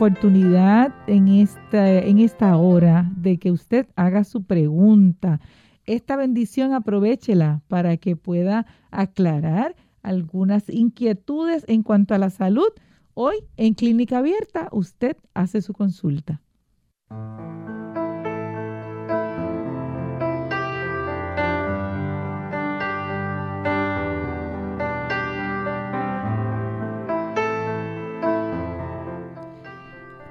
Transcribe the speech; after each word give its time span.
Oportunidad 0.00 0.94
en 1.08 1.28
esta, 1.28 1.98
en 1.98 2.20
esta 2.20 2.56
hora 2.56 3.12
de 3.16 3.36
que 3.36 3.50
usted 3.50 3.86
haga 3.96 4.24
su 4.24 4.44
pregunta. 4.44 5.42
Esta 5.84 6.16
bendición 6.16 6.72
aprovechela 6.72 7.60
para 7.68 7.98
que 7.98 8.16
pueda 8.16 8.64
aclarar 8.90 9.76
algunas 10.02 10.70
inquietudes 10.70 11.66
en 11.68 11.82
cuanto 11.82 12.14
a 12.14 12.18
la 12.18 12.30
salud. 12.30 12.70
Hoy 13.12 13.44
en 13.58 13.74
Clínica 13.74 14.20
Abierta 14.20 14.70
usted 14.72 15.18
hace 15.34 15.60
su 15.60 15.74
consulta. 15.74 16.40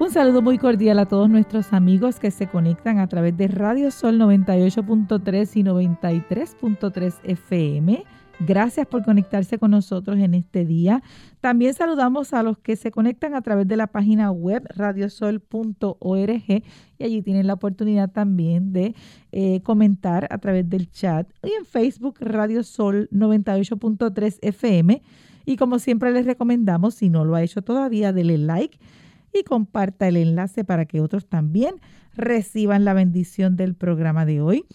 Un 0.09 0.13
saludo 0.13 0.41
muy 0.41 0.57
cordial 0.57 0.97
a 0.97 1.05
todos 1.05 1.29
nuestros 1.29 1.71
amigos 1.71 2.19
que 2.19 2.31
se 2.31 2.47
conectan 2.47 2.97
a 2.97 3.05
través 3.05 3.37
de 3.37 3.47
Radio 3.47 3.91
Sol 3.91 4.17
98.3 4.17 5.55
y 5.55 5.63
93.3 5.63 7.13
FM. 7.25 8.03
Gracias 8.39 8.87
por 8.87 9.05
conectarse 9.05 9.59
con 9.59 9.69
nosotros 9.69 10.17
en 10.17 10.33
este 10.33 10.65
día. 10.65 11.03
También 11.41 11.75
saludamos 11.75 12.33
a 12.33 12.41
los 12.41 12.57
que 12.57 12.75
se 12.75 12.89
conectan 12.89 13.35
a 13.35 13.43
través 13.43 13.67
de 13.67 13.77
la 13.77 13.85
página 13.85 14.31
web 14.31 14.67
radiosol.org 14.75 16.43
y 16.97 17.03
allí 17.03 17.21
tienen 17.21 17.45
la 17.45 17.53
oportunidad 17.53 18.09
también 18.09 18.73
de 18.73 18.95
eh, 19.31 19.61
comentar 19.61 20.27
a 20.31 20.39
través 20.39 20.67
del 20.67 20.89
chat 20.89 21.29
y 21.43 21.51
en 21.51 21.65
Facebook 21.65 22.15
Radio 22.19 22.63
Sol 22.63 23.09
98.3 23.11 24.39
FM. 24.41 25.03
Y 25.45 25.55
como 25.55 25.77
siempre 25.77 26.11
les 26.11 26.25
recomendamos, 26.25 26.95
si 26.95 27.11
no 27.11 27.25
lo 27.25 27.35
ha 27.35 27.43
hecho 27.43 27.61
todavía, 27.61 28.11
dele 28.11 28.39
like 28.39 28.79
y 29.39 29.43
comparta 29.43 30.07
el 30.07 30.17
enlace 30.17 30.63
para 30.63 30.85
que 30.85 31.01
otros 31.01 31.27
también 31.27 31.75
reciban 32.15 32.85
la 32.85 32.93
bendición 32.93 33.55
del 33.55 33.75
programa 33.75 34.25
de 34.25 34.41
hoy. 34.41 34.65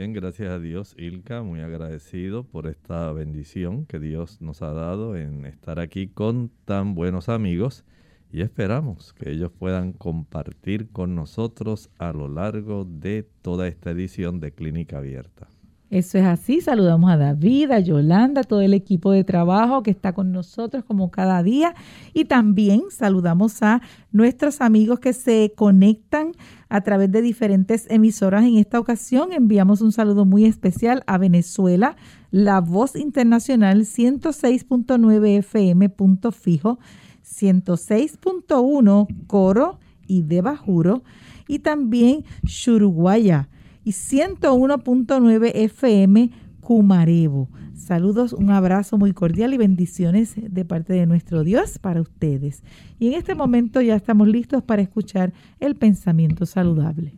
Bien, 0.01 0.13
gracias 0.13 0.49
a 0.49 0.57
Dios, 0.57 0.95
Ilka, 0.97 1.43
muy 1.43 1.59
agradecido 1.59 2.43
por 2.43 2.65
esta 2.65 3.11
bendición 3.13 3.85
que 3.85 3.99
Dios 3.99 4.41
nos 4.41 4.63
ha 4.63 4.73
dado 4.73 5.15
en 5.15 5.45
estar 5.45 5.79
aquí 5.79 6.07
con 6.07 6.49
tan 6.65 6.95
buenos 6.95 7.29
amigos 7.29 7.85
y 8.31 8.41
esperamos 8.41 9.13
que 9.13 9.29
ellos 9.29 9.51
puedan 9.51 9.93
compartir 9.93 10.89
con 10.89 11.13
nosotros 11.13 11.91
a 11.99 12.13
lo 12.13 12.27
largo 12.29 12.83
de 12.83 13.29
toda 13.43 13.67
esta 13.67 13.91
edición 13.91 14.39
de 14.39 14.51
Clínica 14.53 14.97
Abierta. 14.97 15.49
Eso 15.91 16.17
es 16.17 16.23
así. 16.23 16.61
Saludamos 16.61 17.11
a 17.11 17.17
David, 17.17 17.69
a 17.71 17.79
Yolanda, 17.81 18.41
a 18.41 18.43
todo 18.45 18.61
el 18.61 18.73
equipo 18.73 19.11
de 19.11 19.25
trabajo 19.25 19.83
que 19.83 19.91
está 19.91 20.13
con 20.13 20.31
nosotros 20.31 20.85
como 20.85 21.11
cada 21.11 21.43
día. 21.43 21.75
Y 22.13 22.25
también 22.25 22.83
saludamos 22.89 23.61
a 23.61 23.81
nuestros 24.13 24.61
amigos 24.61 25.01
que 25.01 25.11
se 25.11 25.51
conectan 25.53 26.31
a 26.69 26.79
través 26.79 27.11
de 27.11 27.21
diferentes 27.21 27.91
emisoras. 27.91 28.45
En 28.45 28.55
esta 28.55 28.79
ocasión 28.79 29.33
enviamos 29.33 29.81
un 29.81 29.91
saludo 29.91 30.23
muy 30.23 30.45
especial 30.45 31.03
a 31.07 31.17
Venezuela, 31.17 31.97
La 32.31 32.61
Voz 32.61 32.95
Internacional 32.95 33.81
106.9 33.81 35.39
FM 35.39 35.89
punto 35.89 36.31
fijo, 36.31 36.79
106.1 37.25 39.07
Coro 39.27 39.77
y 40.07 40.21
de 40.21 40.41
Bajuro 40.41 41.03
y 41.49 41.59
también 41.59 42.23
Churuguaya 42.45 43.49
y 43.83 43.91
101.9 43.91 45.51
FM 45.53 46.31
Cumarebo. 46.61 47.49
Saludos, 47.75 48.33
un 48.33 48.51
abrazo 48.51 48.97
muy 48.97 49.11
cordial 49.11 49.53
y 49.53 49.57
bendiciones 49.57 50.35
de 50.35 50.65
parte 50.65 50.93
de 50.93 51.05
nuestro 51.07 51.43
Dios 51.43 51.79
para 51.79 52.01
ustedes. 52.01 52.63
Y 52.99 53.07
en 53.07 53.13
este 53.15 53.35
momento 53.35 53.81
ya 53.81 53.95
estamos 53.95 54.27
listos 54.27 54.63
para 54.63 54.81
escuchar 54.81 55.33
el 55.59 55.75
pensamiento 55.75 56.45
saludable. 56.45 57.13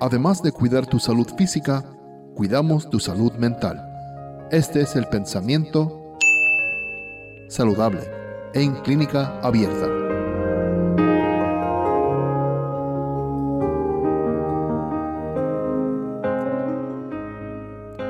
Además 0.00 0.42
de 0.42 0.52
cuidar 0.52 0.86
tu 0.86 0.98
salud 0.98 1.26
física, 1.36 1.84
cuidamos 2.34 2.88
tu 2.90 3.00
salud 3.00 3.32
mental. 3.34 3.84
Este 4.50 4.80
es 4.80 4.96
el 4.96 5.06
pensamiento 5.06 6.16
saludable 7.48 8.00
en 8.54 8.74
clínica 8.82 9.40
abierta. 9.40 10.07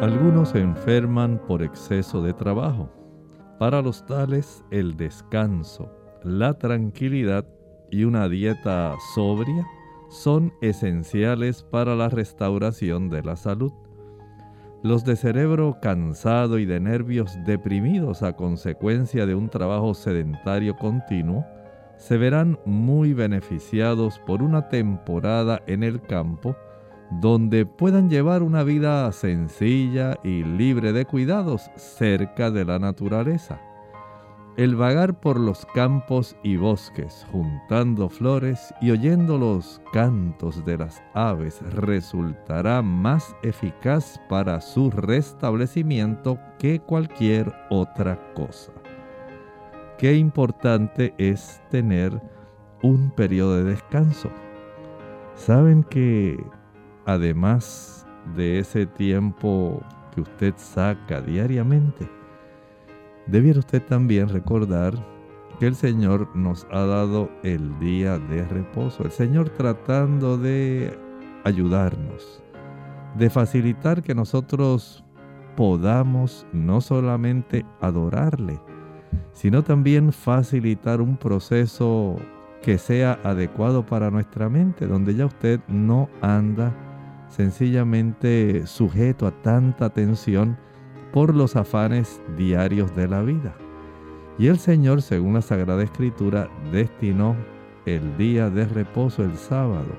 Algunos 0.08 0.48
se 0.48 0.60
enferman 0.60 1.38
por 1.46 1.62
exceso 1.62 2.22
de 2.22 2.32
trabajo. 2.32 2.88
Para 3.58 3.82
los 3.82 4.06
tales, 4.06 4.64
el 4.70 4.96
descanso, 4.96 5.92
la 6.22 6.54
tranquilidad 6.54 7.46
y 7.90 8.04
una 8.04 8.26
dieta 8.26 8.94
sobria 9.14 9.66
son 10.08 10.54
esenciales 10.62 11.62
para 11.62 11.94
la 11.94 12.08
restauración 12.08 13.10
de 13.10 13.22
la 13.22 13.36
salud. 13.36 13.70
Los 14.82 15.04
de 15.04 15.14
cerebro 15.14 15.76
cansado 15.82 16.58
y 16.58 16.64
de 16.64 16.80
nervios 16.80 17.36
deprimidos 17.44 18.22
a 18.22 18.34
consecuencia 18.34 19.26
de 19.26 19.34
un 19.34 19.50
trabajo 19.50 19.92
sedentario 19.92 20.74
continuo 20.78 21.44
se 21.98 22.16
verán 22.16 22.58
muy 22.64 23.12
beneficiados 23.12 24.18
por 24.20 24.42
una 24.42 24.70
temporada 24.70 25.60
en 25.66 25.82
el 25.82 26.00
campo 26.00 26.56
donde 27.10 27.66
puedan 27.66 28.10
llevar 28.10 28.42
una 28.42 28.62
vida 28.62 29.10
sencilla 29.12 30.18
y 30.22 30.44
libre 30.44 30.92
de 30.92 31.04
cuidados 31.04 31.70
cerca 31.76 32.50
de 32.50 32.64
la 32.64 32.78
naturaleza. 32.78 33.60
El 34.56 34.74
vagar 34.74 35.20
por 35.20 35.38
los 35.38 35.64
campos 35.66 36.36
y 36.42 36.56
bosques, 36.56 37.24
juntando 37.30 38.08
flores 38.08 38.74
y 38.80 38.90
oyendo 38.90 39.38
los 39.38 39.80
cantos 39.92 40.64
de 40.64 40.76
las 40.76 41.00
aves, 41.14 41.62
resultará 41.70 42.82
más 42.82 43.36
eficaz 43.44 44.20
para 44.28 44.60
su 44.60 44.90
restablecimiento 44.90 46.40
que 46.58 46.80
cualquier 46.80 47.54
otra 47.70 48.18
cosa. 48.34 48.72
Qué 49.96 50.16
importante 50.16 51.14
es 51.18 51.62
tener 51.70 52.20
un 52.82 53.12
periodo 53.12 53.58
de 53.58 53.64
descanso. 53.64 54.28
Saben 55.36 55.84
que 55.84 56.36
además 57.08 58.06
de 58.36 58.58
ese 58.58 58.84
tiempo 58.84 59.82
que 60.14 60.20
usted 60.20 60.52
saca 60.58 61.22
diariamente, 61.22 62.06
debiera 63.26 63.60
usted 63.60 63.82
también 63.82 64.28
recordar 64.28 64.92
que 65.58 65.66
el 65.66 65.74
Señor 65.74 66.28
nos 66.36 66.66
ha 66.70 66.84
dado 66.84 67.30
el 67.42 67.78
día 67.78 68.18
de 68.18 68.44
reposo. 68.44 69.04
El 69.04 69.10
Señor 69.10 69.48
tratando 69.48 70.36
de 70.36 70.98
ayudarnos, 71.44 72.42
de 73.16 73.30
facilitar 73.30 74.02
que 74.02 74.14
nosotros 74.14 75.02
podamos 75.56 76.46
no 76.52 76.82
solamente 76.82 77.64
adorarle, 77.80 78.60
sino 79.32 79.64
también 79.64 80.12
facilitar 80.12 81.00
un 81.00 81.16
proceso 81.16 82.16
que 82.60 82.76
sea 82.76 83.18
adecuado 83.24 83.86
para 83.86 84.10
nuestra 84.10 84.50
mente, 84.50 84.86
donde 84.86 85.14
ya 85.14 85.24
usted 85.24 85.60
no 85.68 86.10
anda 86.20 86.74
sencillamente 87.28 88.66
sujeto 88.66 89.26
a 89.26 89.30
tanta 89.42 89.90
tensión 89.90 90.56
por 91.12 91.34
los 91.34 91.56
afanes 91.56 92.20
diarios 92.36 92.94
de 92.94 93.08
la 93.08 93.22
vida. 93.22 93.54
Y 94.38 94.46
el 94.46 94.58
Señor, 94.58 95.02
según 95.02 95.34
la 95.34 95.42
Sagrada 95.42 95.82
Escritura, 95.82 96.48
destinó 96.70 97.36
el 97.86 98.16
día 98.16 98.50
de 98.50 98.66
reposo, 98.66 99.24
el 99.24 99.36
sábado, 99.36 99.90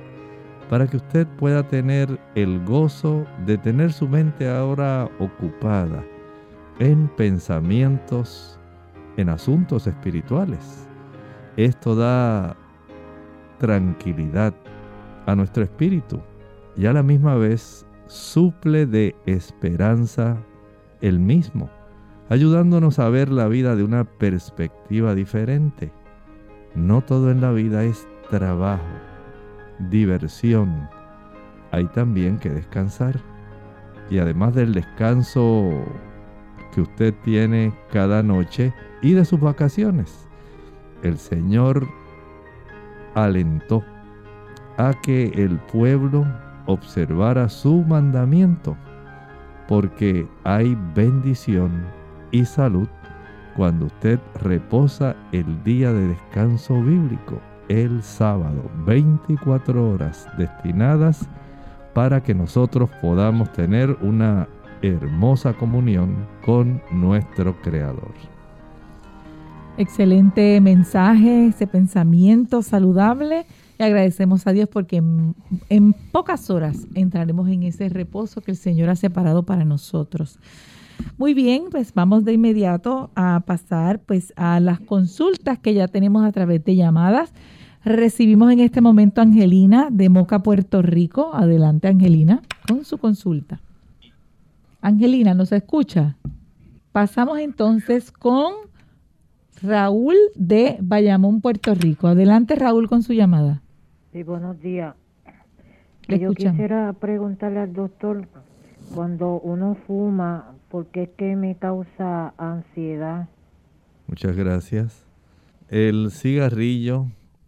para 0.69 0.87
que 0.87 0.97
usted 0.97 1.27
pueda 1.37 1.67
tener 1.67 2.19
el 2.35 2.63
gozo 2.63 3.25
de 3.45 3.57
tener 3.57 3.91
su 3.91 4.07
mente 4.07 4.47
ahora 4.47 5.09
ocupada 5.19 6.03
en 6.79 7.09
pensamientos, 7.09 8.59
en 9.17 9.29
asuntos 9.29 9.87
espirituales. 9.87 10.87
Esto 11.57 11.95
da 11.95 12.55
tranquilidad 13.57 14.53
a 15.25 15.35
nuestro 15.35 15.63
espíritu 15.63 16.21
y 16.79 16.85
a 16.85 16.93
la 16.93 17.03
misma 17.03 17.35
vez 17.35 17.85
suple 18.07 18.85
de 18.85 19.13
esperanza 19.25 20.37
el 21.01 21.19
mismo, 21.19 21.69
ayudándonos 22.29 22.99
a 22.99 23.09
ver 23.09 23.27
la 23.27 23.49
vida 23.49 23.75
de 23.75 23.83
una 23.83 24.05
perspectiva 24.05 25.13
diferente. 25.13 25.91
No 26.75 27.01
todo 27.01 27.31
en 27.31 27.41
la 27.41 27.51
vida 27.51 27.83
es 27.83 28.07
trabajo, 28.29 28.85
diversión. 29.89 30.89
Hay 31.71 31.85
también 31.87 32.37
que 32.37 32.49
descansar. 32.49 33.19
Y 34.09 34.19
además 34.19 34.55
del 34.55 34.73
descanso 34.73 35.83
que 36.73 36.79
usted 36.81 37.13
tiene 37.25 37.73
cada 37.91 38.23
noche 38.23 38.73
y 39.01 39.11
de 39.11 39.25
sus 39.25 39.41
vacaciones, 39.41 40.29
el 41.03 41.17
Señor 41.17 41.85
alentó 43.15 43.83
a 44.77 44.93
que 45.03 45.25
el 45.35 45.59
pueblo 45.59 46.25
observara 46.69 47.49
su 47.49 47.83
mandamiento 47.83 48.77
porque 49.67 50.27
hay 50.43 50.77
bendición 50.95 51.83
y 52.31 52.45
salud 52.45 52.87
cuando 53.55 53.87
usted 53.87 54.19
reposa 54.41 55.15
el 55.31 55.63
día 55.63 55.91
de 55.91 56.07
descanso 56.07 56.81
bíblico, 56.81 57.39
el 57.67 58.01
sábado, 58.01 58.63
24 58.85 59.91
horas 59.91 60.27
destinadas 60.37 61.27
para 61.93 62.21
que 62.21 62.33
nosotros 62.33 62.89
podamos 63.01 63.51
tener 63.51 63.97
una 64.01 64.47
hermosa 64.81 65.53
comunión 65.53 66.15
con 66.45 66.81
nuestro 66.91 67.59
Creador. 67.61 68.13
Excelente 69.77 70.59
mensaje, 70.61 71.47
ese 71.47 71.67
pensamiento 71.67 72.61
saludable 72.61 73.45
y 73.79 73.83
agradecemos 73.83 74.45
a 74.45 74.51
Dios 74.51 74.67
porque 74.67 74.97
en, 74.97 75.93
pocas 76.11 76.49
horas 76.49 76.85
entraremos 76.95 77.47
en 77.47 77.63
ese 77.63 77.87
reposo 77.87 78.41
que 78.41 78.51
el 78.51 78.57
Señor 78.57 78.89
ha 78.89 78.95
separado 78.97 79.43
para 79.43 79.63
nosotros. 79.63 80.37
Muy 81.17 81.33
bien, 81.33 81.67
pues 81.71 81.93
vamos 81.93 82.25
de 82.25 82.33
inmediato 82.33 83.09
a 83.15 83.41
pasar 83.45 84.01
pues 84.01 84.33
a 84.35 84.59
las 84.59 84.81
consultas 84.81 85.59
que 85.59 85.73
ya 85.73 85.87
tenemos 85.87 86.25
a 86.25 86.31
través 86.33 86.63
de 86.65 86.75
llamadas. 86.75 87.31
Recibimos 87.85 88.51
en 88.51 88.59
este 88.59 88.81
momento 88.81 89.21
a 89.21 89.23
Angelina 89.23 89.87
de 89.89 90.09
Moca, 90.09 90.43
Puerto 90.43 90.81
Rico. 90.81 91.33
Adelante, 91.33 91.87
Angelina, 91.87 92.41
con 92.67 92.83
su 92.83 92.97
consulta. 92.97 93.61
Angelina, 94.81 95.33
¿nos 95.33 95.53
escucha? 95.53 96.17
Pasamos 96.91 97.39
entonces 97.39 98.11
con 98.11 98.51
Raúl 99.61 100.15
de 100.35 100.77
Bayamón, 100.81 101.39
Puerto 101.39 101.73
Rico. 101.75 102.07
Adelante, 102.07 102.55
Raúl, 102.55 102.89
con 102.89 103.03
su 103.03 103.13
llamada. 103.13 103.61
Sí, 104.11 104.23
buenos 104.23 104.59
días. 104.59 104.95
Yo 106.07 106.33
quisiera 106.33 106.93
preguntarle 106.93 107.59
al 107.59 107.73
doctor, 107.73 108.27
cuando 108.95 109.39
uno 109.39 109.77
fuma, 109.85 110.55
¿por 110.69 110.87
qué 110.87 111.03
es 111.03 111.09
que 111.09 111.35
me 111.35 111.55
causa 111.55 112.33
ansiedad? 112.37 113.29
Muchas 114.07 114.35
gracias. 114.35 115.05
El 115.67 116.09
cigarrillo, 116.09 117.05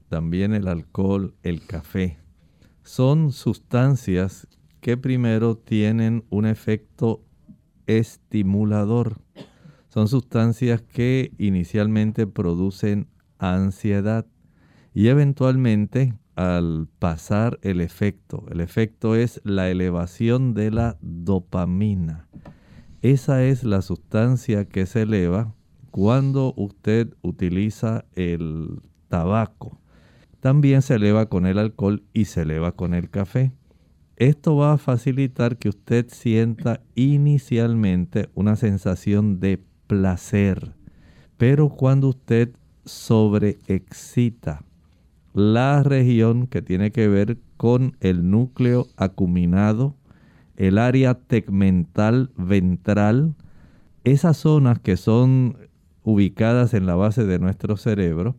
también 0.09 0.53
el 0.53 0.67
alcohol, 0.67 1.33
el 1.41 1.65
café, 1.65 2.19
son 2.83 3.31
sustancias 3.31 4.47
que 4.81 4.97
primero 4.97 5.57
tienen 5.57 6.25
un 6.29 6.45
efecto 6.45 7.23
estimulador. 7.87 9.17
Son 9.89 10.07
sustancias 10.07 10.83
que 10.83 11.31
inicialmente 11.39 12.27
producen 12.27 13.07
ansiedad 13.39 14.27
y 14.93 15.07
eventualmente 15.07 16.13
al 16.41 16.87
pasar 16.99 17.59
el 17.61 17.81
efecto. 17.81 18.45
El 18.49 18.61
efecto 18.61 19.15
es 19.15 19.41
la 19.43 19.69
elevación 19.69 20.53
de 20.53 20.71
la 20.71 20.97
dopamina. 21.01 22.27
Esa 23.01 23.43
es 23.43 23.63
la 23.63 23.81
sustancia 23.81 24.65
que 24.65 24.85
se 24.85 25.03
eleva 25.03 25.53
cuando 25.91 26.53
usted 26.57 27.13
utiliza 27.21 28.05
el 28.15 28.81
tabaco. 29.07 29.79
También 30.39 30.81
se 30.81 30.95
eleva 30.95 31.27
con 31.27 31.45
el 31.45 31.59
alcohol 31.59 32.03
y 32.13 32.25
se 32.25 32.41
eleva 32.41 32.71
con 32.71 32.93
el 32.93 33.09
café. 33.09 33.51
Esto 34.15 34.55
va 34.55 34.73
a 34.73 34.77
facilitar 34.77 35.57
que 35.57 35.69
usted 35.69 36.07
sienta 36.09 36.81
inicialmente 36.95 38.29
una 38.33 38.55
sensación 38.55 39.39
de 39.39 39.63
placer. 39.87 40.73
Pero 41.37 41.69
cuando 41.69 42.09
usted 42.09 42.51
sobreexcita 42.85 44.63
la 45.33 45.83
región 45.83 46.47
que 46.47 46.61
tiene 46.61 46.91
que 46.91 47.07
ver 47.07 47.37
con 47.57 47.95
el 47.99 48.29
núcleo 48.29 48.87
acuminado, 48.97 49.95
el 50.57 50.77
área 50.77 51.15
tegmental 51.15 52.31
ventral, 52.35 53.35
esas 54.03 54.37
zonas 54.37 54.79
que 54.79 54.97
son 54.97 55.57
ubicadas 56.03 56.73
en 56.73 56.85
la 56.85 56.95
base 56.95 57.25
de 57.25 57.39
nuestro 57.39 57.77
cerebro, 57.77 58.35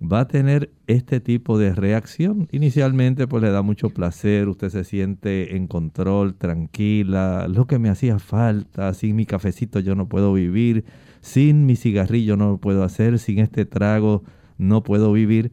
va 0.00 0.20
a 0.20 0.28
tener 0.28 0.70
este 0.86 1.20
tipo 1.20 1.58
de 1.58 1.74
reacción. 1.74 2.48
Inicialmente 2.52 3.26
pues 3.26 3.42
le 3.42 3.50
da 3.50 3.62
mucho 3.62 3.90
placer, 3.90 4.48
usted 4.48 4.68
se 4.68 4.84
siente 4.84 5.56
en 5.56 5.66
control, 5.66 6.34
tranquila, 6.34 7.48
lo 7.48 7.66
que 7.66 7.78
me 7.78 7.88
hacía 7.88 8.18
falta, 8.18 8.92
sin 8.94 9.16
mi 9.16 9.26
cafecito 9.26 9.80
yo 9.80 9.94
no 9.94 10.08
puedo 10.08 10.32
vivir, 10.32 10.84
sin 11.20 11.66
mi 11.66 11.74
cigarrillo 11.74 12.36
no 12.36 12.50
lo 12.50 12.58
puedo 12.58 12.84
hacer, 12.84 13.18
sin 13.18 13.38
este 13.38 13.64
trago 13.64 14.22
no 14.56 14.82
puedo 14.82 15.12
vivir 15.12 15.52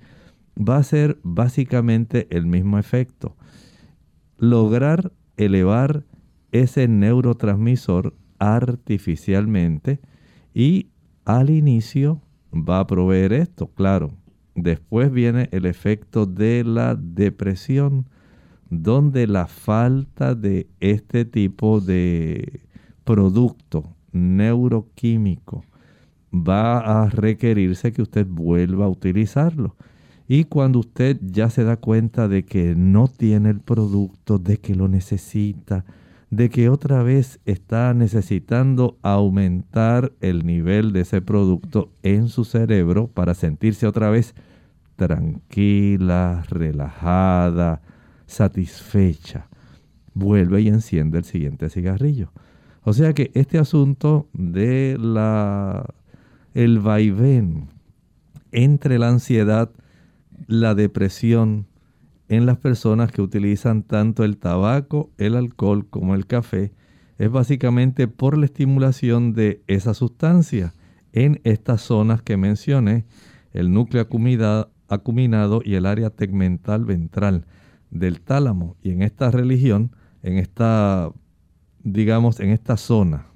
va 0.58 0.78
a 0.78 0.84
ser 0.84 1.20
básicamente 1.24 2.28
el 2.30 2.46
mismo 2.46 2.78
efecto. 2.78 3.36
Lograr 4.38 5.12
elevar 5.38 6.06
ese 6.52 6.88
neurotransmisor 6.88 8.16
artificialmente 8.40 10.00
y 10.54 10.90
al 11.26 11.50
inicio 11.50 12.22
va 12.54 12.80
a 12.80 12.88
proveer 12.88 13.34
esto, 13.34 13.68
claro. 13.68 14.14
Después 14.56 15.12
viene 15.12 15.50
el 15.52 15.66
efecto 15.66 16.26
de 16.26 16.64
la 16.64 16.96
depresión, 16.96 18.08
donde 18.70 19.28
la 19.28 19.48
falta 19.48 20.34
de 20.34 20.68
este 20.80 21.26
tipo 21.26 21.82
de 21.82 22.62
producto 23.04 23.96
neuroquímico 24.14 25.66
va 26.34 27.04
a 27.04 27.10
requerirse 27.10 27.92
que 27.92 28.02
usted 28.02 28.26
vuelva 28.28 28.86
a 28.86 28.90
utilizarlo. 28.90 29.76
Y 30.28 30.46
cuando 30.46 30.80
usted 30.80 31.18
ya 31.22 31.50
se 31.50 31.64
da 31.64 31.78
cuenta 31.78 32.28
de 32.28 32.44
que 32.44 32.76
no 32.76 33.08
tiene 33.08 33.50
el 33.50 33.60
producto, 33.60 34.40
de 34.40 34.58
que 34.58 34.76
lo 34.76 34.88
necesita, 34.88 35.86
de 36.32 36.50
que 36.50 36.70
otra 36.70 37.04
vez 37.04 37.40
está 37.46 37.94
necesitando 37.94 38.98
aumentar 39.04 40.12
el 40.22 40.46
nivel 40.46 40.92
de 40.94 41.02
ese 41.02 41.22
producto 41.22 41.92
en 42.02 42.28
su 42.28 42.44
cerebro 42.44 43.08
para 43.08 43.36
sentirse 43.36 43.86
otra 43.86 44.10
vez 44.10 44.34
tranquila, 44.96 46.44
relajada, 46.50 47.82
satisfecha. 48.26 49.48
Vuelve 50.14 50.62
y 50.62 50.70
enciende 50.70 51.20
el 51.20 51.26
siguiente 51.26 51.70
cigarrillo. 51.70 52.32
O 52.84 52.94
sea 52.94 53.14
que 53.14 53.32
este 53.34 53.58
asunto 53.58 54.28
de 54.34 54.98
la 55.00 55.94
el 56.54 56.80
vaivén 56.80 57.68
entre 58.52 58.98
la 58.98 59.10
ansiedad, 59.10 59.70
la 60.48 60.76
depresión 60.76 61.68
en 62.28 62.46
las 62.46 62.58
personas 62.58 63.12
que 63.12 63.22
utilizan 63.22 63.84
tanto 63.84 64.24
el 64.24 64.38
tabaco, 64.38 65.12
el 65.18 65.36
alcohol 65.36 65.88
como 65.90 66.16
el 66.16 66.26
café, 66.26 66.74
es 67.18 67.32
básicamente 67.32 68.08
por 68.08 68.38
la 68.38 68.46
estimulación 68.46 69.34
de 69.34 69.62
esa 69.68 69.94
sustancia 69.94 70.74
en 71.14 71.40
estas 71.44 71.82
zonas 71.82 72.22
que 72.22 72.36
mencioné, 72.36 73.06
el 73.54 73.72
núcleo 73.72 74.08
acuminado 74.90 75.62
y 75.64 75.76
el 75.76 75.86
área 75.86 76.10
tegmental 76.10 76.84
ventral 76.84 77.46
del 77.90 78.20
tálamo. 78.20 78.76
Y 78.82 78.92
en 78.92 79.02
esta 79.02 79.32
religión, 79.32 79.96
en 80.24 80.38
esta, 80.38 81.12
digamos, 81.84 82.42
en 82.42 82.50
esta 82.50 82.76
zona, 82.76 83.28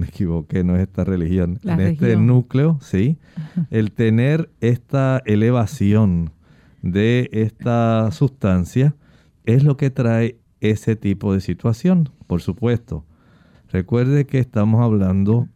me 0.00 0.06
equivoqué, 0.06 0.64
no 0.64 0.76
es 0.76 0.82
esta 0.82 1.04
religión, 1.04 1.60
en 1.62 1.80
este 1.80 2.16
núcleo, 2.16 2.78
sí, 2.80 3.18
el 3.70 3.92
tener 3.92 4.50
esta 4.60 5.22
elevación 5.26 6.32
de 6.82 7.28
esta 7.32 8.10
sustancia 8.10 8.96
es 9.44 9.62
lo 9.62 9.76
que 9.76 9.90
trae 9.90 10.38
ese 10.60 10.96
tipo 10.96 11.34
de 11.34 11.40
situación, 11.40 12.08
por 12.26 12.40
supuesto. 12.40 13.04
Recuerde 13.68 14.26
que 14.26 14.38
estamos 14.38 14.82
hablando 14.82 15.48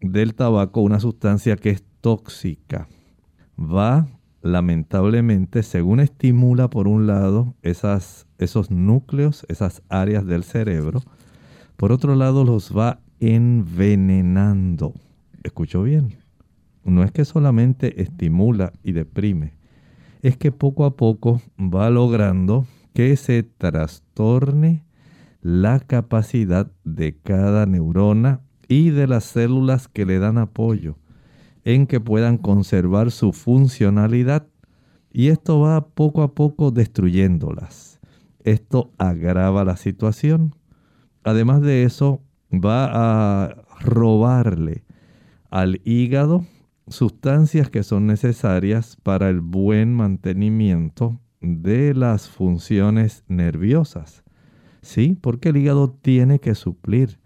del 0.00 0.34
tabaco, 0.34 0.80
una 0.80 0.98
sustancia 0.98 1.56
que 1.56 1.70
es 1.70 1.84
tóxica. 2.00 2.88
Va, 3.56 4.08
lamentablemente, 4.42 5.62
según 5.62 6.00
estimula 6.00 6.68
por 6.68 6.88
un 6.88 7.06
lado 7.06 7.54
esas, 7.62 8.26
esos 8.38 8.70
núcleos, 8.70 9.46
esas 9.48 9.82
áreas 9.88 10.26
del 10.26 10.42
cerebro, 10.42 11.02
por 11.76 11.92
otro 11.92 12.14
lado 12.14 12.44
los 12.44 12.76
va 12.76 13.00
envenenando. 13.22 14.94
¿Escucho 15.44 15.84
bien? 15.84 16.16
No 16.84 17.04
es 17.04 17.12
que 17.12 17.24
solamente 17.24 18.02
estimula 18.02 18.72
y 18.82 18.92
deprime, 18.92 19.54
es 20.22 20.36
que 20.36 20.50
poco 20.50 20.84
a 20.84 20.96
poco 20.96 21.40
va 21.58 21.88
logrando 21.90 22.66
que 22.94 23.16
se 23.16 23.44
trastorne 23.44 24.84
la 25.40 25.78
capacidad 25.78 26.70
de 26.84 27.16
cada 27.16 27.66
neurona 27.66 28.40
y 28.66 28.90
de 28.90 29.06
las 29.06 29.24
células 29.24 29.86
que 29.86 30.04
le 30.04 30.18
dan 30.18 30.38
apoyo 30.38 30.96
en 31.64 31.86
que 31.86 32.00
puedan 32.00 32.38
conservar 32.38 33.12
su 33.12 33.32
funcionalidad 33.32 34.48
y 35.12 35.28
esto 35.28 35.60
va 35.60 35.86
poco 35.86 36.22
a 36.22 36.34
poco 36.34 36.72
destruyéndolas. 36.72 38.00
Esto 38.42 38.90
agrava 38.98 39.64
la 39.64 39.76
situación. 39.76 40.56
Además 41.22 41.60
de 41.60 41.84
eso, 41.84 42.20
va 42.52 43.44
a 43.44 43.64
robarle 43.80 44.84
al 45.50 45.80
hígado 45.84 46.44
sustancias 46.88 47.70
que 47.70 47.82
son 47.82 48.06
necesarias 48.06 48.96
para 49.02 49.28
el 49.28 49.40
buen 49.40 49.94
mantenimiento 49.94 51.20
de 51.40 51.94
las 51.94 52.28
funciones 52.28 53.24
nerviosas. 53.28 54.24
Sí, 54.82 55.16
porque 55.20 55.50
el 55.50 55.56
hígado 55.56 55.90
tiene 55.90 56.38
que 56.40 56.54
suplir 56.54 57.18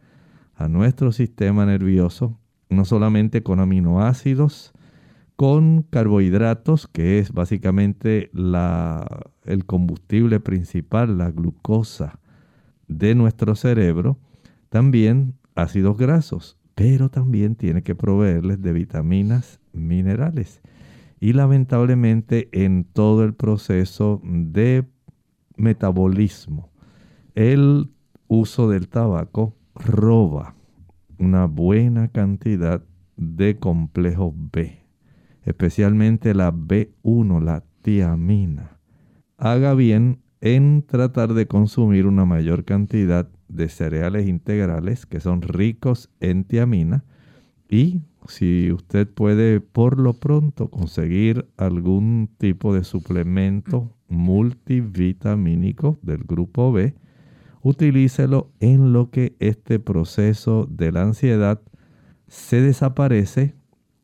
a 0.54 0.68
nuestro 0.68 1.12
sistema 1.12 1.66
nervioso 1.66 2.38
no 2.68 2.84
solamente 2.84 3.42
con 3.42 3.60
aminoácidos, 3.60 4.72
con 5.36 5.82
carbohidratos, 5.82 6.88
que 6.88 7.18
es 7.18 7.32
básicamente 7.32 8.30
la, 8.32 9.06
el 9.44 9.66
combustible 9.66 10.40
principal, 10.40 11.18
la 11.18 11.30
glucosa 11.30 12.20
de 12.88 13.14
nuestro 13.14 13.54
cerebro, 13.54 14.18
también 14.76 15.38
ácidos 15.54 15.96
grasos, 15.96 16.58
pero 16.74 17.08
también 17.08 17.54
tiene 17.54 17.82
que 17.82 17.94
proveerles 17.94 18.60
de 18.60 18.74
vitaminas, 18.74 19.58
minerales. 19.72 20.60
Y 21.18 21.32
lamentablemente 21.32 22.50
en 22.52 22.84
todo 22.84 23.24
el 23.24 23.32
proceso 23.32 24.20
de 24.22 24.84
metabolismo, 25.56 26.68
el 27.34 27.88
uso 28.28 28.68
del 28.68 28.88
tabaco 28.88 29.56
roba 29.74 30.54
una 31.18 31.46
buena 31.46 32.08
cantidad 32.08 32.84
de 33.16 33.56
complejos 33.58 34.34
B, 34.52 34.84
especialmente 35.44 36.34
la 36.34 36.52
B1, 36.52 37.42
la 37.42 37.64
tiamina. 37.80 38.78
Haga 39.38 39.72
bien 39.72 40.20
en 40.42 40.82
tratar 40.82 41.32
de 41.32 41.46
consumir 41.46 42.06
una 42.06 42.26
mayor 42.26 42.66
cantidad 42.66 43.30
de 43.48 43.68
cereales 43.68 44.28
integrales 44.28 45.06
que 45.06 45.20
son 45.20 45.42
ricos 45.42 46.10
en 46.20 46.44
tiamina 46.44 47.04
y 47.68 48.00
si 48.28 48.72
usted 48.72 49.08
puede 49.08 49.60
por 49.60 49.98
lo 49.98 50.14
pronto 50.14 50.68
conseguir 50.68 51.48
algún 51.56 52.28
tipo 52.38 52.74
de 52.74 52.84
suplemento 52.84 53.92
multivitamínico 54.08 55.98
del 56.02 56.24
grupo 56.24 56.72
B, 56.72 56.94
utilícelo 57.62 58.50
en 58.60 58.92
lo 58.92 59.10
que 59.10 59.36
este 59.40 59.78
proceso 59.78 60.66
de 60.70 60.92
la 60.92 61.02
ansiedad 61.02 61.60
se 62.28 62.60
desaparece 62.60 63.54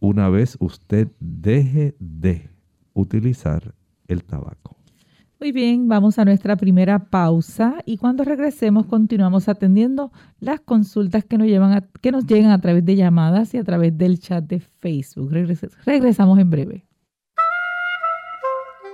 una 0.00 0.28
vez 0.28 0.56
usted 0.60 1.08
deje 1.20 1.94
de 2.00 2.50
utilizar 2.92 3.74
el 4.08 4.24
tabaco. 4.24 4.81
Muy 5.42 5.50
bien, 5.50 5.88
vamos 5.88 6.20
a 6.20 6.24
nuestra 6.24 6.54
primera 6.54 7.00
pausa 7.00 7.74
y 7.84 7.96
cuando 7.96 8.22
regresemos 8.22 8.86
continuamos 8.86 9.48
atendiendo 9.48 10.12
las 10.38 10.60
consultas 10.60 11.24
que 11.24 11.36
nos, 11.36 11.48
llegan 11.48 12.52
a 12.52 12.60
través 12.60 12.84
de 12.84 12.94
llamadas 12.94 13.52
y 13.52 13.58
a 13.58 13.64
través 13.64 13.98
del 13.98 14.20
chat 14.20 14.44
de 14.44 14.60
Facebook. 14.60 15.32
regresamos 15.84 16.38
en 16.38 16.48
breve. 16.48 16.86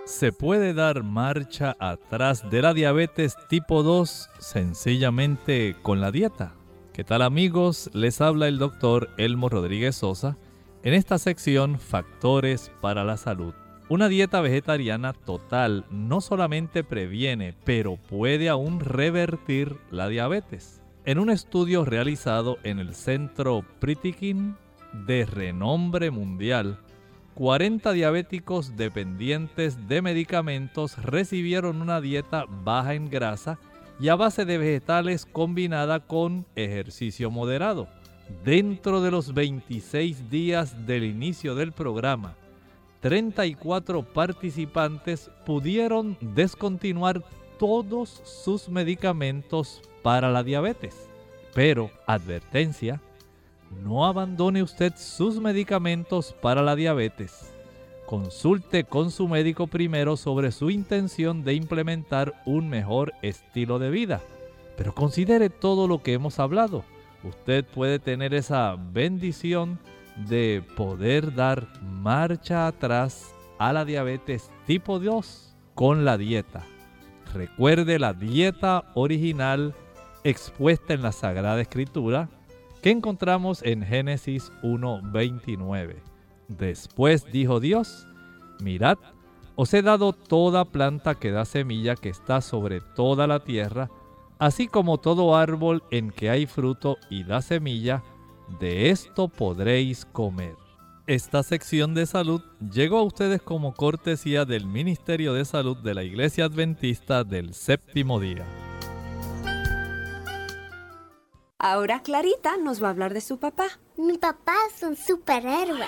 ¿Se 0.06 0.32
puede 0.32 0.72
dar 0.72 1.02
marcha 1.02 1.76
atrás 1.78 2.48
de 2.50 2.62
la 2.62 2.72
diabetes 2.72 3.36
tipo 3.50 3.82
2 3.82 4.30
sencillamente 4.38 5.76
con 5.82 6.00
la 6.00 6.10
dieta? 6.10 6.54
¿Qué 6.94 7.04
tal 7.04 7.20
amigos? 7.20 7.90
Les 7.92 8.22
habla 8.22 8.48
el 8.48 8.56
doctor 8.56 9.10
Elmo 9.18 9.50
Rodríguez 9.50 9.96
Sosa 9.96 10.38
en 10.82 10.94
esta 10.94 11.18
sección 11.18 11.78
Factores 11.78 12.72
para 12.80 13.04
la 13.04 13.18
Salud. 13.18 13.52
Una 13.90 14.08
dieta 14.08 14.42
vegetariana 14.42 15.14
total 15.14 15.86
no 15.90 16.20
solamente 16.20 16.84
previene, 16.84 17.54
pero 17.64 17.96
puede 17.96 18.50
aún 18.50 18.80
revertir 18.80 19.78
la 19.90 20.08
diabetes. 20.08 20.82
En 21.06 21.18
un 21.18 21.30
estudio 21.30 21.86
realizado 21.86 22.58
en 22.64 22.80
el 22.80 22.94
Centro 22.94 23.64
Pritikin 23.80 24.56
de 25.06 25.24
renombre 25.24 26.10
mundial, 26.10 26.78
40 27.32 27.92
diabéticos 27.92 28.76
dependientes 28.76 29.88
de 29.88 30.02
medicamentos 30.02 31.02
recibieron 31.02 31.80
una 31.80 32.02
dieta 32.02 32.44
baja 32.46 32.92
en 32.92 33.08
grasa 33.08 33.58
y 33.98 34.08
a 34.08 34.16
base 34.16 34.44
de 34.44 34.58
vegetales 34.58 35.24
combinada 35.24 36.00
con 36.00 36.44
ejercicio 36.56 37.30
moderado. 37.30 37.88
Dentro 38.44 39.00
de 39.00 39.10
los 39.10 39.32
26 39.32 40.28
días 40.28 40.86
del 40.86 41.04
inicio 41.04 41.54
del 41.54 41.72
programa, 41.72 42.36
34 43.00 44.02
participantes 44.02 45.30
pudieron 45.46 46.16
descontinuar 46.20 47.22
todos 47.58 48.20
sus 48.24 48.68
medicamentos 48.68 49.82
para 50.02 50.30
la 50.30 50.42
diabetes. 50.42 51.08
Pero, 51.54 51.90
advertencia, 52.06 53.00
no 53.82 54.06
abandone 54.06 54.62
usted 54.62 54.92
sus 54.96 55.40
medicamentos 55.40 56.34
para 56.40 56.62
la 56.62 56.76
diabetes. 56.76 57.52
Consulte 58.06 58.84
con 58.84 59.10
su 59.10 59.28
médico 59.28 59.66
primero 59.66 60.16
sobre 60.16 60.50
su 60.50 60.70
intención 60.70 61.44
de 61.44 61.54
implementar 61.54 62.34
un 62.46 62.68
mejor 62.68 63.12
estilo 63.22 63.78
de 63.78 63.90
vida. 63.90 64.22
Pero 64.76 64.94
considere 64.94 65.50
todo 65.50 65.86
lo 65.86 66.02
que 66.02 66.14
hemos 66.14 66.38
hablado. 66.38 66.84
Usted 67.22 67.64
puede 67.64 67.98
tener 67.98 68.32
esa 68.32 68.76
bendición 68.76 69.78
de 70.26 70.64
poder 70.76 71.34
dar 71.34 71.68
marcha 71.82 72.66
atrás 72.66 73.34
a 73.58 73.72
la 73.72 73.84
diabetes 73.84 74.50
tipo 74.66 74.98
2 74.98 75.56
con 75.74 76.04
la 76.04 76.18
dieta. 76.18 76.64
Recuerde 77.34 77.98
la 77.98 78.14
dieta 78.14 78.84
original 78.94 79.74
expuesta 80.24 80.94
en 80.94 81.02
la 81.02 81.12
Sagrada 81.12 81.60
Escritura 81.60 82.28
que 82.82 82.90
encontramos 82.90 83.62
en 83.62 83.82
Génesis 83.82 84.52
1.29. 84.62 85.96
Después 86.48 87.24
dijo 87.30 87.60
Dios, 87.60 88.06
mirad, 88.60 88.98
os 89.56 89.74
he 89.74 89.82
dado 89.82 90.12
toda 90.12 90.64
planta 90.64 91.16
que 91.16 91.30
da 91.30 91.44
semilla 91.44 91.96
que 91.96 92.08
está 92.08 92.40
sobre 92.40 92.80
toda 92.80 93.26
la 93.26 93.40
tierra, 93.40 93.90
así 94.38 94.68
como 94.68 94.98
todo 94.98 95.36
árbol 95.36 95.82
en 95.90 96.10
que 96.10 96.30
hay 96.30 96.46
fruto 96.46 96.96
y 97.10 97.24
da 97.24 97.42
semilla, 97.42 98.02
de 98.60 98.90
esto 98.90 99.28
podréis 99.28 100.04
comer. 100.04 100.56
Esta 101.06 101.42
sección 101.42 101.94
de 101.94 102.04
salud 102.04 102.42
llegó 102.70 102.98
a 102.98 103.02
ustedes 103.02 103.40
como 103.40 103.72
cortesía 103.72 104.44
del 104.44 104.66
Ministerio 104.66 105.32
de 105.32 105.44
Salud 105.44 105.76
de 105.78 105.94
la 105.94 106.02
Iglesia 106.02 106.44
Adventista 106.44 107.24
del 107.24 107.54
Séptimo 107.54 108.20
Día. 108.20 108.44
Ahora 111.58 112.02
Clarita 112.02 112.56
nos 112.56 112.82
va 112.82 112.88
a 112.88 112.90
hablar 112.90 113.14
de 113.14 113.20
su 113.20 113.38
papá. 113.38 113.66
Mi 113.96 114.18
papá 114.18 114.54
es 114.70 114.82
un 114.82 114.96
superhéroe. 114.96 115.86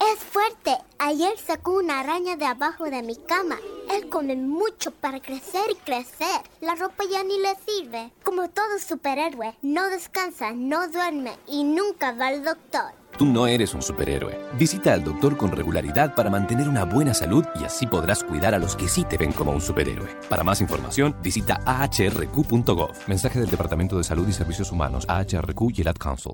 Es 0.00 0.18
fuerte. 0.20 0.82
Ayer 0.98 1.36
sacó 1.36 1.72
una 1.72 2.00
araña 2.00 2.34
de 2.36 2.46
abajo 2.46 2.84
de 2.84 3.02
mi 3.02 3.16
cama. 3.16 3.56
Él 3.92 4.08
come 4.08 4.34
mucho 4.34 4.92
para 4.92 5.20
crecer 5.20 5.64
y 5.70 5.74
crecer. 5.74 6.40
La 6.62 6.74
ropa 6.74 7.04
ya 7.10 7.22
ni 7.22 7.38
le 7.38 7.54
sirve. 7.66 8.10
Como 8.24 8.48
todo 8.48 8.78
superhéroe, 8.78 9.54
no 9.60 9.90
descansa, 9.90 10.52
no 10.54 10.88
duerme 10.88 11.32
y 11.46 11.64
nunca 11.64 12.12
va 12.12 12.28
al 12.28 12.42
doctor. 12.42 12.92
Tú 13.18 13.26
no 13.26 13.46
eres 13.46 13.74
un 13.74 13.82
superhéroe. 13.82 14.38
Visita 14.58 14.94
al 14.94 15.04
doctor 15.04 15.36
con 15.36 15.52
regularidad 15.52 16.14
para 16.14 16.30
mantener 16.30 16.66
una 16.66 16.86
buena 16.86 17.12
salud 17.12 17.44
y 17.60 17.64
así 17.64 17.86
podrás 17.86 18.24
cuidar 18.24 18.54
a 18.54 18.58
los 18.58 18.76
que 18.76 18.88
sí 18.88 19.04
te 19.04 19.18
ven 19.18 19.32
como 19.32 19.52
un 19.52 19.60
superhéroe. 19.60 20.08
Para 20.30 20.44
más 20.44 20.62
información, 20.62 21.14
visita 21.22 21.60
ahrq.gov. 21.66 22.92
Mensaje 23.06 23.38
del 23.38 23.50
Departamento 23.50 23.98
de 23.98 24.04
Salud 24.04 24.26
y 24.26 24.32
Servicios 24.32 24.72
Humanos, 24.72 25.04
AHRQ 25.08 25.60
y 25.76 25.82
el 25.82 25.88
Ad 25.88 25.96
Council. 25.96 26.32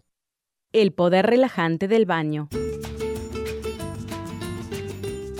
El 0.72 0.92
poder 0.92 1.26
relajante 1.26 1.88
del 1.88 2.06
baño. 2.06 2.48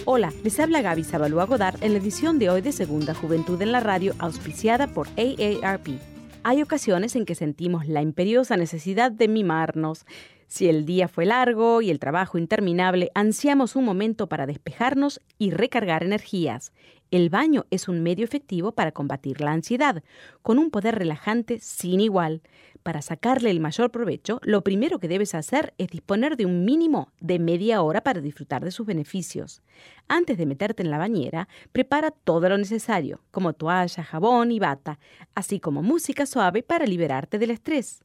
Hola, 0.08 0.32
les 0.44 0.60
habla 0.60 0.82
Gaby 0.82 1.02
Zabalúa 1.02 1.46
Godard 1.46 1.82
en 1.82 1.92
la 1.92 1.98
edición 1.98 2.38
de 2.38 2.48
hoy 2.48 2.60
de 2.60 2.70
Segunda 2.70 3.12
Juventud 3.12 3.60
en 3.60 3.72
la 3.72 3.80
Radio, 3.80 4.14
auspiciada 4.20 4.86
por 4.86 5.08
AARP. 5.16 5.98
Hay 6.44 6.62
ocasiones 6.62 7.16
en 7.16 7.24
que 7.24 7.34
sentimos 7.34 7.88
la 7.88 8.02
imperiosa 8.02 8.56
necesidad 8.56 9.10
de 9.10 9.26
mimarnos. 9.26 10.06
Si 10.46 10.68
el 10.68 10.86
día 10.86 11.08
fue 11.08 11.26
largo 11.26 11.82
y 11.82 11.90
el 11.90 11.98
trabajo 11.98 12.38
interminable, 12.38 13.10
ansiamos 13.16 13.74
un 13.74 13.84
momento 13.84 14.28
para 14.28 14.46
despejarnos 14.46 15.20
y 15.38 15.50
recargar 15.50 16.04
energías. 16.04 16.72
El 17.10 17.28
baño 17.28 17.66
es 17.72 17.88
un 17.88 18.04
medio 18.04 18.24
efectivo 18.24 18.70
para 18.70 18.92
combatir 18.92 19.40
la 19.40 19.50
ansiedad, 19.50 20.04
con 20.42 20.60
un 20.60 20.70
poder 20.70 20.94
relajante 20.94 21.58
sin 21.58 21.98
igual. 21.98 22.42
Para 22.86 23.02
sacarle 23.02 23.50
el 23.50 23.58
mayor 23.58 23.90
provecho, 23.90 24.38
lo 24.44 24.62
primero 24.62 25.00
que 25.00 25.08
debes 25.08 25.34
hacer 25.34 25.74
es 25.76 25.88
disponer 25.88 26.36
de 26.36 26.46
un 26.46 26.64
mínimo 26.64 27.10
de 27.18 27.40
media 27.40 27.82
hora 27.82 28.04
para 28.04 28.20
disfrutar 28.20 28.64
de 28.64 28.70
sus 28.70 28.86
beneficios. 28.86 29.60
Antes 30.06 30.38
de 30.38 30.46
meterte 30.46 30.84
en 30.84 30.92
la 30.92 30.98
bañera, 30.98 31.48
prepara 31.72 32.12
todo 32.12 32.48
lo 32.48 32.56
necesario, 32.56 33.24
como 33.32 33.54
toalla, 33.54 34.04
jabón 34.04 34.52
y 34.52 34.60
bata, 34.60 35.00
así 35.34 35.58
como 35.58 35.82
música 35.82 36.26
suave 36.26 36.62
para 36.62 36.86
liberarte 36.86 37.40
del 37.40 37.50
estrés. 37.50 38.04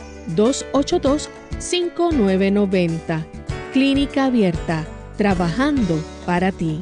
282-5990. 0.35 3.25
Clínica 3.73 4.25
Abierta, 4.25 4.85
trabajando 5.17 5.97
para 6.25 6.51
ti. 6.51 6.81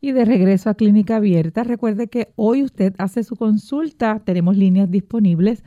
Y 0.00 0.12
de 0.12 0.24
regreso 0.24 0.70
a 0.70 0.74
Clínica 0.74 1.16
Abierta, 1.16 1.64
recuerde 1.64 2.08
que 2.08 2.32
hoy 2.36 2.62
usted 2.62 2.94
hace 2.96 3.24
su 3.24 3.36
consulta, 3.36 4.22
tenemos 4.24 4.56
líneas 4.56 4.90
disponibles 4.90 5.62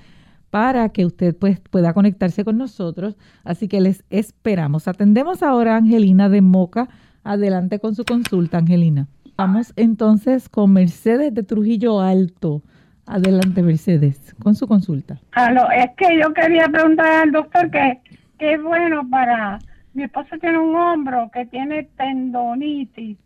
para 0.49 0.89
que 0.89 1.05
usted 1.05 1.35
pues, 1.35 1.59
pueda 1.59 1.93
conectarse 1.93 2.43
con 2.43 2.57
nosotros, 2.57 3.17
así 3.43 3.67
que 3.67 3.81
les 3.81 4.03
esperamos. 4.09 4.87
Atendemos 4.87 5.43
ahora 5.43 5.75
a 5.75 5.77
Angelina 5.77 6.27
de 6.27 6.41
Moca 6.41 6.89
Adelante 7.23 7.79
con 7.79 7.95
su 7.95 8.03
consulta, 8.03 8.57
Angelina. 8.57 9.07
Vamos 9.37 9.73
entonces 9.75 10.49
con 10.49 10.73
Mercedes 10.73 11.33
de 11.33 11.43
Trujillo 11.43 11.99
Alto. 11.99 12.61
Adelante, 13.05 13.61
Mercedes, 13.61 14.35
con 14.41 14.55
su 14.55 14.67
consulta. 14.67 15.19
Aló, 15.31 15.69
es 15.71 15.89
que 15.97 16.19
yo 16.19 16.33
quería 16.33 16.67
preguntar 16.67 17.23
al 17.23 17.31
doctor 17.31 17.69
que, 17.71 17.99
es 18.39 18.61
bueno 18.61 19.07
para... 19.09 19.59
Mi 19.93 20.03
esposo 20.03 20.37
tiene 20.39 20.57
un 20.57 20.75
hombro 20.75 21.29
que 21.33 21.45
tiene 21.47 21.83
tendonitis, 21.97 23.17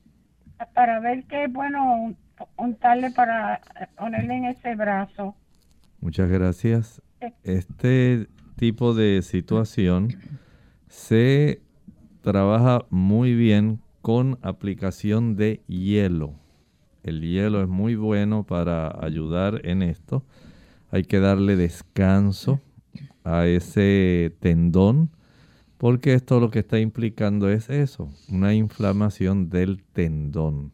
para 0.73 0.99
ver 0.99 1.23
qué 1.25 1.43
es 1.43 1.53
bueno 1.53 2.15
untarle 2.57 3.11
para 3.11 3.61
ponerle 3.97 4.35
en 4.35 4.45
ese 4.45 4.75
brazo. 4.75 5.35
Muchas 6.01 6.29
gracias. 6.29 7.01
Este 7.43 8.27
tipo 8.55 8.93
de 8.93 9.21
situación 9.21 10.09
se 10.87 11.61
trabaja 12.21 12.85
muy 12.89 13.35
bien 13.35 13.79
con 14.05 14.37
aplicación 14.43 15.35
de 15.35 15.63
hielo. 15.65 16.35
El 17.01 17.21
hielo 17.21 17.63
es 17.63 17.67
muy 17.67 17.95
bueno 17.95 18.43
para 18.43 19.03
ayudar 19.03 19.61
en 19.65 19.81
esto. 19.81 20.23
Hay 20.91 21.05
que 21.05 21.19
darle 21.19 21.55
descanso 21.55 22.61
a 23.23 23.47
ese 23.47 24.31
tendón 24.41 25.09
porque 25.79 26.13
esto 26.13 26.39
lo 26.39 26.51
que 26.51 26.59
está 26.59 26.77
implicando 26.77 27.49
es 27.49 27.71
eso, 27.71 28.11
una 28.29 28.53
inflamación 28.53 29.49
del 29.49 29.81
tendón. 29.81 30.73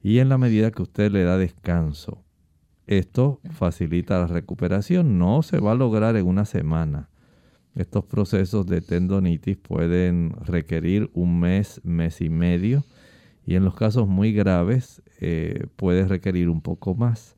Y 0.00 0.20
en 0.20 0.28
la 0.28 0.38
medida 0.38 0.70
que 0.70 0.82
usted 0.82 1.10
le 1.10 1.24
da 1.24 1.38
descanso, 1.38 2.22
esto 2.86 3.40
facilita 3.50 4.20
la 4.20 4.28
recuperación. 4.28 5.18
No 5.18 5.42
se 5.42 5.58
va 5.58 5.72
a 5.72 5.74
lograr 5.74 6.14
en 6.14 6.24
una 6.24 6.44
semana. 6.44 7.08
Estos 7.74 8.04
procesos 8.04 8.66
de 8.66 8.80
tendonitis 8.80 9.56
pueden 9.56 10.34
requerir 10.44 11.08
un 11.14 11.38
mes, 11.38 11.80
mes 11.84 12.20
y 12.20 12.28
medio 12.28 12.84
y 13.46 13.54
en 13.54 13.64
los 13.64 13.74
casos 13.74 14.08
muy 14.08 14.32
graves 14.32 15.02
eh, 15.20 15.66
puede 15.76 16.06
requerir 16.06 16.48
un 16.48 16.62
poco 16.62 16.94
más. 16.94 17.36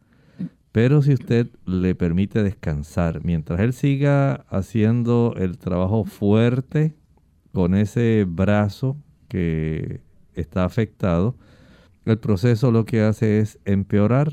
Pero 0.73 1.03
si 1.03 1.13
usted 1.13 1.49
le 1.67 1.95
permite 1.95 2.43
descansar, 2.43 3.23
mientras 3.25 3.61
él 3.61 3.75
siga 3.75 4.47
haciendo 4.49 5.35
el 5.37 5.59
trabajo 5.59 6.05
fuerte 6.05 6.95
con 7.53 7.75
ese 7.75 8.25
brazo 8.27 8.97
que 9.29 10.01
está 10.35 10.65
afectado, 10.65 11.37
el 12.07 12.19
proceso 12.19 12.71
lo 12.71 12.87
que 12.87 13.03
hace 13.03 13.41
es 13.41 13.59
empeorar 13.67 14.33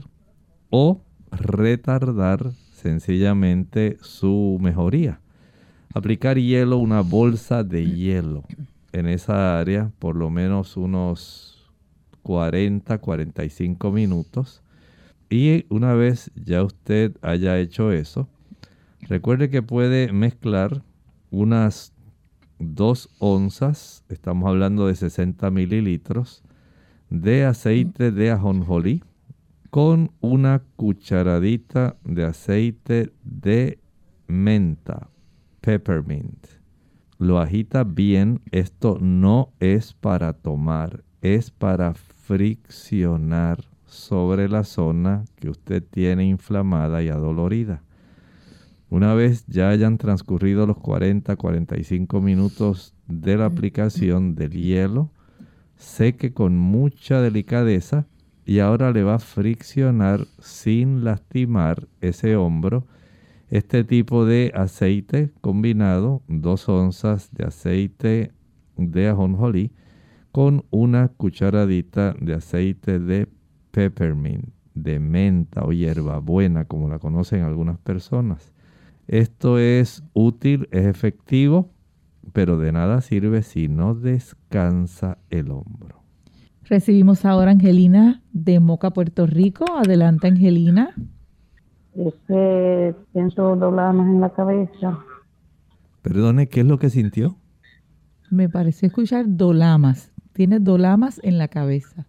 o 0.70 1.04
retardar 1.32 2.54
sencillamente 2.72 3.98
su 4.00 4.58
mejoría 4.62 5.20
aplicar 5.94 6.38
hielo, 6.38 6.78
una 6.78 7.02
bolsa 7.02 7.64
de 7.64 7.86
hielo 7.86 8.44
en 8.92 9.08
esa 9.08 9.60
área, 9.60 9.92
por 10.00 10.16
lo 10.16 10.30
menos 10.30 10.78
unos 10.78 11.72
40, 12.24 12.98
45 12.98 13.92
minutos. 13.92 14.62
Y 15.30 15.66
una 15.70 15.94
vez 15.94 16.32
ya 16.36 16.64
usted 16.64 17.16
haya 17.22 17.58
hecho 17.60 17.92
eso, 17.92 18.28
recuerde 19.02 19.50
que 19.50 19.62
puede 19.62 20.12
mezclar 20.12 20.84
unas 21.30 21.94
2 22.60 23.10
onzas, 23.20 24.04
estamos 24.10 24.50
hablando 24.50 24.88
de 24.88 24.96
60 24.96 25.50
mililitros, 25.52 26.44
de 27.10 27.46
aceite 27.46 28.12
de 28.12 28.32
ajonjolí 28.32 29.04
con 29.70 30.12
una 30.20 30.62
cucharadita 30.76 31.96
de 32.04 32.26
aceite 32.26 33.12
de 33.24 33.80
menta, 34.28 35.10
peppermint. 35.62 36.48
Lo 37.18 37.40
agita 37.40 37.84
bien, 37.84 38.42
esto 38.52 38.98
no 39.02 39.52
es 39.60 39.94
para 39.94 40.34
tomar, 40.34 41.04
es 41.22 41.52
para 41.52 41.94
friccionar 41.94 43.66
sobre 43.86 44.48
la 44.48 44.64
zona 44.64 45.26
que 45.36 45.50
usted 45.50 45.84
tiene 45.84 46.26
inflamada 46.26 47.04
y 47.04 47.10
adolorida. 47.10 47.84
Una 48.90 49.14
vez 49.14 49.46
ya 49.48 49.70
hayan 49.70 49.98
transcurrido 49.98 50.66
los 50.66 50.78
40-45 50.78 52.22
minutos 52.22 52.96
de 53.08 53.38
la 53.38 53.46
aplicación 53.46 54.36
del 54.36 54.52
hielo, 54.52 55.12
seque 55.76 56.34
con 56.34 56.58
mucha 56.58 57.22
delicadeza 57.22 58.08
y 58.46 58.60
ahora 58.60 58.92
le 58.92 59.04
va 59.04 59.16
a 59.16 59.20
friccionar 59.20 60.26
sin 60.40 61.04
lastimar 61.04 61.88
ese 62.02 62.36
hombro 62.36 62.88
este 63.50 63.84
tipo 63.84 64.26
de 64.26 64.52
aceite 64.56 65.32
combinado, 65.42 66.22
dos 66.28 66.70
onzas 66.70 67.30
de 67.32 67.46
aceite 67.46 68.32
de 68.78 69.08
ajonjolí 69.08 69.72
con 70.32 70.66
una 70.70 71.08
cucharadita 71.08 72.16
de 72.20 72.36
aceite 72.36 73.00
de 73.00 73.28
peppermint, 73.72 74.50
de 74.76 75.00
menta 75.00 75.64
o 75.64 75.72
hierbabuena, 75.72 76.66
como 76.66 76.90
la 76.90 77.00
conocen 77.00 77.42
algunas 77.42 77.80
personas. 77.80 78.54
Esto 79.08 79.58
es 79.58 80.04
útil, 80.14 80.68
es 80.72 80.86
efectivo, 80.86 81.72
pero 82.32 82.60
de 82.60 82.72
nada 82.72 83.02
sirve 83.02 83.42
si 83.42 83.68
no 83.68 83.96
descansa 83.96 85.18
el 85.32 85.50
hombro. 85.50 86.04
Recibimos 86.64 87.26
ahora 87.26 87.50
a 87.50 87.54
Angelina 87.54 88.22
de 88.32 88.60
Moca, 88.60 88.92
Puerto 88.92 89.26
Rico. 89.26 89.66
Adelante, 89.76 90.28
Angelina. 90.28 90.94
Este, 91.96 92.96
siento 93.12 93.56
dolamas 93.56 94.08
en 94.08 94.22
la 94.22 94.30
cabeza. 94.30 95.00
Perdone, 96.02 96.48
¿qué 96.48 96.62
es 96.62 96.66
lo 96.66 96.80
que 96.80 96.90
sintió? 96.90 97.36
Me 98.30 98.48
pareció 98.48 98.88
escuchar 98.88 99.26
dolamas. 99.28 100.12
Tiene 100.34 100.60
dolamas 100.60 101.20
en 101.24 101.38
la 101.38 101.48
cabeza. 101.48 102.06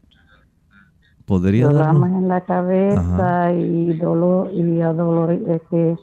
¿Podría 1.24 1.68
Dolamas 1.68 2.10
en 2.12 2.28
la 2.28 2.40
cabeza 2.40 3.52
y 3.52 3.96
dolor 3.96 4.52
y 4.52 4.80
adolor, 4.80 5.30
este, 5.30 5.96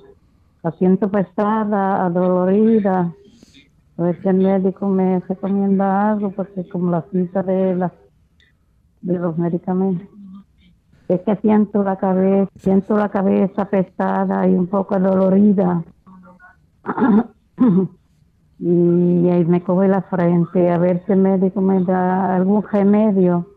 la 0.63 0.71
siento 0.71 1.11
pesada, 1.11 2.05
adolorida. 2.05 3.13
A 3.97 4.01
ver 4.01 4.21
si 4.21 4.29
el 4.29 4.37
médico 4.37 4.87
me 4.87 5.19
recomienda 5.19 6.11
algo, 6.11 6.31
porque 6.31 6.67
como 6.69 6.91
la 6.91 7.03
cita 7.11 7.43
de, 7.43 7.75
la, 7.75 7.91
de 9.01 9.19
los 9.19 9.37
medicamentos. 9.37 10.07
Es 11.07 11.21
que 11.21 11.35
siento 11.37 11.83
la 11.83 11.95
cabeza, 11.95 12.51
siento 12.57 12.97
la 12.97 13.09
cabeza 13.09 13.65
pesada 13.65 14.45
y 14.47 14.55
un 14.55 14.67
poco 14.67 14.99
dolorida. 14.99 15.83
y 18.59 19.29
ahí 19.29 19.45
me 19.45 19.61
coge 19.61 19.87
la 19.87 20.01
frente 20.01 20.69
a 20.69 20.77
ver 20.77 21.03
si 21.05 21.13
el 21.13 21.19
médico 21.19 21.61
me 21.61 21.81
da 21.83 22.35
algún 22.35 22.61
remedio, 22.63 23.47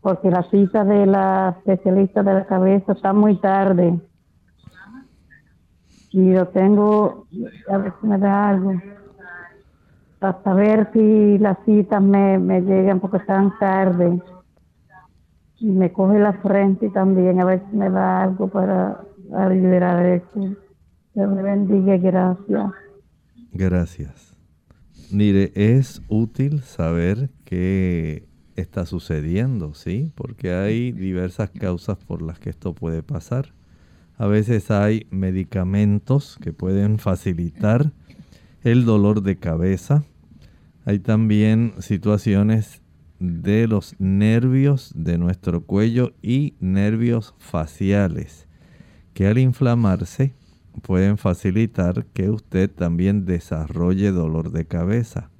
porque 0.00 0.30
la 0.30 0.42
cita 0.44 0.84
de 0.84 1.06
la 1.06 1.54
especialista 1.58 2.24
de 2.24 2.34
la 2.34 2.46
cabeza 2.46 2.92
está 2.92 3.12
muy 3.12 3.36
tarde. 3.36 4.00
Y 6.10 6.32
yo 6.32 6.48
tengo, 6.48 7.26
a 7.70 7.78
ver 7.78 7.92
si 8.00 8.06
me 8.08 8.18
da 8.18 8.48
algo, 8.48 8.72
para 10.18 10.42
saber 10.42 10.90
si 10.92 11.38
las 11.38 11.58
citas 11.64 12.02
me, 12.02 12.38
me 12.38 12.60
llegan 12.62 12.98
porque 12.98 13.18
están 13.18 13.56
tarde 13.60 14.20
me 15.60 15.92
coge 15.92 16.18
la 16.18 16.34
frente 16.34 16.88
también 16.90 17.40
a 17.40 17.44
ver 17.44 17.62
si 17.70 17.76
me 17.76 17.90
da 17.90 18.22
algo 18.22 18.48
para, 18.48 19.04
liberar 19.50 20.04
esto. 20.06 20.40
Dios 21.14 21.30
me 21.30 21.42
bendiga, 21.42 21.96
gracias. 21.96 22.70
Gracias. 23.52 24.36
Mire, 25.10 25.52
es 25.54 26.02
útil 26.08 26.62
saber 26.62 27.30
qué 27.44 28.28
está 28.56 28.86
sucediendo, 28.86 29.74
¿sí? 29.74 30.12
Porque 30.14 30.52
hay 30.52 30.92
diversas 30.92 31.50
causas 31.50 31.98
por 31.98 32.22
las 32.22 32.38
que 32.38 32.50
esto 32.50 32.74
puede 32.74 33.02
pasar. 33.02 33.52
A 34.16 34.26
veces 34.26 34.70
hay 34.70 35.06
medicamentos 35.10 36.38
que 36.42 36.52
pueden 36.52 36.98
facilitar 36.98 37.92
el 38.62 38.84
dolor 38.84 39.22
de 39.22 39.36
cabeza. 39.36 40.02
Hay 40.84 40.98
también 40.98 41.74
situaciones 41.78 42.82
de 43.18 43.66
los 43.66 43.94
nervios 43.98 44.92
de 44.94 45.18
nuestro 45.18 45.62
cuello 45.62 46.12
y 46.22 46.54
nervios 46.60 47.34
faciales, 47.38 48.46
que 49.14 49.26
al 49.26 49.38
inflamarse 49.38 50.34
pueden 50.82 51.18
facilitar 51.18 52.06
que 52.06 52.30
usted 52.30 52.70
también 52.70 53.24
desarrolle 53.24 54.12
dolor 54.12 54.52
de 54.52 54.66
cabeza. 54.66 55.30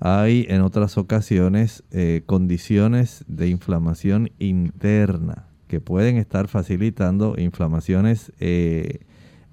Hay 0.00 0.46
en 0.50 0.60
otras 0.60 0.98
ocasiones 0.98 1.82
eh, 1.90 2.22
condiciones 2.26 3.24
de 3.26 3.48
inflamación 3.48 4.30
interna 4.38 5.46
que 5.66 5.80
pueden 5.80 6.18
estar 6.18 6.48
facilitando 6.48 7.36
inflamaciones 7.38 8.32
eh, 8.38 9.00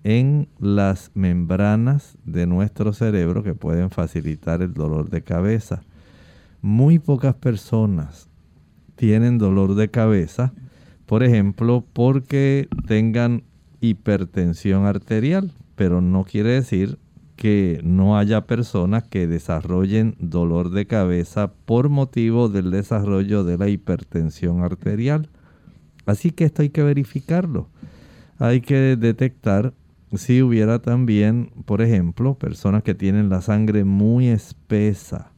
en 0.03 0.49
las 0.60 1.12
membranas 1.13 2.17
de 2.25 2.47
nuestro 2.47 2.91
cerebro 2.91 3.43
que 3.43 3.55
pueden 3.55 3.91
facilitar 3.91 4.62
el 4.62 4.73
dolor 4.73 5.10
de 5.10 5.23
cabeza 5.23 5.84
muy 6.62 7.00
pocas 7.00 7.36
personas 7.36 8.30
tienen 8.95 9.38
dolor 9.38 9.76
de 9.76 9.89
cabeza, 9.89 10.54
por 11.08 11.24
ejemplo, 11.24 11.84
porque 11.93 12.69
tengan 12.88 13.43
hipertensión 13.80 14.86
arterial, 14.86 15.52
pero 15.76 16.02
no 16.02 16.24
quiere 16.24 16.52
decir 16.52 17.00
que 17.36 17.82
no 17.84 18.17
haya 18.17 18.45
personas 18.45 19.04
que 19.04 19.26
desarrollen 19.26 20.15
dolor 20.19 20.69
de 20.69 20.86
cabeza 20.86 21.52
por 21.65 21.89
motivo 21.89 22.50
del 22.50 22.69
desarrollo 22.69 23.43
de 23.43 23.58
la 23.58 23.67
hipertensión 23.67 24.62
arterial. 24.62 25.30
Así 26.06 26.30
que 26.30 26.45
esto 26.45 26.62
hay 26.62 26.69
que 26.69 26.84
verificarlo. 26.84 27.69
Hay 28.38 28.62
que 28.62 28.95
detectar 28.95 29.74
si 30.13 30.43
hubiera 30.43 30.80
también, 30.80 31.52
por 31.65 31.82
ejemplo, 31.82 32.36
personas 32.36 32.84
que 32.84 32.93
tienen 32.93 33.30
la 33.30 33.41
sangre 33.41 33.84
muy 33.84 34.28
espesa 34.28 35.32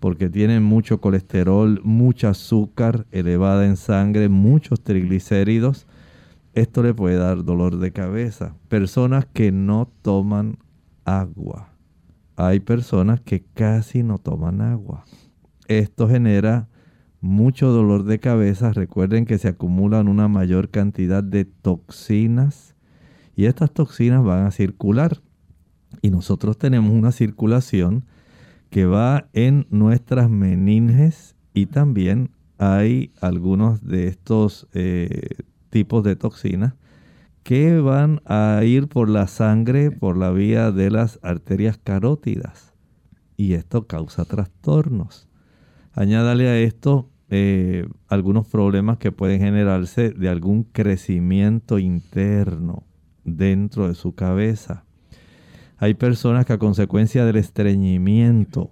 porque 0.00 0.28
tienen 0.28 0.62
mucho 0.62 1.00
colesterol, 1.00 1.80
mucho 1.82 2.28
azúcar 2.28 3.06
elevada 3.10 3.66
en 3.66 3.76
sangre, 3.76 4.28
muchos 4.28 4.82
triglicéridos. 4.82 5.86
Esto 6.54 6.82
le 6.82 6.94
puede 6.94 7.16
dar 7.16 7.44
dolor 7.44 7.78
de 7.78 7.92
cabeza. 7.92 8.54
Personas 8.68 9.26
que 9.26 9.52
no 9.52 9.90
toman 10.02 10.58
agua. 11.04 11.70
Hay 12.36 12.60
personas 12.60 13.20
que 13.20 13.44
casi 13.54 14.02
no 14.02 14.18
toman 14.18 14.60
agua. 14.60 15.04
Esto 15.68 16.08
genera 16.08 16.68
mucho 17.20 17.70
dolor 17.70 18.04
de 18.04 18.18
cabeza. 18.18 18.72
Recuerden 18.72 19.24
que 19.24 19.38
se 19.38 19.48
acumulan 19.48 20.08
una 20.08 20.28
mayor 20.28 20.68
cantidad 20.70 21.24
de 21.24 21.44
toxinas 21.44 22.74
y 23.34 23.46
estas 23.46 23.70
toxinas 23.72 24.22
van 24.24 24.46
a 24.46 24.50
circular. 24.50 25.20
Y 26.02 26.10
nosotros 26.10 26.58
tenemos 26.58 26.92
una 26.92 27.12
circulación 27.12 28.04
que 28.70 28.86
va 28.86 29.28
en 29.32 29.66
nuestras 29.70 30.30
meninges 30.30 31.36
y 31.54 31.66
también 31.66 32.30
hay 32.58 33.12
algunos 33.20 33.84
de 33.86 34.08
estos 34.08 34.66
eh, 34.72 35.36
tipos 35.70 36.02
de 36.04 36.16
toxinas 36.16 36.74
que 37.42 37.78
van 37.78 38.22
a 38.24 38.62
ir 38.64 38.88
por 38.88 39.08
la 39.08 39.26
sangre 39.26 39.90
por 39.90 40.16
la 40.16 40.30
vía 40.30 40.72
de 40.72 40.90
las 40.90 41.20
arterias 41.22 41.78
carótidas 41.78 42.74
y 43.36 43.52
esto 43.52 43.86
causa 43.86 44.24
trastornos. 44.24 45.28
Añádale 45.92 46.48
a 46.48 46.58
esto 46.58 47.10
eh, 47.28 47.86
algunos 48.08 48.46
problemas 48.46 48.98
que 48.98 49.12
pueden 49.12 49.40
generarse 49.40 50.10
de 50.10 50.28
algún 50.28 50.64
crecimiento 50.64 51.78
interno 51.78 52.84
dentro 53.24 53.88
de 53.88 53.94
su 53.94 54.14
cabeza 54.14 54.85
hay 55.78 55.94
personas 55.94 56.46
que 56.46 56.54
a 56.54 56.58
consecuencia 56.58 57.24
del 57.24 57.36
estreñimiento 57.36 58.70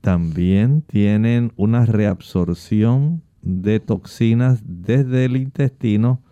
también 0.00 0.82
tienen 0.82 1.52
una 1.56 1.86
reabsorción 1.86 3.22
de 3.42 3.80
toxinas 3.80 4.60
desde 4.64 5.24
el 5.26 5.36
intestino 5.36 6.22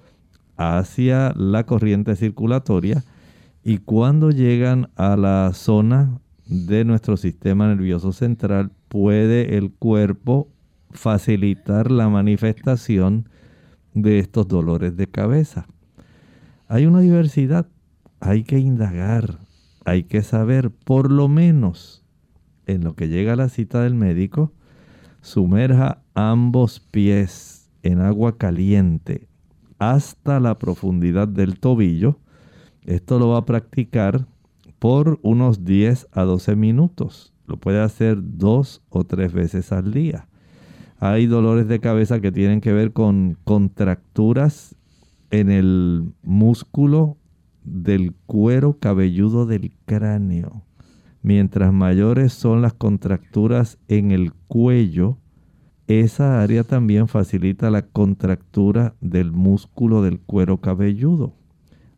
hacia 0.56 1.32
la 1.36 1.64
corriente 1.64 2.16
circulatoria 2.16 3.04
y 3.62 3.78
cuando 3.78 4.30
llegan 4.30 4.90
a 4.96 5.16
la 5.16 5.52
zona 5.54 6.20
de 6.46 6.84
nuestro 6.84 7.16
sistema 7.16 7.68
nervioso 7.68 8.12
central 8.12 8.72
puede 8.88 9.56
el 9.56 9.70
cuerpo 9.70 10.48
facilitar 10.90 11.90
la 11.90 12.08
manifestación 12.08 13.28
de 13.94 14.18
estos 14.18 14.48
dolores 14.48 14.96
de 14.96 15.06
cabeza. 15.06 15.66
Hay 16.66 16.86
una 16.86 17.00
diversidad, 17.00 17.66
hay 18.20 18.42
que 18.42 18.58
indagar, 18.58 19.38
hay 19.88 20.04
que 20.04 20.22
saber 20.22 20.70
por 20.70 21.10
lo 21.10 21.28
menos 21.28 22.04
en 22.66 22.84
lo 22.84 22.94
que 22.94 23.08
llega 23.08 23.32
a 23.32 23.36
la 23.36 23.48
cita 23.48 23.82
del 23.82 23.94
médico, 23.94 24.52
sumerja 25.22 26.02
ambos 26.14 26.80
pies 26.80 27.70
en 27.82 28.00
agua 28.00 28.36
caliente 28.36 29.28
hasta 29.78 30.40
la 30.40 30.58
profundidad 30.58 31.26
del 31.26 31.58
tobillo. 31.58 32.18
Esto 32.84 33.18
lo 33.18 33.30
va 33.30 33.38
a 33.38 33.46
practicar 33.46 34.26
por 34.78 35.18
unos 35.22 35.64
10 35.64 36.08
a 36.12 36.22
12 36.22 36.56
minutos. 36.56 37.32
Lo 37.46 37.56
puede 37.56 37.80
hacer 37.80 38.18
dos 38.20 38.82
o 38.90 39.04
tres 39.04 39.32
veces 39.32 39.72
al 39.72 39.92
día. 39.92 40.28
Hay 41.00 41.26
dolores 41.26 41.66
de 41.66 41.80
cabeza 41.80 42.20
que 42.20 42.32
tienen 42.32 42.60
que 42.60 42.72
ver 42.72 42.92
con 42.92 43.38
contracturas 43.44 44.74
en 45.30 45.50
el 45.50 46.12
músculo 46.22 47.16
del 47.64 48.14
cuero 48.26 48.78
cabelludo 48.78 49.46
del 49.46 49.72
cráneo. 49.84 50.62
Mientras 51.22 51.72
mayores 51.72 52.32
son 52.32 52.62
las 52.62 52.72
contracturas 52.72 53.78
en 53.88 54.10
el 54.12 54.32
cuello, 54.46 55.18
esa 55.88 56.42
área 56.42 56.64
también 56.64 57.08
facilita 57.08 57.70
la 57.70 57.82
contractura 57.82 58.94
del 59.00 59.32
músculo 59.32 60.02
del 60.02 60.20
cuero 60.20 60.58
cabelludo. 60.58 61.34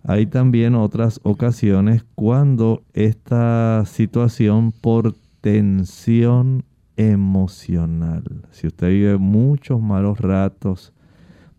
Hay 0.05 0.27
también 0.27 0.75
otras 0.75 1.21
ocasiones 1.25 2.05
cuando 2.15 2.83
esta 2.95 3.85
situación 3.87 4.73
por 4.73 5.15
tensión 5.41 6.65
emocional, 6.97 8.47
si 8.51 8.67
usted 8.67 8.89
vive 8.89 9.19
muchos 9.19 9.81
malos 9.81 10.19
ratos, 10.19 10.93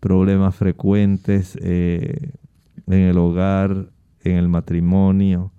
problemas 0.00 0.56
frecuentes 0.56 1.56
eh, 1.60 2.32
en 2.86 2.98
el 2.98 3.18
hogar, 3.18 3.91
en 4.24 4.36
el 4.36 4.48
matrimonio, 4.48 5.52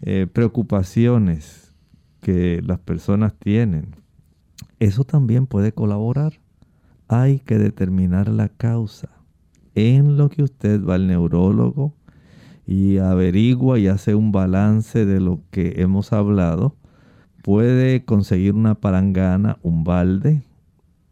eh, 0.00 0.26
preocupaciones 0.32 1.74
que 2.20 2.60
las 2.62 2.78
personas 2.78 3.34
tienen, 3.34 3.96
eso 4.80 5.04
también 5.04 5.46
puede 5.46 5.72
colaborar. 5.72 6.34
Hay 7.08 7.38
que 7.40 7.58
determinar 7.58 8.28
la 8.28 8.48
causa. 8.48 9.08
En 9.74 10.16
lo 10.16 10.28
que 10.30 10.42
usted 10.42 10.84
va 10.84 10.94
al 10.94 11.06
neurólogo 11.06 11.94
y 12.66 12.98
averigua 12.98 13.78
y 13.78 13.88
hace 13.88 14.14
un 14.14 14.32
balance 14.32 15.04
de 15.04 15.20
lo 15.20 15.40
que 15.50 15.74
hemos 15.82 16.12
hablado, 16.12 16.76
puede 17.42 18.04
conseguir 18.04 18.54
una 18.54 18.74
palangana, 18.74 19.58
un 19.62 19.84
balde, 19.84 20.42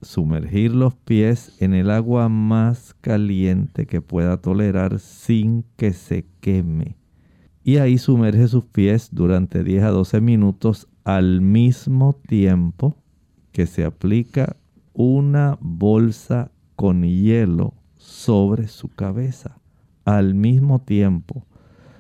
sumergir 0.03 0.75
los 0.75 0.95
pies 0.95 1.57
en 1.61 1.75
el 1.75 1.91
agua 1.91 2.29
más 2.29 2.95
caliente 3.01 3.87
que 3.87 4.03
pueda 4.03 4.37
tolerar 4.37 4.99
sin 4.99 5.65
que 5.77 5.93
se 5.93 6.27
queme. 6.41 6.97
Y 7.65 7.77
ahí 7.77 7.99
sumerge 7.99 8.49
sus 8.49 8.67
pies 8.67 9.11
durante 9.13 9.63
10 9.63 9.85
a 9.85 9.91
12 9.91 10.21
minutos 10.21 10.89
al 11.05 11.41
mismo 11.41 12.15
tiempo 12.27 12.97
que 13.53 13.67
se 13.67 13.85
aplica 13.85 14.57
una 14.93 15.57
bolsa 15.61 16.51
con 16.75 17.05
hielo 17.05 17.75
sobre 17.97 18.67
su 18.67 18.89
cabeza. 18.89 19.59
Al 20.05 20.35
mismo 20.35 20.81
tiempo. 20.81 21.47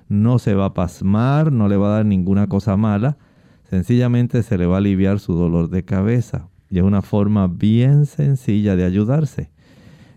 No 0.09 0.38
se 0.38 0.55
va 0.55 0.67
a 0.67 0.75
pasmar, 0.75 1.53
no 1.53 1.69
le 1.69 1.77
va 1.77 1.88
a 1.88 1.97
dar 1.97 2.07
ninguna 2.07 2.49
cosa 2.49 2.77
mala. 2.77 3.17
Sencillamente 3.62 4.43
se 4.43 4.59
le 4.59 4.67
va 4.67 4.75
a 4.75 4.79
aliviar 4.79 5.21
su 5.21 5.35
dolor 5.35 5.71
de 5.71 5.85
cabeza 5.85 6.49
y 6.73 6.79
es 6.79 6.85
una 6.85 7.03
forma 7.03 7.49
bien 7.49 8.07
sencilla 8.07 8.77
de 8.77 8.85
ayudarse. 8.85 9.51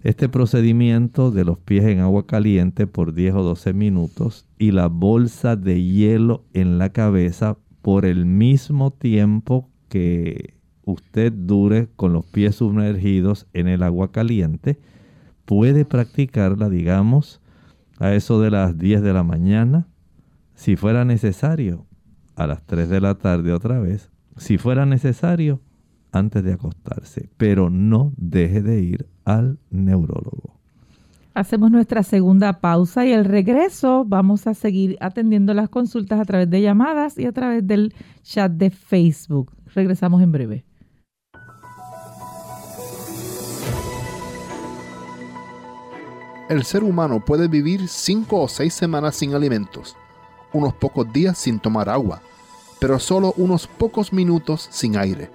Este 0.04 0.30
procedimiento 0.30 1.30
de 1.30 1.44
los 1.44 1.60
pies 1.60 1.84
en 1.84 2.00
agua 2.00 2.26
caliente 2.26 2.88
por 2.88 3.14
10 3.14 3.36
o 3.36 3.44
12 3.44 3.74
minutos 3.74 4.46
y 4.58 4.72
la 4.72 4.88
bolsa 4.88 5.58
de 5.58 5.84
hielo 5.84 6.46
en 6.54 6.78
la 6.78 6.94
cabeza 6.94 7.58
por 7.82 8.06
el 8.06 8.26
mismo 8.26 8.92
tiempo 8.92 9.70
que 9.90 10.54
usted 10.86 11.34
dure 11.34 11.90
con 11.98 12.14
los 12.14 12.26
pies 12.26 12.56
sumergidos 12.56 13.48
en 13.52 13.68
el 13.68 13.84
agua 13.84 14.14
caliente, 14.14 14.80
puede 15.44 15.84
practicarla, 15.84 16.70
digamos, 16.70 17.42
a 18.00 18.14
eso 18.14 18.40
de 18.40 18.52
las 18.52 18.78
10 18.78 19.02
de 19.02 19.12
la 19.12 19.24
mañana, 19.24 19.88
si 20.54 20.78
fuera 20.78 21.04
necesario, 21.04 21.86
a 22.38 22.48
las 22.48 22.66
3 22.66 22.88
de 22.88 23.02
la 23.02 23.16
tarde 23.16 23.52
otra 23.52 23.80
vez, 23.80 24.10
si 24.38 24.58
fuera 24.58 24.86
necesario, 24.86 25.60
antes 26.16 26.44
de 26.44 26.54
acostarse, 26.54 27.30
pero 27.38 27.70
no 27.70 28.14
deje 28.16 28.62
de 28.62 28.82
ir 28.82 29.08
al 29.26 29.60
neurólogo. 29.70 30.56
Hacemos 31.34 31.70
nuestra 31.70 32.04
segunda 32.04 32.62
pausa 32.62 33.06
y 33.06 33.12
el 33.12 33.26
regreso 33.26 34.06
vamos 34.06 34.48
a 34.48 34.54
seguir 34.54 34.98
atendiendo 35.02 35.54
las 35.54 35.68
consultas 35.68 36.22
a 36.22 36.24
través 36.24 36.50
de 36.50 36.62
llamadas 36.62 37.18
y 37.18 37.26
a 37.26 37.34
través 37.34 37.68
del 37.68 37.94
chat 38.24 38.50
de 38.54 38.70
Facebook. 38.70 39.52
Regresamos 39.74 40.22
en 40.22 40.32
breve. 40.32 40.66
El 46.48 46.64
ser 46.64 46.84
humano 46.84 47.26
puede 47.26 47.50
vivir 47.50 47.90
cinco 47.90 48.42
o 48.42 48.48
seis 48.48 48.74
semanas 48.74 49.16
sin 49.16 49.34
alimentos, 49.34 49.98
unos 50.54 50.74
pocos 50.76 51.12
días 51.12 51.38
sin 51.38 51.60
tomar 51.60 51.90
agua, 51.90 52.22
pero 52.80 53.00
solo 53.00 53.34
unos 53.36 53.68
pocos 53.68 54.14
minutos 54.14 54.70
sin 54.72 54.96
aire 54.96 55.35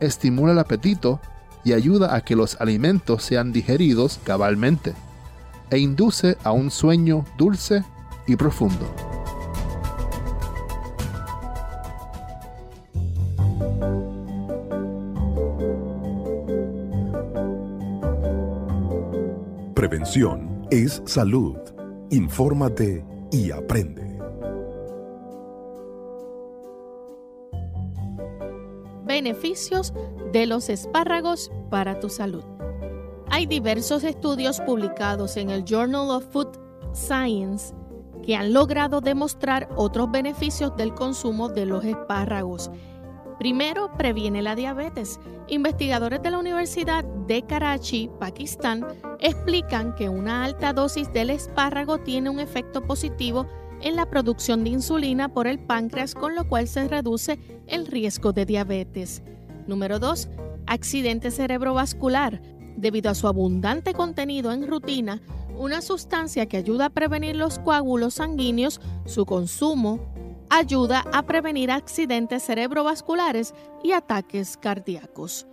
estimula 0.00 0.52
el 0.52 0.58
apetito 0.58 1.20
y 1.64 1.72
ayuda 1.72 2.14
a 2.14 2.20
que 2.20 2.36
los 2.36 2.60
alimentos 2.60 3.22
sean 3.24 3.52
digeridos 3.52 4.20
cabalmente, 4.24 4.94
e 5.70 5.78
induce 5.78 6.36
a 6.44 6.52
un 6.52 6.70
sueño 6.70 7.24
dulce 7.36 7.84
y 8.26 8.36
profundo. 8.36 8.86
Prevención 19.74 20.66
es 20.70 21.02
salud. 21.06 21.56
Infórmate 22.10 23.04
y 23.30 23.52
aprende. 23.52 24.17
Beneficios 29.18 29.92
de 30.32 30.46
los 30.46 30.68
espárragos 30.68 31.50
para 31.70 31.98
tu 31.98 32.08
salud. 32.08 32.44
Hay 33.30 33.46
diversos 33.46 34.04
estudios 34.04 34.60
publicados 34.60 35.36
en 35.36 35.50
el 35.50 35.64
Journal 35.64 36.08
of 36.10 36.24
Food 36.30 36.56
Science 36.92 37.74
que 38.22 38.36
han 38.36 38.52
logrado 38.52 39.00
demostrar 39.00 39.68
otros 39.74 40.08
beneficios 40.12 40.76
del 40.76 40.94
consumo 40.94 41.48
de 41.48 41.66
los 41.66 41.84
espárragos. 41.84 42.70
Primero, 43.40 43.90
previene 43.98 44.40
la 44.40 44.54
diabetes. 44.54 45.18
Investigadores 45.48 46.22
de 46.22 46.30
la 46.30 46.38
Universidad 46.38 47.02
de 47.26 47.42
Karachi, 47.42 48.10
Pakistán, 48.20 48.86
explican 49.18 49.96
que 49.96 50.08
una 50.08 50.44
alta 50.44 50.72
dosis 50.72 51.12
del 51.12 51.30
espárrago 51.30 51.98
tiene 51.98 52.30
un 52.30 52.38
efecto 52.38 52.82
positivo 52.82 53.46
en 53.80 53.96
la 53.96 54.06
producción 54.06 54.64
de 54.64 54.70
insulina 54.70 55.28
por 55.28 55.46
el 55.46 55.58
páncreas, 55.58 56.14
con 56.14 56.34
lo 56.34 56.48
cual 56.48 56.68
se 56.68 56.88
reduce 56.88 57.38
el 57.66 57.86
riesgo 57.86 58.32
de 58.32 58.46
diabetes. 58.46 59.22
Número 59.66 59.98
2. 59.98 60.28
Accidente 60.66 61.30
cerebrovascular. 61.30 62.40
Debido 62.76 63.10
a 63.10 63.14
su 63.14 63.26
abundante 63.26 63.92
contenido 63.92 64.52
en 64.52 64.66
rutina, 64.66 65.20
una 65.56 65.82
sustancia 65.82 66.46
que 66.46 66.56
ayuda 66.56 66.86
a 66.86 66.90
prevenir 66.90 67.34
los 67.34 67.58
coágulos 67.58 68.14
sanguíneos, 68.14 68.80
su 69.04 69.26
consumo 69.26 69.98
ayuda 70.50 71.04
a 71.12 71.22
prevenir 71.22 71.70
accidentes 71.70 72.44
cerebrovasculares 72.44 73.54
y 73.82 73.92
ataques 73.92 74.56
cardíacos. 74.56 75.46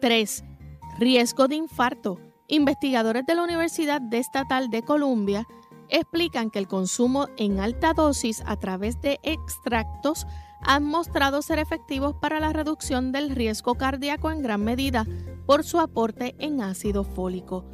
3. 0.00 0.44
Riesgo 0.98 1.48
de 1.48 1.56
infarto. 1.56 2.20
Investigadores 2.48 3.26
de 3.26 3.34
la 3.34 3.42
Universidad 3.42 4.02
Estatal 4.12 4.70
de 4.70 4.82
Columbia 4.82 5.46
explican 5.88 6.50
que 6.50 6.58
el 6.58 6.68
consumo 6.68 7.28
en 7.36 7.60
alta 7.60 7.92
dosis 7.92 8.42
a 8.46 8.56
través 8.56 9.00
de 9.00 9.18
extractos 9.22 10.26
han 10.62 10.84
mostrado 10.84 11.42
ser 11.42 11.58
efectivos 11.58 12.14
para 12.14 12.40
la 12.40 12.52
reducción 12.52 13.12
del 13.12 13.30
riesgo 13.30 13.74
cardíaco 13.74 14.30
en 14.30 14.42
gran 14.42 14.64
medida 14.64 15.06
por 15.46 15.64
su 15.64 15.78
aporte 15.78 16.34
en 16.38 16.60
ácido 16.60 17.04
fólico. 17.04 17.64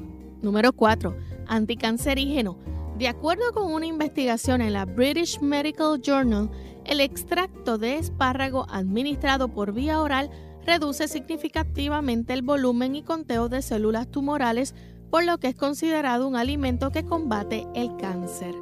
Número 0.43 0.73
4. 0.73 1.17
Anticancerígeno 1.47 2.59
De 2.99 3.09
acuerdo 3.09 3.53
con 3.53 3.73
una 3.73 3.87
investigación 3.87 4.61
en 4.61 4.75
la 4.75 4.85
British 4.85 5.41
Medical 5.41 6.01
Journal, 6.03 6.51
el 6.85 7.01
extracto 7.01 7.79
de 7.79 7.97
espárrago 7.97 8.67
administrado 8.69 9.49
por 9.49 9.73
vía 9.73 10.01
oral 10.01 10.31
reduce 10.65 11.09
significativamente 11.09 12.33
el 12.33 12.43
volumen 12.43 12.95
y 12.95 13.03
conteo 13.03 13.49
de 13.49 13.63
células 13.63 14.09
tumorales, 14.11 14.75
por 15.13 15.25
lo 15.25 15.37
que 15.37 15.49
es 15.49 15.55
considerado 15.55 16.27
un 16.27 16.37
alimento 16.37 16.91
que 16.91 17.05
combate 17.05 17.67
el 17.75 17.95
cáncer. 17.99 18.55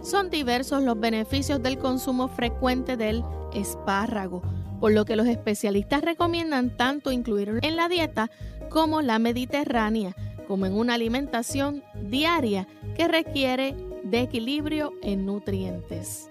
Son 0.00 0.30
diversos 0.30 0.84
los 0.84 0.98
beneficios 1.00 1.60
del 1.60 1.76
consumo 1.76 2.28
frecuente 2.28 2.96
del 2.96 3.24
espárrago, 3.52 4.40
por 4.78 4.92
lo 4.92 5.04
que 5.04 5.16
los 5.16 5.26
especialistas 5.26 6.02
recomiendan 6.02 6.76
tanto 6.76 7.10
incluirlo 7.10 7.58
en 7.62 7.74
la 7.74 7.88
dieta 7.88 8.30
como 8.70 9.02
la 9.02 9.18
mediterránea, 9.18 10.14
como 10.46 10.66
en 10.66 10.74
una 10.74 10.94
alimentación 10.94 11.82
diaria 12.00 12.68
que 12.96 13.08
requiere 13.08 13.74
de 14.04 14.20
equilibrio 14.20 14.92
en 15.02 15.26
nutrientes. 15.26 16.30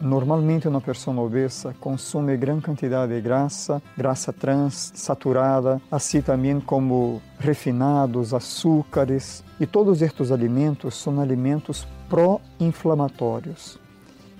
Normalmente 0.00 0.68
uma 0.68 0.80
pessoa 0.80 1.20
obesa 1.20 1.74
consome 1.80 2.36
grande 2.36 2.62
quantidade 2.62 3.12
de 3.12 3.20
graça, 3.20 3.82
graça 3.96 4.32
trans, 4.32 4.92
saturada, 4.94 5.82
assim 5.90 6.22
também 6.22 6.60
como 6.60 7.20
refinados, 7.36 8.32
açúcares. 8.32 9.42
E 9.58 9.66
todos 9.66 10.00
estes 10.00 10.30
alimentos 10.30 10.94
são 10.94 11.20
alimentos 11.20 11.84
pró-inflamatórios, 12.08 13.76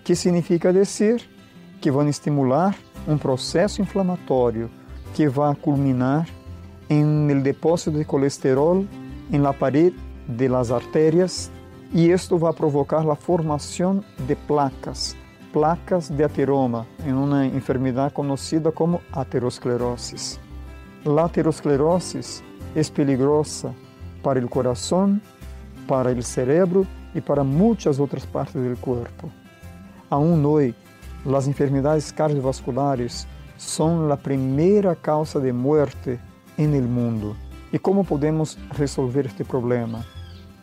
que 0.04 0.14
significa 0.14 0.72
dizer 0.72 1.28
que 1.80 1.90
vão 1.90 2.08
estimular 2.08 2.76
um 3.08 3.18
processo 3.18 3.82
inflamatório 3.82 4.70
que 5.12 5.28
vai 5.28 5.56
culminar 5.56 6.28
em 6.88 7.30
el 7.30 7.42
depósito 7.42 7.98
de 7.98 8.04
colesterol 8.04 8.86
em 9.32 9.40
la 9.40 9.52
pared 9.52 9.92
de 10.28 10.48
las 10.48 10.70
arterias 10.70 11.50
e 11.92 12.10
isto 12.10 12.38
vai 12.38 12.52
provocar 12.52 13.08
a 13.10 13.16
formação 13.16 14.04
de 14.20 14.36
placas 14.36 15.16
placas 15.58 16.08
de 16.08 16.22
ateroma 16.22 16.86
em 17.04 17.12
uma 17.12 17.44
enfermidade 17.44 18.14
conhecida 18.14 18.70
como 18.70 19.00
aterosclerose. 19.12 20.38
A 21.04 21.24
aterosclerose 21.24 22.44
é 22.76 22.82
peligrosa 22.84 23.74
para 24.22 24.38
o 24.38 24.48
coração, 24.48 25.20
para 25.88 26.12
o 26.12 26.22
cérebro 26.22 26.86
e 27.12 27.20
para 27.20 27.42
muitas 27.42 27.98
outras 27.98 28.24
partes 28.24 28.54
do 28.54 28.76
corpo. 28.76 29.32
Aún 30.08 30.44
hoje, 30.44 30.76
as 31.26 31.48
enfermidades 31.48 32.12
cardiovasculares 32.12 33.26
são 33.56 34.12
a 34.12 34.16
primeira 34.16 34.94
causa 34.94 35.40
de 35.40 35.50
morte 35.52 36.20
no 36.56 36.82
mundo. 36.82 37.36
E 37.72 37.80
como 37.80 38.04
podemos 38.04 38.56
resolver 38.70 39.26
este 39.26 39.42
problema? 39.42 40.06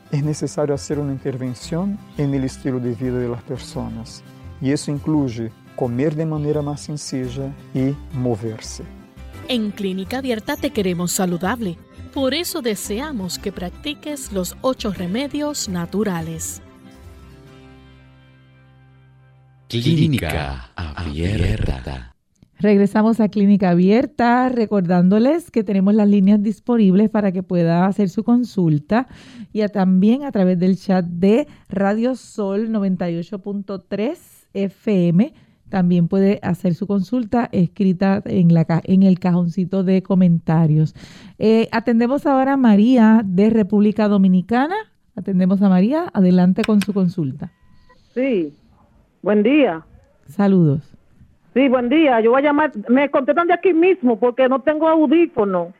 É 0.09 0.21
necessário 0.21 0.77
fazer 0.77 0.97
uma 0.99 1.11
intervenção 1.11 1.99
no 2.17 2.45
estilo 2.45 2.79
de 2.79 2.91
vida 2.91 3.27
das 3.27 3.41
pessoas. 3.41 4.23
E 4.61 4.71
isso 4.71 4.91
inclui 4.91 5.51
comer 5.75 6.15
de 6.15 6.25
maneira 6.25 6.61
mais 6.61 6.81
sencilla 6.81 7.53
e 7.73 7.93
mover-se. 8.13 8.83
En 9.47 9.71
Clínica 9.71 10.17
Abierta 10.17 10.57
te 10.57 10.71
queremos 10.71 11.11
saludable. 11.11 11.77
Por 12.13 12.33
eso 12.33 12.61
deseamos 12.61 13.37
que 13.37 13.51
practiques 13.51 14.31
los 14.31 14.55
ocho 14.61 14.91
remedios 14.91 15.67
naturales. 15.67 16.61
Clínica 19.67 20.71
Abierta. 20.75 22.15
Regresamos 22.57 23.19
a 23.19 23.27
Clínica 23.27 23.71
Abierta, 23.71 24.47
recordándoles 24.47 25.51
que 25.51 25.63
tenemos 25.63 25.93
las 25.93 26.07
líneas 26.07 26.41
disponibles 26.41 27.09
para 27.09 27.33
que 27.33 27.43
pueda 27.43 27.85
hacer 27.85 28.07
su 28.09 28.23
consulta 28.23 29.07
y 29.51 29.67
también 29.67 30.23
a 30.23 30.31
través 30.31 30.57
del 30.57 30.77
chat 30.77 31.05
de 31.05 31.47
Radio 31.67 32.15
Sol 32.15 32.69
98.3 32.69 34.34
FM. 34.55 35.33
También 35.69 36.07
puede 36.07 36.39
hacer 36.41 36.73
su 36.73 36.87
consulta 36.87 37.49
escrita 37.51 38.21
en, 38.25 38.53
la, 38.53 38.65
en 38.83 39.03
el 39.03 39.19
cajoncito 39.19 39.83
de 39.83 40.03
comentarios. 40.03 40.95
Eh, 41.37 41.67
atendemos 41.71 42.25
ahora 42.25 42.53
a 42.53 42.57
María 42.57 43.21
de 43.25 43.49
República 43.49 44.07
Dominicana. 44.07 44.75
Atendemos 45.15 45.61
a 45.61 45.69
María. 45.69 46.09
Adelante 46.13 46.61
con 46.65 46.81
su 46.81 46.93
consulta. 46.93 47.51
Sí. 48.13 48.53
Buen 49.21 49.43
día. 49.43 49.85
Saludos. 50.27 50.95
Sí, 51.53 51.67
buen 51.67 51.89
día. 51.89 52.21
Yo 52.21 52.31
voy 52.31 52.41
a 52.41 52.45
llamar. 52.45 52.71
Me 52.89 53.09
contestan 53.09 53.47
de 53.47 53.53
aquí 53.53 53.73
mismo 53.73 54.19
porque 54.19 54.47
no 54.47 54.61
tengo 54.61 54.87
audífono. 54.87 55.73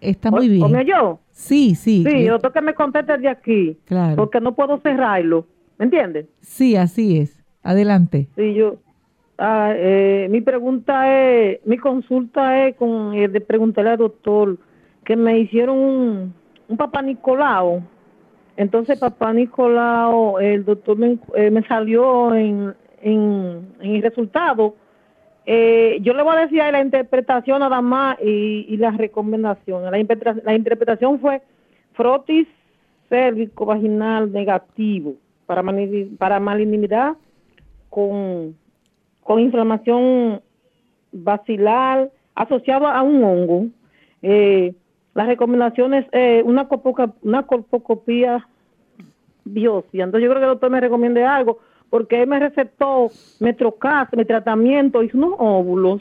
Está 0.00 0.30
muy 0.30 0.48
bien. 0.48 0.62
¿Come 0.62 0.84
yo? 0.84 1.20
Sí, 1.30 1.74
sí. 1.74 2.04
Sí, 2.04 2.24
yo 2.24 2.38
tengo 2.38 2.52
que 2.52 2.60
me 2.60 2.74
conteste 2.74 3.16
de 3.18 3.28
aquí. 3.28 3.78
Claro. 3.84 4.16
Porque 4.16 4.40
no 4.40 4.54
puedo 4.54 4.78
cerrarlo. 4.78 5.46
¿Me 5.78 5.84
entiendes? 5.84 6.26
Sí, 6.40 6.76
así 6.76 7.18
es. 7.18 7.41
Adelante. 7.62 8.28
Sí, 8.36 8.54
yo. 8.54 8.76
Ah, 9.38 9.72
eh, 9.74 10.28
mi 10.30 10.40
pregunta 10.40 11.12
es, 11.12 11.66
mi 11.66 11.78
consulta 11.78 12.66
es 12.66 12.76
con 12.76 13.14
eh, 13.14 13.28
de 13.28 13.40
preguntarle 13.40 13.90
al 13.90 13.98
doctor 13.98 14.56
que 15.04 15.16
me 15.16 15.38
hicieron 15.38 15.78
un, 15.78 16.34
un 16.68 16.76
papá 16.76 17.02
Nicolau. 17.02 17.82
Entonces, 18.56 18.98
papá 18.98 19.32
Nicolau, 19.32 20.38
el 20.38 20.64
doctor 20.64 20.96
me, 20.96 21.18
eh, 21.34 21.50
me 21.50 21.62
salió 21.64 22.34
en, 22.34 22.74
en, 23.00 23.66
en, 23.80 23.94
el 23.96 24.02
resultado. 24.02 24.76
Eh, 25.44 25.98
yo 26.02 26.14
le 26.14 26.22
voy 26.22 26.36
a 26.36 26.40
decir 26.40 26.58
la 26.58 26.80
interpretación 26.80 27.60
nada 27.60 27.80
más 27.80 28.18
y, 28.22 28.66
y 28.68 28.76
la 28.76 28.92
recomendación. 28.92 29.82
La, 29.82 29.90
la 29.90 30.54
interpretación 30.54 31.18
fue 31.18 31.42
frotis 31.94 32.46
cérvico 33.08 33.66
vaginal 33.66 34.30
negativo 34.32 35.14
para, 35.46 35.64
para 36.18 36.38
malignidad 36.38 37.14
con, 37.92 38.56
con 39.22 39.38
inflamación 39.38 40.40
vacilar 41.12 42.10
asociada 42.34 42.96
a 42.96 43.02
un 43.02 43.22
hongo. 43.22 43.66
Eh, 44.22 44.74
las 45.12 45.26
recomendaciones, 45.26 46.06
eh, 46.12 46.42
una, 46.42 46.66
una 47.20 47.42
colpocopía 47.42 48.48
biopsia. 49.44 50.04
Entonces 50.04 50.24
yo 50.24 50.30
creo 50.30 50.40
que 50.40 50.46
el 50.46 50.52
doctor 50.52 50.70
me 50.70 50.80
recomiende 50.80 51.22
algo, 51.22 51.58
porque 51.90 52.22
él 52.22 52.28
me 52.28 52.38
recetó 52.38 53.10
metrocas, 53.40 54.08
mi 54.16 54.24
tratamiento, 54.24 55.02
hizo 55.02 55.18
unos 55.18 55.34
óvulos. 55.36 56.00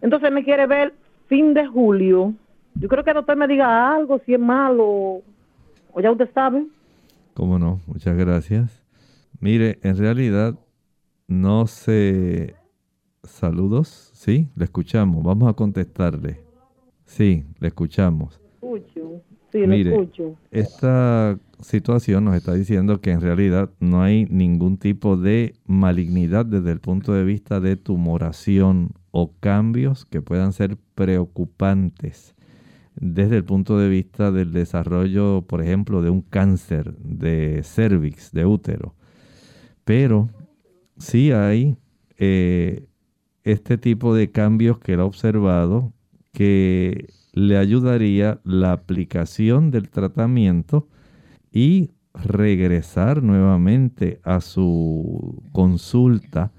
Entonces 0.00 0.30
me 0.30 0.44
quiere 0.44 0.68
ver 0.68 0.94
fin 1.26 1.52
de 1.52 1.66
julio. 1.66 2.32
Yo 2.76 2.88
creo 2.88 3.02
que 3.02 3.10
el 3.10 3.16
doctor 3.16 3.36
me 3.36 3.48
diga 3.48 3.92
algo, 3.92 4.20
si 4.24 4.34
es 4.34 4.40
malo, 4.40 4.84
o 4.84 6.00
ya 6.00 6.12
usted 6.12 6.30
sabe. 6.32 6.64
Cómo 7.34 7.58
no, 7.58 7.80
muchas 7.88 8.16
gracias. 8.16 8.84
Mire, 9.40 9.80
en 9.82 9.98
realidad 9.98 10.54
no 11.28 11.66
se... 11.66 12.56
Saludos, 13.22 14.10
sí, 14.14 14.48
le 14.56 14.64
escuchamos. 14.64 15.22
Vamos 15.22 15.48
a 15.48 15.52
contestarle. 15.52 16.40
Sí, 17.04 17.44
le 17.60 17.68
escuchamos. 17.68 18.40
Escucho. 18.54 19.22
Sí, 19.52 19.66
le 19.66 19.80
escucho. 19.80 20.36
Esta 20.50 21.38
situación 21.60 22.24
nos 22.24 22.36
está 22.36 22.54
diciendo 22.54 23.00
que 23.00 23.10
en 23.10 23.20
realidad 23.20 23.70
no 23.80 24.02
hay 24.02 24.26
ningún 24.26 24.78
tipo 24.78 25.16
de 25.16 25.54
malignidad 25.66 26.46
desde 26.46 26.72
el 26.72 26.80
punto 26.80 27.12
de 27.12 27.24
vista 27.24 27.60
de 27.60 27.76
tumoración 27.76 28.92
o 29.10 29.32
cambios 29.40 30.04
que 30.04 30.22
puedan 30.22 30.52
ser 30.52 30.76
preocupantes 30.94 32.34
desde 33.00 33.36
el 33.36 33.44
punto 33.44 33.78
de 33.78 33.88
vista 33.88 34.32
del 34.32 34.52
desarrollo, 34.52 35.42
por 35.42 35.62
ejemplo, 35.62 36.02
de 36.02 36.10
un 36.10 36.22
cáncer 36.22 36.96
de 36.98 37.62
cervix, 37.62 38.32
de 38.32 38.44
útero. 38.44 38.94
Pero 39.84 40.28
sí 40.98 41.32
hay 41.32 41.76
eh, 42.18 42.86
este 43.44 43.78
tipo 43.78 44.14
de 44.14 44.30
cambios 44.30 44.78
que 44.78 44.94
él 44.94 45.00
ha 45.00 45.04
observado 45.04 45.92
que 46.32 47.08
le 47.32 47.56
ayudaría 47.56 48.40
la 48.44 48.72
aplicación 48.72 49.70
del 49.70 49.90
tratamiento 49.90 50.88
y 51.52 51.90
regresar 52.14 53.22
nuevamente 53.22 54.20
a 54.24 54.40
su 54.40 55.42
consulta 55.52 56.52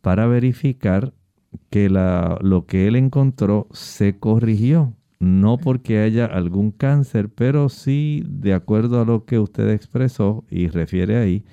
para 0.00 0.26
verificar 0.26 1.12
que 1.68 1.90
la, 1.90 2.38
lo 2.42 2.66
que 2.66 2.86
él 2.86 2.96
encontró 2.96 3.68
se 3.72 4.18
corrigió. 4.18 4.94
No 5.18 5.58
porque 5.58 5.98
haya 5.98 6.24
algún 6.24 6.70
cáncer, 6.70 7.28
pero 7.28 7.68
sí 7.68 8.22
de 8.26 8.54
acuerdo 8.54 9.00
a 9.00 9.04
lo 9.04 9.26
que 9.26 9.38
usted 9.38 9.68
expresó 9.68 10.44
y 10.48 10.68
refiere 10.68 11.18
ahí, 11.18 11.44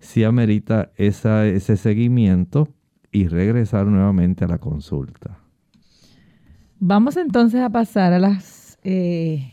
si 0.00 0.24
amerita 0.24 0.90
esa, 0.96 1.46
ese 1.46 1.76
seguimiento 1.76 2.68
y 3.10 3.28
regresar 3.28 3.86
nuevamente 3.86 4.44
a 4.44 4.48
la 4.48 4.58
consulta. 4.58 5.38
Vamos 6.78 7.16
entonces 7.16 7.60
a 7.60 7.70
pasar 7.70 8.12
a 8.12 8.18
las, 8.18 8.78
eh, 8.84 9.52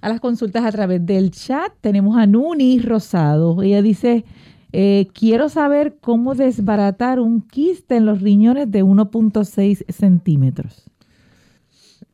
a 0.00 0.08
las 0.08 0.20
consultas 0.20 0.64
a 0.64 0.70
través 0.70 1.04
del 1.04 1.30
chat. 1.30 1.72
Tenemos 1.80 2.16
a 2.16 2.26
Nuni 2.26 2.78
Rosado. 2.78 3.62
Ella 3.62 3.82
dice, 3.82 4.24
Eh, 4.72 5.08
quiero 5.12 5.50
saber 5.50 5.98
cómo 6.00 6.34
desbaratar 6.34 7.20
un 7.20 7.42
quiste 7.42 7.96
en 7.96 8.06
los 8.06 8.22
riñones 8.22 8.70
de 8.70 8.82
1.6 8.82 9.84
centímetros. 9.92 10.90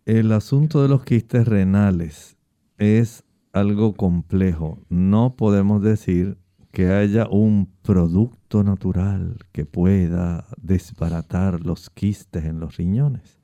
El 0.04 0.32
asunto 0.32 0.82
de 0.82 0.88
los 0.88 1.04
quistes 1.04 1.46
renales 1.46 2.36
es 2.76 3.22
algo 3.52 3.94
complejo. 3.94 4.80
No 4.88 5.36
podemos 5.36 5.82
decir 5.82 6.36
que 6.72 6.92
haya 6.92 7.26
un 7.28 7.70
producto 7.82 8.62
natural 8.62 9.36
que 9.52 9.64
pueda 9.64 10.46
desbaratar 10.60 11.64
los 11.64 11.90
quistes 11.90 12.44
en 12.44 12.60
los 12.60 12.76
riñones. 12.76 13.38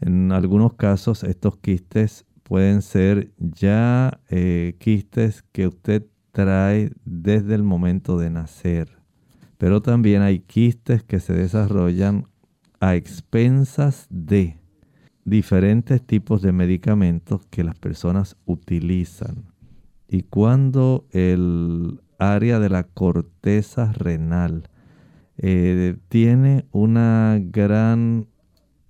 En 0.00 0.32
algunos 0.32 0.74
casos 0.74 1.24
estos 1.24 1.58
quistes 1.58 2.24
pueden 2.42 2.82
ser 2.82 3.32
ya 3.38 4.20
eh, 4.28 4.76
quistes 4.78 5.44
que 5.52 5.66
usted 5.66 6.06
trae 6.32 6.90
desde 7.04 7.54
el 7.54 7.62
momento 7.62 8.18
de 8.18 8.30
nacer. 8.30 8.98
Pero 9.58 9.82
también 9.82 10.22
hay 10.22 10.40
quistes 10.40 11.02
que 11.02 11.20
se 11.20 11.34
desarrollan 11.34 12.26
a 12.80 12.96
expensas 12.96 14.06
de 14.08 14.58
diferentes 15.24 16.04
tipos 16.04 16.40
de 16.40 16.52
medicamentos 16.52 17.44
que 17.50 17.62
las 17.62 17.78
personas 17.78 18.36
utilizan. 18.46 19.44
Y 20.08 20.22
cuando 20.22 21.06
el 21.12 22.00
área 22.20 22.60
de 22.60 22.68
la 22.68 22.84
corteza 22.84 23.92
renal 23.92 24.68
eh, 25.38 25.96
tiene 26.08 26.66
una 26.70 27.40
gran, 27.42 28.28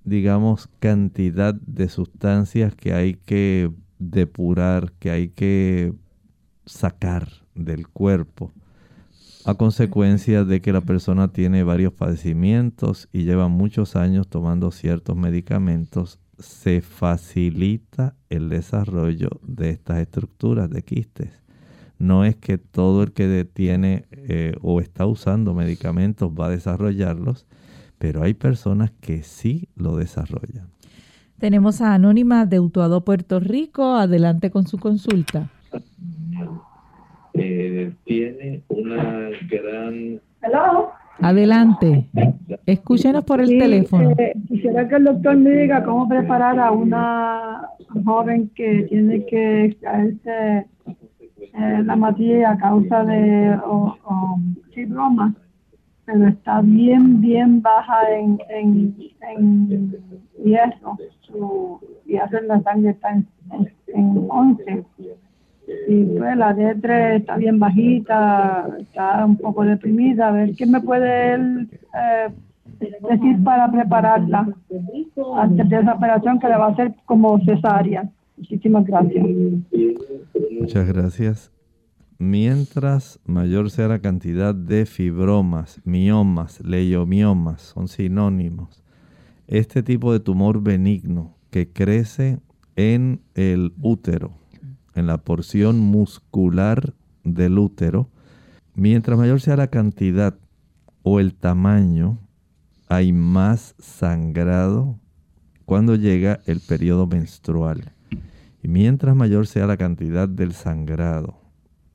digamos, 0.04 0.68
cantidad 0.80 1.54
de 1.54 1.88
sustancias 1.88 2.74
que 2.74 2.92
hay 2.92 3.14
que 3.14 3.70
depurar, 3.98 4.92
que 4.98 5.10
hay 5.10 5.28
que 5.28 5.94
sacar 6.66 7.28
del 7.54 7.88
cuerpo 7.88 8.52
a 9.46 9.54
consecuencia 9.54 10.44
de 10.44 10.60
que 10.60 10.72
la 10.72 10.82
persona 10.82 11.28
tiene 11.28 11.62
varios 11.64 11.92
padecimientos 11.92 13.08
y 13.12 13.24
lleva 13.24 13.48
muchos 13.48 13.96
años 13.96 14.28
tomando 14.28 14.70
ciertos 14.70 15.16
medicamentos, 15.16 16.18
se 16.38 16.80
facilita 16.82 18.16
el 18.28 18.48
desarrollo 18.48 19.40
de 19.42 19.70
estas 19.70 19.98
estructuras 19.98 20.68
de 20.70 20.82
quistes. 20.82 21.30
No 22.01 22.24
es 22.24 22.34
que 22.34 22.57
todo 22.57 23.03
el 23.03 23.12
que 23.12 23.44
tiene 23.44 24.07
eh, 24.12 24.55
o 24.62 24.80
está 24.80 25.05
usando 25.05 25.53
medicamentos 25.53 26.30
va 26.32 26.46
a 26.46 26.48
desarrollarlos, 26.48 27.46
pero 27.98 28.22
hay 28.22 28.32
personas 28.32 28.90
que 29.03 29.22
sí 29.22 29.68
lo 29.76 29.96
desarrollan. 29.96 30.68
Tenemos 31.38 31.82
a 31.82 31.92
Anónima 31.92 32.46
de 32.46 32.59
Utuado, 32.59 33.05
Puerto 33.05 33.38
Rico. 33.38 33.96
Adelante 33.96 34.51
con 34.51 34.66
su 34.66 34.78
consulta. 34.78 35.51
Eh, 37.34 37.92
tiene 38.05 38.62
una 38.68 39.28
gran... 39.51 40.22
Adelante. 41.20 42.09
Escúchenos 42.64 43.24
por 43.24 43.42
el 43.42 43.48
teléfono. 43.59 44.12
Eh, 44.16 44.32
quisiera 44.48 44.88
que 44.88 44.94
el 44.96 45.05
doctor 45.05 45.36
me 45.36 45.51
diga 45.51 45.84
cómo 45.84 46.09
preparar 46.09 46.59
a 46.59 46.72
una 46.72 47.68
joven 48.07 48.51
que 48.55 48.86
tiene 48.88 49.26
que 49.26 49.66
extraerse 49.66 50.66
eh, 51.41 51.82
la 51.84 51.97
materia 51.97 52.51
a 52.51 52.59
causa 52.59 53.05
de 53.05 53.59
o, 53.64 53.97
broma, 54.88 55.34
pero 56.05 56.28
está 56.28 56.61
bien, 56.62 57.20
bien 57.20 57.61
baja 57.61 58.11
en, 58.11 58.38
en, 58.49 58.97
en 59.20 59.97
hierro. 60.43 60.97
Su, 61.20 61.80
y 62.07 62.16
hacen 62.16 62.49
la 62.49 62.61
sangre 62.62 62.91
está 62.91 63.11
en, 63.11 63.26
en 63.88 64.26
11 64.28 64.84
y 65.88 66.05
pues 66.18 66.36
la 66.36 66.55
D3 66.55 67.16
está 67.16 67.36
bien 67.36 67.59
bajita, 67.59 68.68
está 68.80 69.24
un 69.24 69.36
poco 69.36 69.64
deprimida. 69.64 70.28
A 70.28 70.32
ver, 70.32 70.55
¿qué 70.57 70.66
me 70.66 70.80
puede 70.80 71.34
él 71.34 71.68
eh, 71.95 72.28
decir 73.09 73.43
para 73.45 73.70
prepararla 73.70 74.49
antes 75.36 75.68
de 75.68 75.76
esa 75.76 75.95
operación 75.95 76.38
que 76.38 76.49
le 76.49 76.57
va 76.57 76.66
a 76.66 76.70
hacer 76.70 76.95
como 77.05 77.38
cesárea? 77.45 78.09
Muchísimas 78.41 78.86
gracias. 78.86 79.26
Muchas 80.59 80.88
gracias. 80.88 81.53
Mientras 82.18 83.20
mayor 83.26 83.70
sea 83.70 83.88
la 83.88 83.99
cantidad 83.99 84.55
de 84.55 84.86
fibromas, 84.86 85.80
miomas, 85.84 86.61
leiomiomas, 86.64 87.61
son 87.61 87.88
sinónimos, 87.88 88.82
este 89.47 89.82
tipo 89.82 90.12
de 90.12 90.20
tumor 90.20 90.62
benigno 90.62 91.36
que 91.51 91.70
crece 91.70 92.41
en 92.76 93.20
el 93.34 93.74
útero, 93.80 94.32
en 94.95 95.07
la 95.07 95.18
porción 95.18 95.78
muscular 95.78 96.95
del 97.24 97.59
útero, 97.59 98.09
mientras 98.74 99.18
mayor 99.18 99.41
sea 99.43 99.57
la 99.57 99.68
cantidad 99.68 100.38
o 101.03 101.20
el 101.20 101.34
tamaño, 101.34 102.18
hay 102.88 103.12
más 103.12 103.74
sangrado 103.78 104.99
cuando 105.66 105.95
llega 105.95 106.41
el 106.47 106.61
periodo 106.61 107.07
menstrual. 107.07 107.93
Y 108.62 108.68
mientras 108.68 109.16
mayor 109.16 109.46
sea 109.46 109.66
la 109.66 109.76
cantidad 109.76 110.28
del 110.28 110.52
sangrado, 110.52 111.40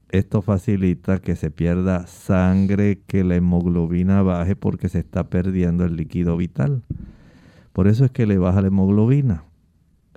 esto 0.10 0.42
facilita 0.42 1.20
que 1.20 1.36
se 1.36 1.52
pierda 1.52 2.08
sangre, 2.08 3.02
que 3.06 3.24
la 3.24 3.36
hemoglobina 3.36 4.22
baje 4.22 4.56
porque 4.56 4.88
se 4.88 5.00
está 5.00 5.30
perdiendo 5.30 5.84
el 5.84 5.96
líquido 5.96 6.38
vital. 6.38 6.84
Por 7.74 7.88
eso 7.88 8.06
es 8.06 8.12
que 8.12 8.26
le 8.26 8.38
baja 8.38 8.62
la 8.62 8.68
hemoglobina. 8.68 9.44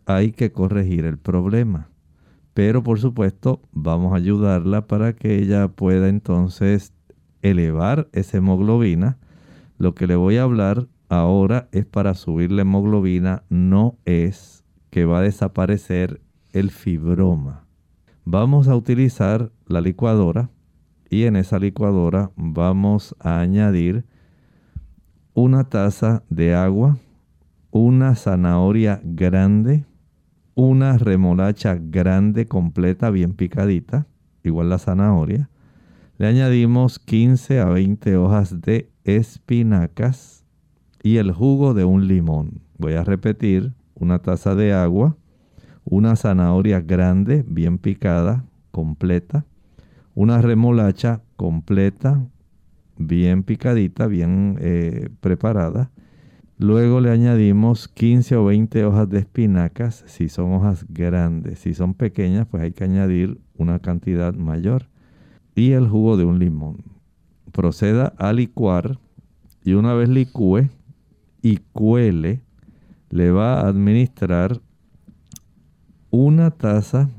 Hay 0.07 0.33
que 0.33 0.53
corregir 0.53 1.05
el 1.05 1.19
problema. 1.19 1.89
Pero 2.55 2.83
por 2.83 2.99
supuesto 3.01 3.61
vamos 3.73 4.13
a 4.13 4.17
ayudarla 4.17 4.87
para 4.87 5.15
que 5.15 5.39
ella 5.39 5.69
pueda 5.69 6.09
entonces 6.09 6.93
elevar 7.43 8.09
esa 8.13 8.39
hemoglobina. 8.39 9.19
Lo 9.79 9.95
que 9.95 10.07
le 10.07 10.17
voy 10.17 10.37
a 10.37 10.43
hablar 10.43 10.87
ahora 11.09 11.69
es 11.73 11.87
para 11.87 12.15
subir 12.15 12.53
la 12.53 12.63
hemoglobina, 12.63 13.43
no 13.49 13.97
es 14.05 14.65
que 14.91 15.05
va 15.05 15.19
a 15.19 15.23
desaparecer 15.23 16.21
el 16.53 16.71
fibroma. 16.71 17.65
Vamos 18.25 18.69
a 18.69 18.77
utilizar 18.77 19.51
la 19.67 19.81
licuadora 19.81 20.51
y 21.11 21.25
en 21.25 21.37
esa 21.37 21.59
licuadora 21.59 22.31
vamos 22.37 23.17
a 23.21 23.41
añadir 23.41 24.05
una 25.35 25.65
taza 25.65 26.23
de 26.29 26.55
agua, 26.55 26.99
una 27.71 28.15
zanahoria 28.15 29.01
grande, 29.05 29.85
una 30.55 30.99
remolacha 30.99 31.79
grande, 31.81 32.47
completa, 32.47 33.11
bien 33.11 33.35
picadita, 33.35 34.07
igual 34.43 34.69
la 34.69 34.79
zanahoria. 34.79 35.49
Le 36.19 36.27
añadimos 36.27 36.99
15 36.99 37.61
a 37.61 37.67
20 37.67 38.17
hojas 38.17 38.61
de 38.61 38.91
espinacas 39.05 40.45
y 41.03 41.19
el 41.19 41.31
jugo 41.31 41.75
de 41.75 41.85
un 41.85 42.09
limón. 42.09 42.63
Voy 42.77 42.95
a 42.95 43.05
repetir, 43.05 43.73
una 43.95 44.19
taza 44.19 44.55
de 44.55 44.73
agua, 44.73 45.17
una 45.91 46.17
zanahoria 46.17 46.81
grande, 46.81 47.45
bien 47.47 47.79
picada, 47.79 48.45
completa, 48.71 49.45
una 50.15 50.43
remolacha 50.43 51.23
completa, 51.37 52.25
bien 52.97 53.43
picadita, 53.43 54.07
bien 54.07 54.59
eh, 54.61 55.09
preparada, 55.21 55.91
Luego 56.61 57.01
le 57.01 57.13
añadimos 57.13 57.87
15 57.87 58.35
o 58.35 58.47
20 58.47 58.85
hojas 58.85 59.09
de 59.09 59.21
espinacas 59.21 60.03
si 60.09 60.29
son 60.29 60.53
hojas 60.55 60.85
grandes. 60.89 61.61
Si 61.61 61.73
son 61.73 61.95
pequeñas, 61.95 62.49
pues 62.49 62.65
hay 62.65 62.73
que 62.73 62.83
añadir 62.83 63.39
una 63.57 63.79
cantidad 63.79 64.35
mayor. 64.35 64.89
Y 65.55 65.71
el 65.71 65.87
jugo 65.87 66.17
de 66.17 66.25
un 66.25 66.41
limón. 66.41 66.79
Proceda 67.53 68.13
a 68.19 68.33
licuar 68.33 68.99
y 69.63 69.75
una 69.75 69.95
vez 69.95 70.09
licúe 70.09 70.69
y 71.43 71.59
cuele, 71.73 72.43
le 73.11 73.31
va 73.31 73.61
a 73.61 73.69
administrar 73.69 74.61
una 76.11 76.51
taza 76.51 77.11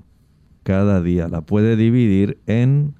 cada 0.63 1.01
día. 1.01 1.27
La 1.27 1.41
puede 1.41 1.75
dividir 1.75 2.39
en 2.45 2.95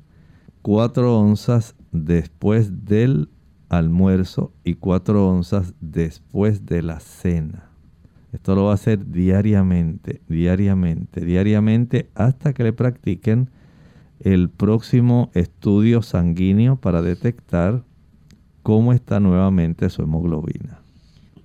4 0.62 1.20
onzas 1.20 1.76
después 1.92 2.86
del 2.86 3.30
almuerzo 3.70 4.52
y 4.64 4.76
4 4.76 5.28
onzas 5.28 5.74
después 5.80 6.66
de 6.66 6.82
la 6.82 7.00
cena. 7.00 7.70
Esto 8.32 8.56
lo 8.56 8.66
va 8.66 8.72
a 8.72 8.76
hacer 8.76 9.12
diariamente, 9.12 10.22
diariamente, 10.28 11.26
diariamente 11.26 12.10
hasta 12.14 12.54
que 12.54 12.64
le 12.64 12.74
practiquen 12.74 13.50
el 14.20 14.50
próximo 14.50 15.32
estudio 15.34 16.02
sanguíneo 16.02 16.76
para 16.76 17.02
detectar 17.02 17.84
cómo 18.62 18.94
está 18.94 19.20
nuevamente 19.20 19.90
su 19.90 20.04
hemoglobina. 20.04 20.79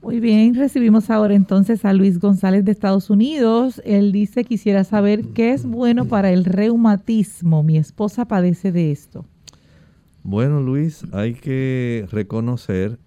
Muy 0.04 0.20
bien, 0.20 0.54
recibimos 0.54 1.08
ahora 1.08 1.32
entonces 1.34 1.86
a 1.86 1.94
Luis 1.94 2.18
González 2.18 2.62
de 2.66 2.72
Estados 2.72 3.08
Unidos. 3.08 3.80
Él 3.86 4.12
dice, 4.12 4.44
quisiera 4.44 4.84
saber 4.84 5.28
qué 5.28 5.52
es 5.52 5.64
bueno 5.64 6.04
para 6.04 6.30
el 6.30 6.44
reumatismo. 6.44 7.62
Mi 7.62 7.78
esposa 7.78 8.26
padece 8.26 8.70
de 8.70 8.92
esto. 8.92 9.24
Bueno, 10.22 10.60
Luis, 10.60 11.06
hay 11.14 11.32
que 11.32 12.06
reconocer 12.10 12.98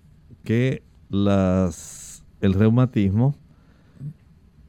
que 0.44 0.82
las, 1.12 2.24
el 2.42 2.56
reumatismo 2.56 3.36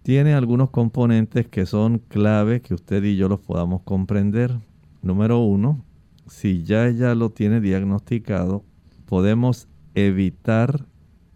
tiene 0.03 0.35
algunos 0.35 0.69
componentes 0.69 1.49
que 1.49 1.65
son 1.65 1.99
clave 1.99 2.61
que 2.61 2.75
usted 2.75 3.03
y 3.05 3.17
yo 3.17 3.31
los 3.31 3.41
podamos 3.41 3.81
comprender. 3.85 4.55
Número 5.01 5.39
uno, 5.39 5.83
si 6.27 6.63
ya 6.63 6.89
ella 6.89 7.15
lo 7.15 7.31
tiene 7.31 7.63
diagnosticado, 7.63 8.65
podemos 9.07 9.67
evitar 9.95 10.85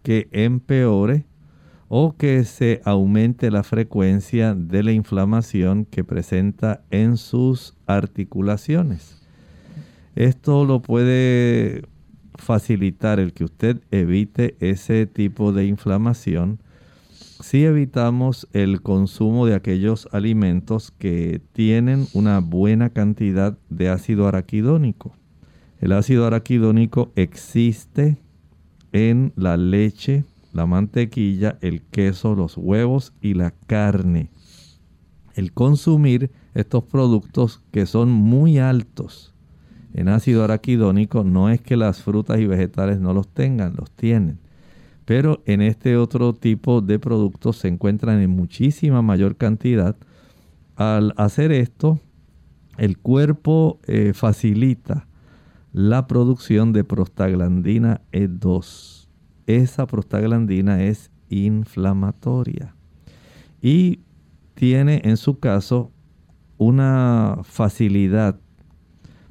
que 0.03 0.27
empeore 0.31 1.25
o 1.87 2.15
que 2.17 2.43
se 2.43 2.81
aumente 2.85 3.51
la 3.51 3.63
frecuencia 3.63 4.55
de 4.55 4.83
la 4.83 4.91
inflamación 4.91 5.85
que 5.85 6.03
presenta 6.03 6.83
en 6.91 7.17
sus 7.17 7.75
articulaciones. 7.85 9.21
Esto 10.15 10.65
lo 10.65 10.81
puede 10.81 11.83
facilitar 12.35 13.19
el 13.19 13.33
que 13.33 13.43
usted 13.43 13.81
evite 13.91 14.55
ese 14.59 15.05
tipo 15.05 15.53
de 15.53 15.65
inflamación 15.65 16.59
si 17.43 17.65
evitamos 17.65 18.47
el 18.53 18.81
consumo 18.81 19.45
de 19.45 19.53
aquellos 19.53 20.07
alimentos 20.11 20.91
que 20.97 21.41
tienen 21.51 22.07
una 22.13 22.39
buena 22.39 22.89
cantidad 22.89 23.57
de 23.69 23.89
ácido 23.89 24.27
araquidónico. 24.27 25.13
El 25.81 25.91
ácido 25.91 26.25
araquidónico 26.25 27.11
existe 27.15 28.17
en 28.93 29.33
la 29.35 29.57
leche, 29.57 30.23
la 30.53 30.65
mantequilla, 30.65 31.57
el 31.61 31.81
queso, 31.81 32.35
los 32.35 32.57
huevos 32.57 33.13
y 33.21 33.33
la 33.33 33.51
carne. 33.67 34.29
El 35.35 35.51
consumir 35.51 36.31
estos 36.53 36.83
productos 36.85 37.61
que 37.71 37.85
son 37.85 38.11
muy 38.11 38.59
altos 38.59 39.33
en 39.93 40.09
ácido 40.09 40.43
araquidónico 40.43 41.23
no 41.23 41.49
es 41.49 41.61
que 41.61 41.77
las 41.77 42.01
frutas 42.01 42.39
y 42.39 42.47
vegetales 42.47 42.99
no 42.99 43.13
los 43.13 43.27
tengan, 43.27 43.75
los 43.77 43.91
tienen. 43.91 44.39
Pero 45.05 45.43
en 45.45 45.61
este 45.61 45.97
otro 45.97 46.33
tipo 46.33 46.81
de 46.81 46.97
productos 46.97 47.57
se 47.57 47.67
encuentran 47.67 48.19
en 48.19 48.29
muchísima 48.31 49.01
mayor 49.01 49.35
cantidad. 49.35 49.95
Al 50.75 51.13
hacer 51.17 51.51
esto, 51.51 51.99
el 52.77 52.97
cuerpo 52.97 53.79
eh, 53.85 54.13
facilita 54.15 55.07
la 55.73 56.05
producción 56.05 56.71
de 56.71 56.83
prostaglandina 56.83 58.01
E2. 58.11 59.07
Esa 59.47 59.87
prostaglandina 59.87 60.83
es 60.83 61.11
inflamatoria 61.29 62.75
y 63.59 64.01
tiene 64.53 65.01
en 65.03 65.17
su 65.17 65.39
caso 65.39 65.91
una 66.57 67.39
facilidad 67.43 68.39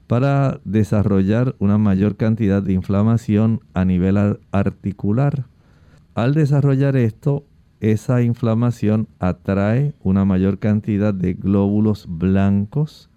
para 0.08 0.60
desarrollar 0.64 1.54
una 1.60 1.78
mayor 1.78 2.16
cantidad 2.16 2.60
de 2.60 2.72
inflamación 2.72 3.60
a 3.72 3.84
nivel 3.84 4.40
articular. 4.50 5.46
Al 6.14 6.34
desarrollar 6.34 6.96
esto, 6.96 7.46
esa 7.80 8.20
inflamación 8.20 9.08
atrae 9.20 9.94
una 10.02 10.24
mayor 10.24 10.58
cantidad 10.58 11.14
de 11.14 11.34
glóbulos 11.34 12.06
blancos 12.08 13.11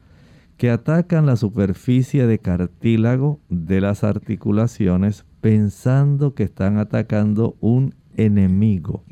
que 0.58 0.70
atacan 0.70 1.26
la 1.26 1.36
superficie 1.36 2.28
de 2.28 2.39
cartílago 2.39 3.39
de 3.49 3.82
las 3.82 4.03
articulaciones 4.03 5.26
pensando 5.41 6.34
que 6.34 6.43
están 6.43 6.78
atacando 6.78 7.58
un 7.60 7.93
enemigo. 8.16 9.03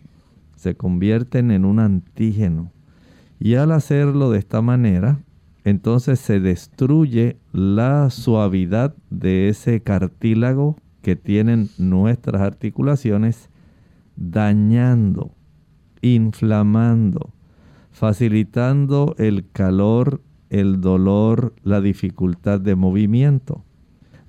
Se 0.55 0.75
convierten 0.75 1.51
en 1.51 1.65
un 1.65 1.79
antígeno. 1.79 2.71
Y 3.39 3.55
al 3.55 3.71
hacerlo 3.71 4.31
de 4.31 4.39
esta 4.39 4.61
manera, 4.61 5.19
entonces 5.65 6.19
se 6.19 6.39
destruye 6.39 7.37
la 7.51 8.09
suavidad 8.09 8.95
de 9.09 9.49
ese 9.49 9.81
cartílago 9.81 10.77
que 11.01 11.17
tienen 11.17 11.69
nuestras 11.77 12.41
articulaciones, 12.41 13.49
dañando, 14.15 15.31
inflamando, 16.01 17.33
facilitando 17.91 19.15
el 19.17 19.45
calor 19.51 20.21
el 20.53 20.79
dolor, 20.79 21.53
la 21.63 21.81
dificultad 21.81 22.61
de 22.61 22.75
movimiento. 22.75 23.65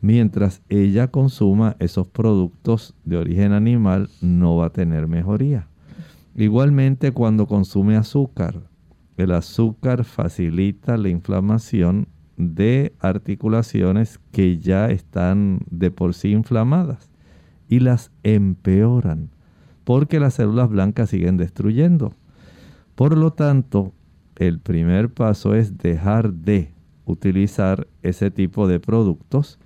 Mientras 0.01 0.63
ella 0.69 1.09
consuma 1.09 1.77
esos 1.79 2.09
productos 2.09 2.95
de 3.05 3.19
origen 3.19 3.53
animal, 3.53 4.11
no 4.21 4.57
va 4.57 4.67
a 4.67 4.73
tener 4.73 5.07
mejoría. 5.07 5.69
Igualmente 6.35 7.13
cuando 7.13 7.47
consume 7.47 7.97
azúcar, 7.97 8.63
el 9.17 9.31
azúcar 9.31 10.05
facilita 10.05 10.97
la 10.97 11.11
inflamación 11.11 12.09
de 12.37 12.95
articulaciones 12.99 14.19
que 14.33 14.59
ya 14.59 14.91
están 14.91 15.61
de 15.71 15.93
por 15.93 16.15
sí 16.15 16.33
inflamadas 16.33 17.11
y 17.69 17.79
las 17.79 18.11
empeoran 18.25 19.31
porque 19.85 20.19
las 20.19 20.35
células 20.35 20.69
blancas 20.71 21.11
siguen 21.11 21.37
destruyendo. 21.37 22.15
Por 22.95 23.17
lo 23.17 23.33
tanto, 23.33 23.93
el 24.37 24.59
primer 24.59 25.11
paso 25.13 25.55
es 25.55 25.79
dejar 25.79 26.33
de 26.33 26.73
utilizar 27.05 27.87
ese 28.03 28.31
tipo 28.31 28.67
de 28.67 28.81
productos 28.81 29.59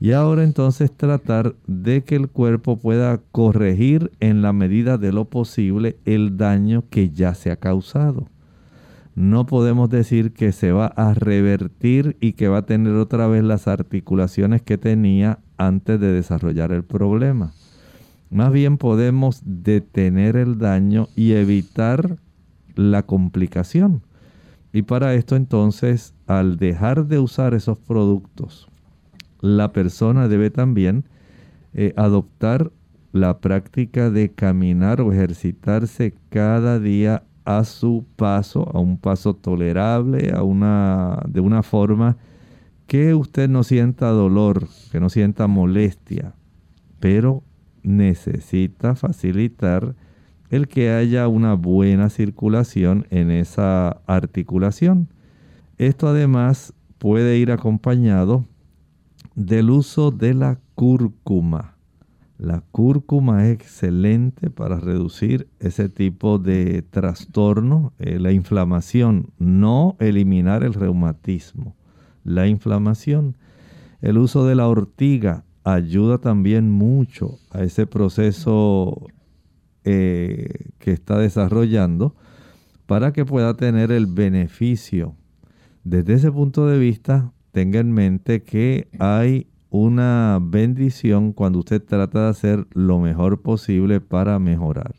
y 0.00 0.12
ahora 0.12 0.44
entonces 0.44 0.92
tratar 0.92 1.54
de 1.66 2.04
que 2.04 2.16
el 2.16 2.28
cuerpo 2.28 2.78
pueda 2.78 3.20
corregir 3.32 4.10
en 4.20 4.42
la 4.42 4.52
medida 4.52 4.98
de 4.98 5.12
lo 5.12 5.26
posible 5.26 5.96
el 6.04 6.36
daño 6.36 6.84
que 6.90 7.10
ya 7.10 7.34
se 7.34 7.50
ha 7.50 7.56
causado. 7.56 8.28
No 9.14 9.46
podemos 9.46 9.88
decir 9.90 10.32
que 10.32 10.50
se 10.50 10.72
va 10.72 10.86
a 10.88 11.14
revertir 11.14 12.16
y 12.20 12.32
que 12.32 12.48
va 12.48 12.58
a 12.58 12.66
tener 12.66 12.94
otra 12.96 13.28
vez 13.28 13.44
las 13.44 13.68
articulaciones 13.68 14.60
que 14.60 14.76
tenía 14.76 15.38
antes 15.56 16.00
de 16.00 16.12
desarrollar 16.12 16.72
el 16.72 16.82
problema. 16.82 17.52
Más 18.28 18.52
bien 18.52 18.76
podemos 18.76 19.40
detener 19.44 20.36
el 20.36 20.58
daño 20.58 21.08
y 21.14 21.32
evitar 21.32 22.18
la 22.74 23.04
complicación. 23.04 24.02
Y 24.72 24.82
para 24.82 25.14
esto 25.14 25.36
entonces, 25.36 26.14
al 26.26 26.56
dejar 26.56 27.06
de 27.06 27.18
usar 27.18 27.54
esos 27.54 27.78
productos, 27.78 28.68
la 29.40 29.72
persona 29.72 30.26
debe 30.26 30.50
también 30.50 31.04
eh, 31.74 31.92
adoptar 31.96 32.72
la 33.12 33.38
práctica 33.38 34.10
de 34.10 34.32
caminar 34.32 35.00
o 35.00 35.12
ejercitarse 35.12 36.14
cada 36.30 36.80
día 36.80 37.22
a 37.44 37.64
su 37.64 38.04
paso, 38.16 38.68
a 38.74 38.80
un 38.80 38.98
paso 38.98 39.34
tolerable, 39.34 40.32
a 40.34 40.42
una, 40.42 41.22
de 41.28 41.40
una 41.40 41.62
forma 41.62 42.16
que 42.86 43.14
usted 43.14 43.48
no 43.48 43.62
sienta 43.62 44.08
dolor, 44.08 44.66
que 44.90 45.00
no 45.00 45.08
sienta 45.08 45.46
molestia, 45.46 46.34
pero 47.00 47.42
necesita 47.82 48.94
facilitar 48.94 49.94
el 50.50 50.68
que 50.68 50.90
haya 50.90 51.28
una 51.28 51.54
buena 51.54 52.10
circulación 52.10 53.06
en 53.10 53.30
esa 53.30 54.00
articulación. 54.06 55.08
Esto 55.78 56.08
además 56.08 56.72
puede 56.98 57.38
ir 57.38 57.50
acompañado 57.50 58.44
del 59.34 59.70
uso 59.70 60.10
de 60.10 60.34
la 60.34 60.58
cúrcuma. 60.74 61.74
La 62.38 62.62
cúrcuma 62.72 63.46
es 63.46 63.54
excelente 63.54 64.50
para 64.50 64.80
reducir 64.80 65.48
ese 65.60 65.88
tipo 65.88 66.38
de 66.38 66.82
trastorno, 66.82 67.92
eh, 67.98 68.18
la 68.18 68.32
inflamación, 68.32 69.30
no 69.38 69.96
eliminar 70.00 70.64
el 70.64 70.74
reumatismo, 70.74 71.76
la 72.24 72.48
inflamación. 72.48 73.36
El 74.00 74.18
uso 74.18 74.46
de 74.46 74.56
la 74.56 74.68
ortiga 74.68 75.44
ayuda 75.62 76.18
también 76.18 76.70
mucho 76.70 77.38
a 77.50 77.62
ese 77.62 77.86
proceso 77.86 79.06
eh, 79.84 80.48
que 80.78 80.92
está 80.92 81.18
desarrollando 81.18 82.14
para 82.86 83.12
que 83.12 83.24
pueda 83.24 83.54
tener 83.54 83.92
el 83.92 84.06
beneficio. 84.06 85.14
Desde 85.84 86.14
ese 86.14 86.32
punto 86.32 86.66
de 86.66 86.78
vista, 86.78 87.32
tenga 87.52 87.80
en 87.80 87.92
mente 87.92 88.42
que 88.42 88.88
hay 88.98 89.46
una 89.70 90.38
bendición 90.40 91.32
cuando 91.32 91.58
usted 91.58 91.82
trata 91.82 92.24
de 92.24 92.28
hacer 92.30 92.66
lo 92.72 92.98
mejor 92.98 93.42
posible 93.42 94.00
para 94.00 94.38
mejorar. 94.38 94.94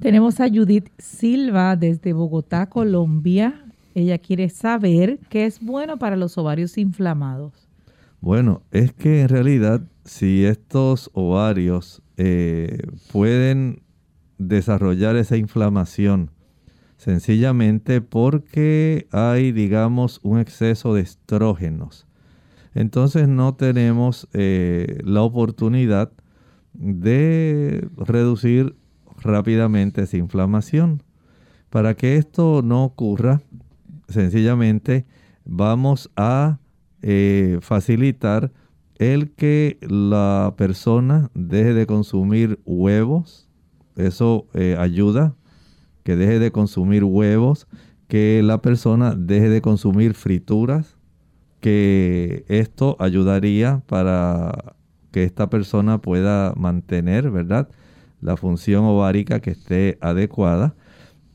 Tenemos 0.00 0.40
a 0.40 0.48
Judith 0.48 0.88
Silva 0.98 1.76
desde 1.76 2.12
Bogotá, 2.12 2.68
Colombia. 2.68 3.64
Ella 3.94 4.18
quiere 4.18 4.48
saber 4.48 5.18
qué 5.28 5.46
es 5.46 5.60
bueno 5.60 5.98
para 5.98 6.16
los 6.16 6.38
ovarios 6.38 6.78
inflamados. 6.78 7.68
Bueno, 8.20 8.62
es 8.70 8.92
que 8.92 9.22
en 9.22 9.28
realidad 9.28 9.82
si 10.04 10.44
estos 10.44 11.10
ovarios 11.12 12.02
eh, 12.16 12.78
pueden 13.12 13.82
desarrollar 14.40 15.16
esa 15.16 15.36
inflamación. 15.36 16.30
Sencillamente 16.96 18.00
porque 18.00 19.06
hay, 19.12 19.52
digamos, 19.52 20.20
un 20.22 20.38
exceso 20.38 20.94
de 20.94 21.02
estrógenos. 21.02 22.06
Entonces 22.74 23.28
no 23.28 23.54
tenemos 23.54 24.28
eh, 24.32 24.98
la 25.04 25.22
oportunidad 25.22 26.12
de 26.72 27.88
reducir 27.96 28.76
rápidamente 29.18 30.02
esa 30.02 30.16
inflamación. 30.16 31.02
Para 31.68 31.94
que 31.94 32.16
esto 32.16 32.62
no 32.62 32.84
ocurra, 32.84 33.40
sencillamente 34.08 35.06
vamos 35.44 36.10
a 36.16 36.58
eh, 37.02 37.58
facilitar 37.60 38.52
el 38.96 39.30
que 39.30 39.78
la 39.82 40.54
persona 40.56 41.30
deje 41.34 41.72
de 41.72 41.86
consumir 41.86 42.60
huevos, 42.64 43.49
eso 44.06 44.46
eh, 44.54 44.76
ayuda, 44.78 45.34
que 46.02 46.16
deje 46.16 46.38
de 46.38 46.50
consumir 46.50 47.04
huevos, 47.04 47.66
que 48.08 48.42
la 48.42 48.60
persona 48.60 49.14
deje 49.14 49.48
de 49.48 49.60
consumir 49.60 50.14
frituras, 50.14 50.96
que 51.60 52.44
esto 52.48 52.96
ayudaría 52.98 53.82
para 53.86 54.74
que 55.12 55.24
esta 55.24 55.50
persona 55.50 55.98
pueda 55.98 56.52
mantener, 56.56 57.30
¿verdad? 57.30 57.68
La 58.20 58.36
función 58.36 58.84
ovárica 58.84 59.40
que 59.40 59.50
esté 59.50 59.98
adecuada. 60.00 60.74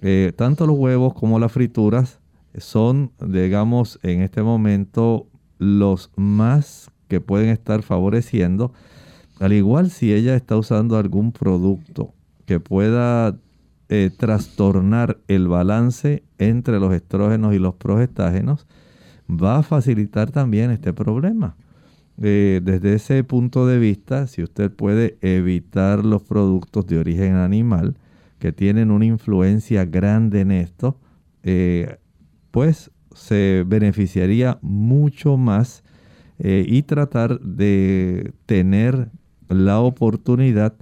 Eh, 0.01 0.33
tanto 0.35 0.67
los 0.67 0.77
huevos 0.77 1.13
como 1.13 1.39
las 1.39 1.51
frituras 1.51 2.19
son, 2.57 3.11
digamos, 3.19 3.99
en 4.03 4.21
este 4.21 4.43
momento 4.43 5.27
los 5.57 6.11
más 6.15 6.91
que 7.07 7.21
pueden 7.21 7.49
estar 7.49 7.81
favoreciendo. 7.83 8.73
Al 9.39 9.53
igual 9.53 9.89
si 9.91 10.13
ella 10.13 10.35
está 10.35 10.57
usando 10.57 10.97
algún 10.97 11.31
producto 11.31 12.13
que 12.45 12.59
pueda 12.59 13.37
eh, 13.87 14.09
trastornar 14.17 15.19
el 15.27 15.47
balance 15.47 16.23
entre 16.39 16.79
los 16.79 16.91
estrógenos 16.91 17.53
y 17.53 17.59
los 17.59 17.75
progestágenos, 17.75 18.65
va 19.29 19.57
a 19.57 19.63
facilitar 19.63 20.31
también 20.31 20.71
este 20.71 20.91
problema. 20.91 21.55
Eh, 22.19 22.61
desde 22.63 22.93
ese 22.95 23.23
punto 23.23 23.67
de 23.67 23.77
vista, 23.77 24.25
si 24.25 24.41
usted 24.41 24.71
puede 24.71 25.17
evitar 25.21 26.03
los 26.03 26.23
productos 26.23 26.87
de 26.87 26.97
origen 26.97 27.35
animal 27.35 27.97
que 28.39 28.51
tienen 28.51 28.89
una 28.89 29.05
influencia 29.05 29.85
grande 29.85 30.41
en 30.41 30.51
esto, 30.51 30.97
eh, 31.43 31.97
pues 32.49 32.89
se 33.13 33.65
beneficiaría 33.67 34.57
mucho 34.61 35.37
más 35.37 35.83
y 36.37 36.81
tratar 36.81 37.39
de 37.39 38.33
tener 38.45 39.09
la 39.47 39.79
oportunidad 39.79 40.75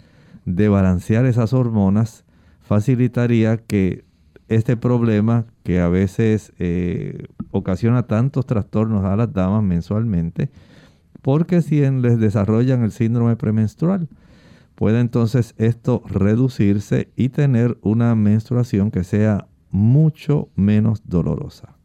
balancear 0.45 1.25
esas 1.25 1.53
hormonas 1.53 2.25
facilitaría 2.61 3.57
que 3.57 4.05
este 4.49 4.77
problema 4.77 5.45
que 5.63 5.79
a 5.79 5.89
veces 5.89 6.53
eh, 6.59 7.27
ocasiona 7.51 8.03
tantos 8.03 8.45
trastornos 8.45 9.05
a 9.05 9.15
las 9.15 9.31
damas 9.33 9.63
mensualmente, 9.63 10.49
porque 11.21 11.61
si 11.61 11.79
les 11.79 12.19
desarrollan 12.19 12.83
el 12.83 12.91
síndrome 12.91 13.35
premenstrual, 13.35 14.09
puede 14.75 14.99
entonces 14.99 15.53
esto 15.57 16.03
reducirse 16.05 17.09
y 17.15 17.29
tener 17.29 17.77
una 17.81 18.15
menstruación 18.15 18.91
que 18.91 19.03
sea 19.03 19.47
mucho 19.71 20.49
menos 20.55 21.01
dolorosa. 21.05 21.75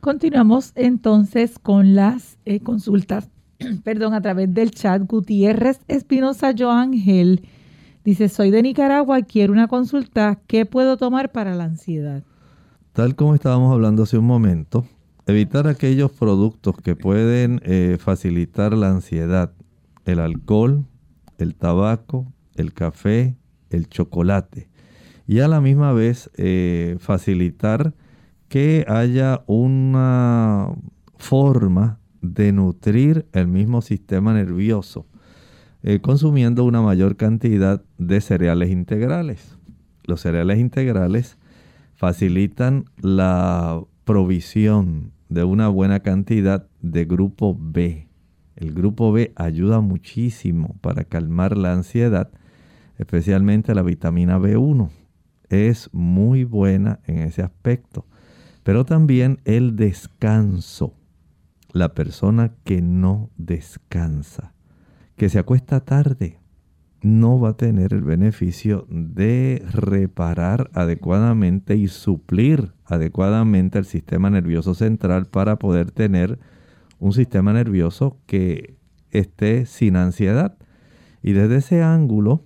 Continuamos 0.00 0.72
entonces 0.76 1.58
con 1.58 1.94
las 1.94 2.38
eh, 2.44 2.60
consultas, 2.60 3.28
perdón, 3.84 4.14
a 4.14 4.20
través 4.20 4.52
del 4.54 4.70
chat. 4.70 5.02
Gutiérrez 5.04 5.80
Espinosa 5.88 6.54
Joángel 6.56 7.42
dice, 8.06 8.28
soy 8.28 8.52
de 8.52 8.62
Nicaragua, 8.62 9.20
quiero 9.22 9.52
una 9.52 9.66
consulta, 9.66 10.38
¿qué 10.46 10.64
puedo 10.64 10.96
tomar 10.96 11.32
para 11.32 11.56
la 11.56 11.64
ansiedad? 11.64 12.22
Tal 12.92 13.16
como 13.16 13.34
estábamos 13.34 13.72
hablando 13.72 14.04
hace 14.04 14.16
un 14.16 14.26
momento, 14.26 14.86
evitar 15.26 15.66
aquellos 15.66 16.12
productos 16.12 16.76
que 16.76 16.94
pueden 16.94 17.60
eh, 17.64 17.98
facilitar 17.98 18.74
la 18.74 18.90
ansiedad, 18.90 19.50
el 20.04 20.20
alcohol, 20.20 20.86
el 21.38 21.56
tabaco, 21.56 22.32
el 22.54 22.72
café, 22.72 23.34
el 23.70 23.88
chocolate, 23.88 24.68
y 25.26 25.40
a 25.40 25.48
la 25.48 25.60
misma 25.60 25.92
vez 25.92 26.30
eh, 26.36 26.98
facilitar 27.00 27.92
que 28.48 28.84
haya 28.86 29.42
una 29.48 30.68
forma 31.16 31.98
de 32.22 32.52
nutrir 32.52 33.26
el 33.32 33.48
mismo 33.48 33.82
sistema 33.82 34.32
nervioso, 34.32 35.06
eh, 35.82 36.00
consumiendo 36.00 36.64
una 36.64 36.82
mayor 36.82 37.16
cantidad 37.16 37.82
de 37.98 38.20
cereales 38.20 38.70
integrales. 38.70 39.56
Los 40.04 40.20
cereales 40.20 40.58
integrales 40.58 41.38
facilitan 41.94 42.86
la 43.00 43.80
provisión 44.04 45.12
de 45.28 45.44
una 45.44 45.68
buena 45.68 46.00
cantidad 46.00 46.68
de 46.80 47.04
grupo 47.04 47.56
B. 47.58 48.08
El 48.56 48.72
grupo 48.72 49.12
B 49.12 49.32
ayuda 49.36 49.80
muchísimo 49.80 50.76
para 50.80 51.04
calmar 51.04 51.56
la 51.56 51.72
ansiedad, 51.72 52.30
especialmente 52.98 53.74
la 53.74 53.82
vitamina 53.82 54.38
B1. 54.38 54.90
Es 55.48 55.90
muy 55.92 56.44
buena 56.44 57.00
en 57.06 57.18
ese 57.18 57.42
aspecto 57.42 58.06
pero 58.66 58.84
también 58.84 59.38
el 59.44 59.76
descanso. 59.76 60.92
La 61.70 61.94
persona 61.94 62.52
que 62.64 62.82
no 62.82 63.30
descansa, 63.36 64.54
que 65.16 65.28
se 65.28 65.38
acuesta 65.38 65.80
tarde, 65.80 66.38
no 67.02 67.38
va 67.38 67.50
a 67.50 67.56
tener 67.56 67.92
el 67.92 68.02
beneficio 68.02 68.86
de 68.88 69.62
reparar 69.72 70.70
adecuadamente 70.74 71.76
y 71.76 71.88
suplir 71.88 72.72
adecuadamente 72.84 73.78
el 73.78 73.84
sistema 73.84 74.30
nervioso 74.30 74.74
central 74.74 75.26
para 75.26 75.56
poder 75.56 75.90
tener 75.90 76.38
un 76.98 77.12
sistema 77.12 77.52
nervioso 77.52 78.18
que 78.26 78.76
esté 79.10 79.66
sin 79.66 79.96
ansiedad. 79.96 80.56
Y 81.22 81.32
desde 81.32 81.56
ese 81.56 81.82
ángulo, 81.82 82.44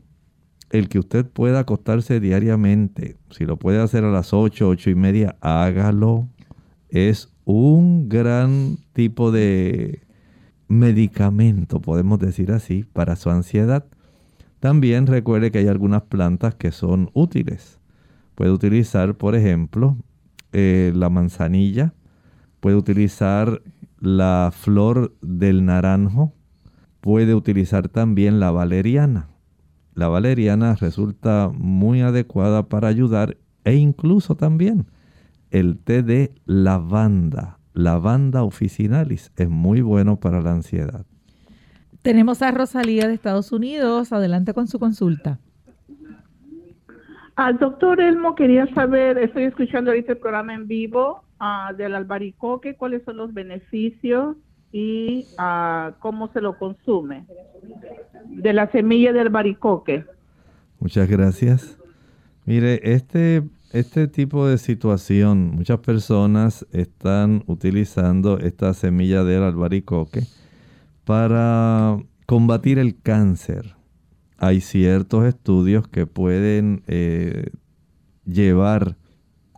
el 0.71 0.89
que 0.89 0.99
usted 0.99 1.27
pueda 1.27 1.61
acostarse 1.61 2.21
diariamente, 2.21 3.17
si 3.31 3.45
lo 3.45 3.59
puede 3.59 3.81
hacer 3.81 4.05
a 4.05 4.11
las 4.11 4.33
8, 4.33 4.69
8 4.69 4.91
y 4.91 4.95
media, 4.95 5.37
hágalo. 5.41 6.29
Es 6.89 7.33
un 7.45 8.09
gran 8.09 8.79
tipo 8.93 9.33
de 9.33 10.03
medicamento, 10.71 11.83
podemos 11.83 12.19
decir 12.19 12.51
así, 12.51 12.85
para 12.95 13.17
su 13.17 13.29
ansiedad. 13.29 13.85
También 14.59 15.07
recuerde 15.07 15.51
que 15.51 15.59
hay 15.59 15.69
algunas 15.69 16.03
plantas 16.03 16.55
que 16.55 16.73
son 16.73 17.11
útiles. 17.13 17.79
Puede 18.35 18.51
utilizar, 18.51 19.17
por 19.17 19.35
ejemplo, 19.35 19.99
eh, 20.53 20.93
la 20.95 21.11
manzanilla, 21.11 21.93
puede 22.61 22.77
utilizar 22.77 23.61
la 23.99 24.51
flor 24.51 25.15
del 25.21 25.67
naranjo, 25.67 26.33
puede 27.03 27.35
utilizar 27.35 27.89
también 27.89 28.41
la 28.41 28.51
valeriana 28.51 29.29
la 30.01 30.09
valeriana 30.09 30.77
resulta 30.77 31.51
muy 31.53 32.01
adecuada 32.01 32.71
para 32.71 32.89
ayudar 32.89 33.37
e 33.65 33.75
incluso 33.75 34.35
también 34.35 34.87
el 35.51 35.79
té 35.79 36.03
de 36.03 36.33
lavanda, 36.47 37.59
lavanda 37.73 38.43
officinalis, 38.43 39.33
es 39.37 39.49
muy 39.49 39.81
bueno 39.81 40.17
para 40.17 40.41
la 40.41 40.53
ansiedad. 40.53 41.07
Tenemos 42.03 42.43
a 42.43 42.51
Rosalía 42.51 43.07
de 43.07 43.15
Estados 43.15 43.53
Unidos, 43.53 44.13
adelante 44.13 44.55
con 44.55 44.67
su 44.67 44.79
consulta. 44.79 45.39
Al 47.37 47.59
doctor 47.59 48.01
Elmo 48.01 48.35
quería 48.35 48.67
saber, 48.75 49.19
estoy 49.19 49.45
escuchando 49.45 49.91
ahorita 49.91 50.13
el 50.13 50.19
programa 50.19 50.55
en 50.55 50.67
vivo 50.67 51.23
ah, 51.39 51.73
del 51.77 51.95
albaricoque, 51.95 52.75
cuáles 52.75 53.03
son 53.05 53.17
los 53.17 53.33
beneficios 53.33 54.37
y 54.73 55.27
uh, 55.39 55.93
cómo 55.99 56.29
se 56.33 56.41
lo 56.41 56.59
consume 56.59 57.27
de 58.27 58.53
la 58.53 58.71
semilla 58.71 59.13
del 59.13 59.29
baricoque. 59.29 60.05
Muchas 60.79 61.09
gracias. 61.09 61.79
Mire, 62.47 62.81
este, 62.83 63.43
este 63.73 64.09
tipo 64.09 64.47
de 64.47 64.59
situación, 64.59 65.53
muchas 65.53 65.79
personas 65.79 66.67
están 66.73 67.45
utilizando 67.47 68.39
esta 68.39 68.75
semilla 68.75 69.23
del 69.23 69.43
albaricoque 69.43 70.27
para 71.05 71.99
combatir 72.27 72.79
el 72.79 73.01
cáncer. 73.01 73.77
Hay 74.39 74.61
ciertos 74.61 75.25
estudios 75.27 75.87
que 75.87 76.07
pueden 76.07 76.83
eh, 76.87 77.51
llevar 78.25 78.97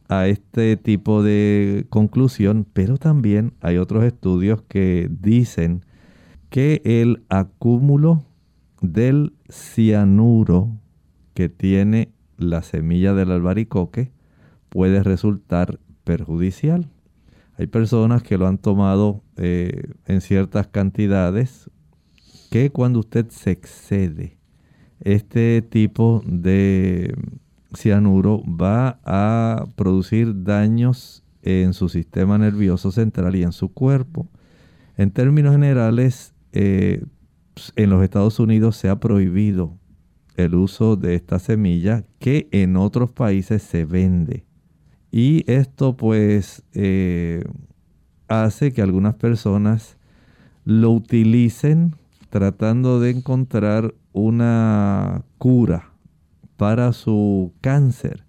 a 0.08 0.26
este 0.26 0.76
tipo 0.76 1.22
de 1.22 1.86
conclusión, 1.88 2.66
pero 2.70 2.98
también 2.98 3.54
hay 3.60 3.78
otros 3.78 4.04
estudios 4.04 4.62
que 4.68 5.08
dicen 5.10 5.84
que 6.50 6.82
el 6.84 7.24
acúmulo 7.30 8.24
del 8.82 9.32
cianuro 9.48 10.76
que 11.32 11.48
tiene 11.48 12.11
la 12.42 12.62
semilla 12.62 13.14
del 13.14 13.30
albaricoque 13.30 14.12
puede 14.68 15.02
resultar 15.02 15.78
perjudicial. 16.04 16.90
Hay 17.58 17.66
personas 17.66 18.22
que 18.22 18.38
lo 18.38 18.46
han 18.46 18.58
tomado 18.58 19.22
eh, 19.36 19.92
en 20.06 20.20
ciertas 20.20 20.66
cantidades 20.68 21.70
que 22.50 22.70
cuando 22.70 23.00
usted 23.00 23.28
se 23.30 23.50
excede 23.50 24.38
este 25.04 25.62
tipo 25.62 26.22
de 26.24 27.14
cianuro 27.74 28.42
va 28.46 29.00
a 29.04 29.66
producir 29.74 30.44
daños 30.44 31.24
en 31.42 31.72
su 31.72 31.88
sistema 31.88 32.38
nervioso 32.38 32.92
central 32.92 33.34
y 33.34 33.42
en 33.42 33.52
su 33.52 33.72
cuerpo. 33.72 34.28
En 34.96 35.10
términos 35.10 35.52
generales, 35.52 36.34
eh, 36.52 37.04
en 37.76 37.90
los 37.90 38.02
Estados 38.02 38.38
Unidos 38.38 38.76
se 38.76 38.88
ha 38.88 39.00
prohibido 39.00 39.76
el 40.36 40.54
uso 40.54 40.96
de 40.96 41.14
esta 41.14 41.38
semilla 41.38 42.04
que 42.18 42.48
en 42.52 42.76
otros 42.76 43.10
países 43.10 43.62
se 43.62 43.84
vende. 43.84 44.44
Y 45.10 45.50
esto 45.50 45.96
pues 45.96 46.62
eh, 46.72 47.44
hace 48.28 48.72
que 48.72 48.82
algunas 48.82 49.14
personas 49.14 49.98
lo 50.64 50.90
utilicen 50.90 51.94
tratando 52.30 53.00
de 53.00 53.10
encontrar 53.10 53.94
una 54.12 55.22
cura 55.38 55.92
para 56.56 56.92
su 56.92 57.52
cáncer. 57.60 58.24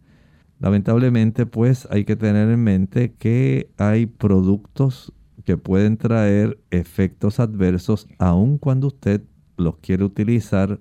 Lamentablemente, 0.59 1.45
pues 1.45 1.87
hay 1.91 2.05
que 2.05 2.15
tener 2.15 2.49
en 2.49 2.63
mente 2.63 3.13
que 3.13 3.69
hay 3.77 4.05
productos 4.05 5.13
que 5.45 5.57
pueden 5.57 5.97
traer 5.97 6.59
efectos 6.71 7.39
adversos 7.39 8.07
aun 8.17 8.57
cuando 8.57 8.87
usted 8.87 9.21
los 9.57 9.77
quiere 9.77 10.03
utilizar 10.03 10.79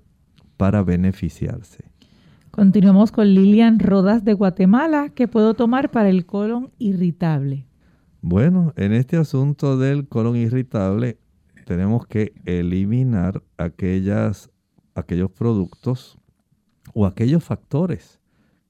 para 0.63 0.85
beneficiarse. 0.85 1.91
Continuamos 2.53 3.11
con 3.11 3.27
Lilian 3.35 3.81
Rodas 3.81 4.25
de 4.25 4.33
Guatemala, 4.33 5.09
que 5.09 5.27
puedo 5.27 5.55
tomar 5.55 5.91
para 5.91 6.09
el 6.09 6.25
colon 6.25 6.71
irritable. 6.79 7.67
Bueno, 8.21 8.73
en 8.77 8.93
este 8.93 9.17
asunto 9.17 9.77
del 9.77 10.07
colon 10.07 10.37
irritable 10.37 11.19
tenemos 11.67 12.07
que 12.07 12.33
eliminar 12.45 13.43
aquellas, 13.57 14.53
aquellos 14.95 15.33
productos 15.33 16.17
o 16.95 17.07
aquellos 17.07 17.43
factores 17.43 18.21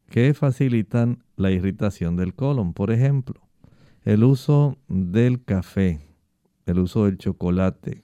que 0.08 0.32
facilitan 0.32 1.22
la 1.36 1.50
irritación 1.50 2.16
del 2.16 2.32
colon. 2.32 2.72
Por 2.72 2.90
ejemplo, 2.90 3.42
el 4.06 4.24
uso 4.24 4.78
del 4.88 5.44
café, 5.44 6.00
el 6.64 6.78
uso 6.78 7.04
del 7.04 7.18
chocolate, 7.18 8.02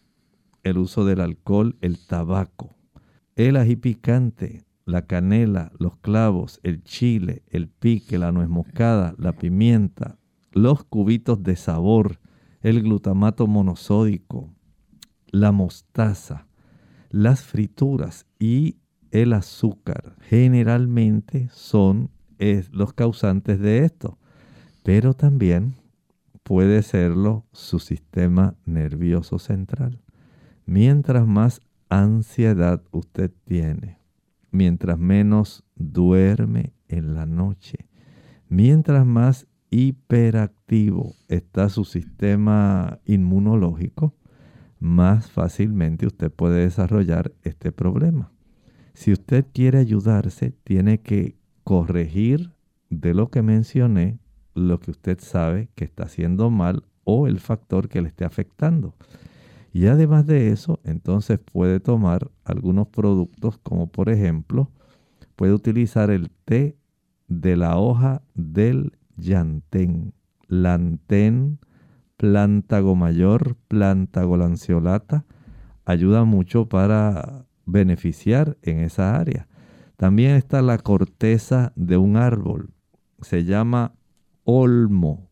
el 0.62 0.76
uso 0.76 1.06
del 1.06 1.22
alcohol, 1.22 1.78
el 1.80 2.06
tabaco, 2.06 2.76
el 3.38 3.56
ají 3.56 3.76
picante, 3.76 4.64
la 4.84 5.06
canela, 5.06 5.70
los 5.78 5.96
clavos, 5.96 6.58
el 6.64 6.82
chile, 6.82 7.44
el 7.48 7.68
pique, 7.68 8.18
la 8.18 8.32
nuez 8.32 8.48
moscada, 8.48 9.14
la 9.16 9.32
pimienta, 9.32 10.18
los 10.50 10.82
cubitos 10.82 11.44
de 11.44 11.54
sabor, 11.54 12.18
el 12.62 12.82
glutamato 12.82 13.46
monosódico, 13.46 14.52
la 15.28 15.52
mostaza, 15.52 16.48
las 17.10 17.44
frituras 17.44 18.26
y 18.40 18.78
el 19.12 19.32
azúcar 19.32 20.16
generalmente 20.22 21.48
son 21.52 22.10
los 22.72 22.92
causantes 22.92 23.60
de 23.60 23.84
esto, 23.84 24.18
pero 24.82 25.14
también 25.14 25.74
puede 26.42 26.82
serlo 26.82 27.46
su 27.52 27.78
sistema 27.78 28.56
nervioso 28.64 29.38
central. 29.38 30.00
Mientras 30.66 31.24
más 31.26 31.60
ansiedad 31.88 32.82
usted 32.90 33.30
tiene, 33.44 33.98
mientras 34.50 34.98
menos 34.98 35.64
duerme 35.76 36.72
en 36.88 37.14
la 37.14 37.26
noche, 37.26 37.88
mientras 38.48 39.06
más 39.06 39.46
hiperactivo 39.70 41.14
está 41.28 41.68
su 41.68 41.84
sistema 41.84 43.00
inmunológico, 43.04 44.14
más 44.80 45.30
fácilmente 45.30 46.06
usted 46.06 46.30
puede 46.30 46.62
desarrollar 46.62 47.32
este 47.42 47.72
problema. 47.72 48.30
Si 48.94 49.12
usted 49.12 49.44
quiere 49.52 49.78
ayudarse, 49.78 50.52
tiene 50.64 51.00
que 51.00 51.36
corregir 51.64 52.52
de 52.90 53.14
lo 53.14 53.30
que 53.30 53.42
mencioné 53.42 54.18
lo 54.54 54.80
que 54.80 54.90
usted 54.90 55.18
sabe 55.20 55.68
que 55.74 55.84
está 55.84 56.04
haciendo 56.04 56.50
mal 56.50 56.84
o 57.04 57.26
el 57.26 57.38
factor 57.40 57.88
que 57.88 58.02
le 58.02 58.08
esté 58.08 58.24
afectando. 58.24 58.94
Y 59.72 59.86
además 59.86 60.26
de 60.26 60.50
eso, 60.50 60.80
entonces 60.84 61.38
puede 61.38 61.80
tomar 61.80 62.30
algunos 62.44 62.88
productos 62.88 63.58
como 63.58 63.88
por 63.88 64.08
ejemplo, 64.08 64.70
puede 65.36 65.52
utilizar 65.52 66.10
el 66.10 66.30
té 66.44 66.76
de 67.28 67.56
la 67.56 67.78
hoja 67.78 68.22
del 68.34 68.98
llantén, 69.16 70.14
lantén, 70.48 71.58
plántago 72.16 72.96
mayor, 72.96 73.56
plántago 73.68 74.36
lanceolata, 74.36 75.24
ayuda 75.84 76.24
mucho 76.24 76.68
para 76.68 77.46
beneficiar 77.66 78.56
en 78.62 78.80
esa 78.80 79.16
área. 79.16 79.46
También 79.96 80.36
está 80.36 80.62
la 80.62 80.78
corteza 80.78 81.72
de 81.76 81.96
un 81.96 82.16
árbol, 82.16 82.70
se 83.20 83.44
llama 83.44 83.92
olmo. 84.44 85.28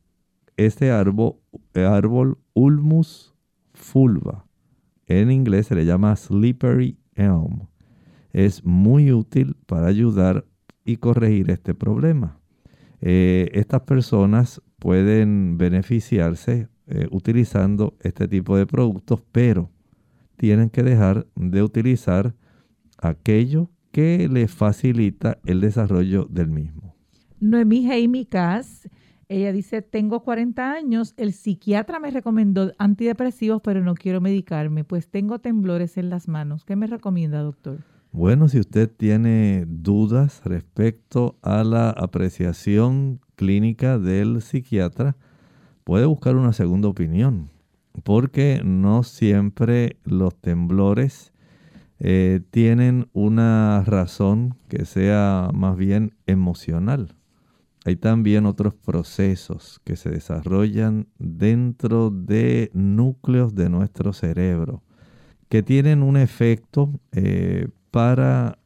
Este 0.57 0.91
árbol, 0.91 1.37
árbol 1.75 2.39
Ulmus 2.55 3.36
fulva, 3.77 4.47
en 5.07 5.31
inglés 5.31 5.69
se 5.69 5.75
le 5.75 5.85
llama 5.85 6.17
slippery 6.17 6.99
elm. 7.15 7.69
Es 8.33 8.65
muy 8.65 9.13
útil 9.13 9.57
para 9.67 9.87
ayudar 9.87 10.45
y 10.85 10.97
corregir 10.97 11.51
este 11.51 11.75
problema. 11.75 12.39
Eh, 13.01 13.51
estas 13.53 13.83
personas 13.83 14.61
pueden 14.79 15.59
beneficiarse 15.59 16.69
eh, 16.87 17.07
utilizando 17.11 17.97
este 18.01 18.29
tipo 18.29 18.57
de 18.57 18.67
productos, 18.67 19.23
pero 19.33 19.71
tienen 20.37 20.71
que 20.71 20.83
dejar 20.83 21.27
de 21.35 21.63
utilizar 21.63 22.35
aquello 22.99 23.71
que 23.93 24.29
les 24.29 24.51
facilita 24.53 25.39
el 25.45 25.61
desarrollo 25.61 26.27
del 26.31 26.49
mismo. 26.49 26.95
Noemí 27.41 27.87
Jaime 27.87 28.27
ella 29.29 29.53
dice, 29.53 29.83
tengo 29.83 30.21
40 30.23 30.73
años, 30.73 31.15
el 31.17 31.33
psiquiatra 31.33 31.99
me 31.99 32.11
recomendó 32.11 32.73
antidepresivos, 32.79 33.61
pero 33.63 33.83
no 33.83 33.95
quiero 33.95 34.21
medicarme, 34.21 34.85
pues 34.85 35.09
tengo 35.09 35.41
temblores 35.41 35.97
en 35.97 36.11
las 36.11 36.29
manos. 36.29 36.65
¿Qué 36.65 36.77
me 36.77 36.87
recomienda, 36.87 37.41
doctor? 37.43 37.79
Bueno, 38.13 38.49
si 38.49 38.61
usted 38.61 38.91
tiene 38.91 39.65
dudas 39.67 40.41
respecto 40.45 41.37
a 41.43 41.65
la 41.65 41.91
apreciación 41.91 43.21
clínica 43.35 43.99
del 43.99 44.41
psiquiatra, 44.43 45.17
puede 45.85 46.07
buscar 46.07 46.37
una 46.37 46.53
segunda 46.53 46.89
opinión, 46.89 47.51
porque 48.05 48.63
no 48.65 49.03
siempre 49.03 49.99
los 50.05 50.35
temblores 50.37 51.33
eh, 51.99 52.41
tienen 52.51 53.09
una 53.13 53.83
razón 53.85 54.55
que 54.69 54.85
sea 54.85 55.51
más 55.53 55.77
bien 55.77 56.15
emocional. 56.27 57.17
Hay 57.87 57.95
también 57.95 58.47
otros 58.47 58.75
procesos 58.75 59.81
que 59.85 59.95
se 59.95 60.11
desarrollan 60.11 61.07
dentro 61.21 62.11
de 62.11 62.73
núcleos 62.75 63.55
de 63.55 63.71
nuestro 63.71 64.13
cerebro 64.13 64.83
que 65.49 65.63
tienen 65.63 66.03
un 66.03 66.17
efecto 66.17 66.91
eh, 67.13 67.69
para 67.93 68.59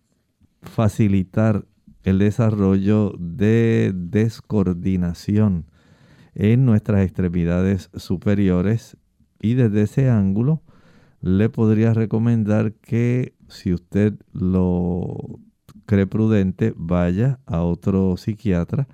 facilitar 0.63 1.67
el 2.03 2.19
desarrollo 2.19 3.13
de 3.19 3.93
descoordinación 3.95 5.67
en 6.35 6.65
nuestras 6.65 7.03
extremidades 7.03 7.91
superiores. 7.97 8.97
Y 9.39 9.53
desde 9.53 9.83
ese 9.83 10.09
ángulo 10.09 10.63
le 11.21 11.51
podría 11.51 11.93
recomendar 11.93 12.73
que 12.73 13.35
si 13.49 13.75
usted 13.75 14.15
lo 14.33 15.41
cree 15.85 16.07
prudente 16.07 16.73
vaya 16.75 17.39
a 17.45 17.61
otro 17.61 18.17
psiquiatra 18.17 18.89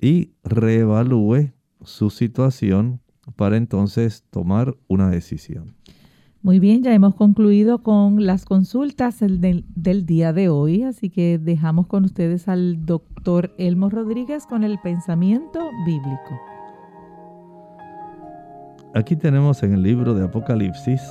y 0.00 0.32
reevalúe 0.44 1.52
su 1.82 2.10
situación 2.10 3.00
para 3.36 3.56
entonces 3.56 4.24
tomar 4.30 4.76
una 4.88 5.10
decisión. 5.10 5.74
Muy 6.42 6.60
bien, 6.60 6.82
ya 6.82 6.94
hemos 6.94 7.16
concluido 7.16 7.82
con 7.82 8.24
las 8.24 8.44
consultas 8.44 9.18
del, 9.18 9.64
del, 9.74 10.06
día 10.06 10.32
de 10.32 10.48
hoy, 10.48 10.84
así 10.84 11.10
que 11.10 11.38
dejamos 11.38 11.88
con 11.88 12.04
ustedes 12.04 12.46
al 12.46 12.86
doctor 12.86 13.52
Elmo 13.58 13.90
Rodríguez 13.90 14.46
con 14.46 14.62
el 14.62 14.78
pensamiento 14.78 15.70
bíblico. 15.84 16.40
Aquí 18.94 19.16
tenemos 19.16 19.62
en 19.64 19.74
el 19.74 19.82
libro 19.82 20.14
de 20.14 20.24
Apocalipsis, 20.24 21.02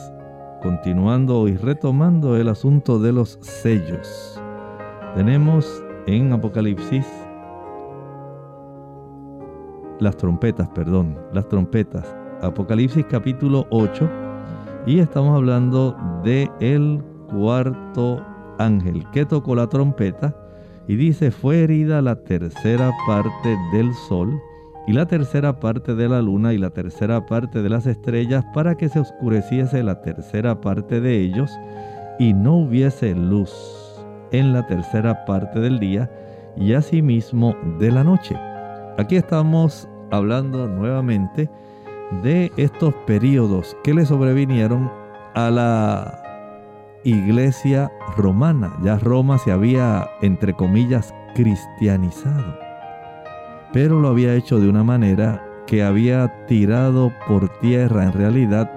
continuando 0.61 1.49
y 1.49 1.57
retomando 1.57 2.37
el 2.37 2.47
asunto 2.47 2.99
de 2.99 3.11
los 3.11 3.37
sellos. 3.41 4.41
Tenemos 5.15 5.83
en 6.07 6.31
Apocalipsis 6.31 7.05
las 9.99 10.17
trompetas, 10.17 10.67
perdón, 10.69 11.17
las 11.33 11.47
trompetas. 11.47 12.15
Apocalipsis 12.41 13.05
capítulo 13.09 13.65
8 13.69 14.09
y 14.85 14.99
estamos 14.99 15.35
hablando 15.35 15.97
de 16.23 16.49
el 16.59 17.01
cuarto 17.29 18.23
ángel 18.59 19.03
que 19.11 19.25
tocó 19.25 19.55
la 19.55 19.67
trompeta 19.67 20.35
y 20.87 20.95
dice 20.95 21.31
fue 21.31 21.63
herida 21.63 22.01
la 22.01 22.15
tercera 22.15 22.91
parte 23.07 23.57
del 23.73 23.93
sol 24.07 24.39
y 24.85 24.93
la 24.93 25.07
tercera 25.07 25.59
parte 25.59 25.95
de 25.95 26.07
la 26.07 26.21
luna 26.21 26.53
y 26.53 26.59
la 26.59 26.69
tercera 26.69 27.25
parte 27.25 27.63
de 27.63 27.69
las 27.69 27.87
estrellas 27.87 28.45
para 28.53 28.75
que 28.75 28.89
se 28.89 28.99
oscureciese 28.99 29.81
la 29.81 30.01
tercera 30.01 30.61
parte 30.61 31.01
de 31.01 31.19
ellos 31.19 31.51
y 32.19 32.33
no 32.33 32.57
hubiese 32.57 33.15
luz 33.15 33.51
en 34.31 34.53
la 34.53 34.67
tercera 34.67 35.25
parte 35.25 35.59
del 35.59 35.79
día 35.79 36.11
y 36.55 36.73
asimismo 36.73 37.55
de 37.79 37.91
la 37.91 38.03
noche. 38.03 38.35
Aquí 38.97 39.15
estamos 39.15 39.87
hablando 40.11 40.67
nuevamente 40.67 41.49
de 42.23 42.51
estos 42.57 42.93
periodos 43.05 43.75
que 43.83 43.93
le 43.93 44.05
sobrevinieron 44.05 44.91
a 45.33 45.49
la 45.49 46.21
iglesia 47.03 47.91
romana. 48.15 48.73
Ya 48.83 48.97
Roma 48.97 49.37
se 49.37 49.51
había, 49.51 50.09
entre 50.21 50.53
comillas, 50.53 51.13
cristianizado 51.35 52.65
pero 53.75 53.99
lo 53.99 54.07
había 54.07 54.33
hecho 54.35 54.57
de 54.57 54.69
una 54.69 54.85
manera 54.85 55.45
que 55.67 55.83
había 55.83 56.45
tirado 56.45 57.11
por 57.27 57.49
tierra 57.59 58.05
en 58.05 58.13
realidad 58.13 58.71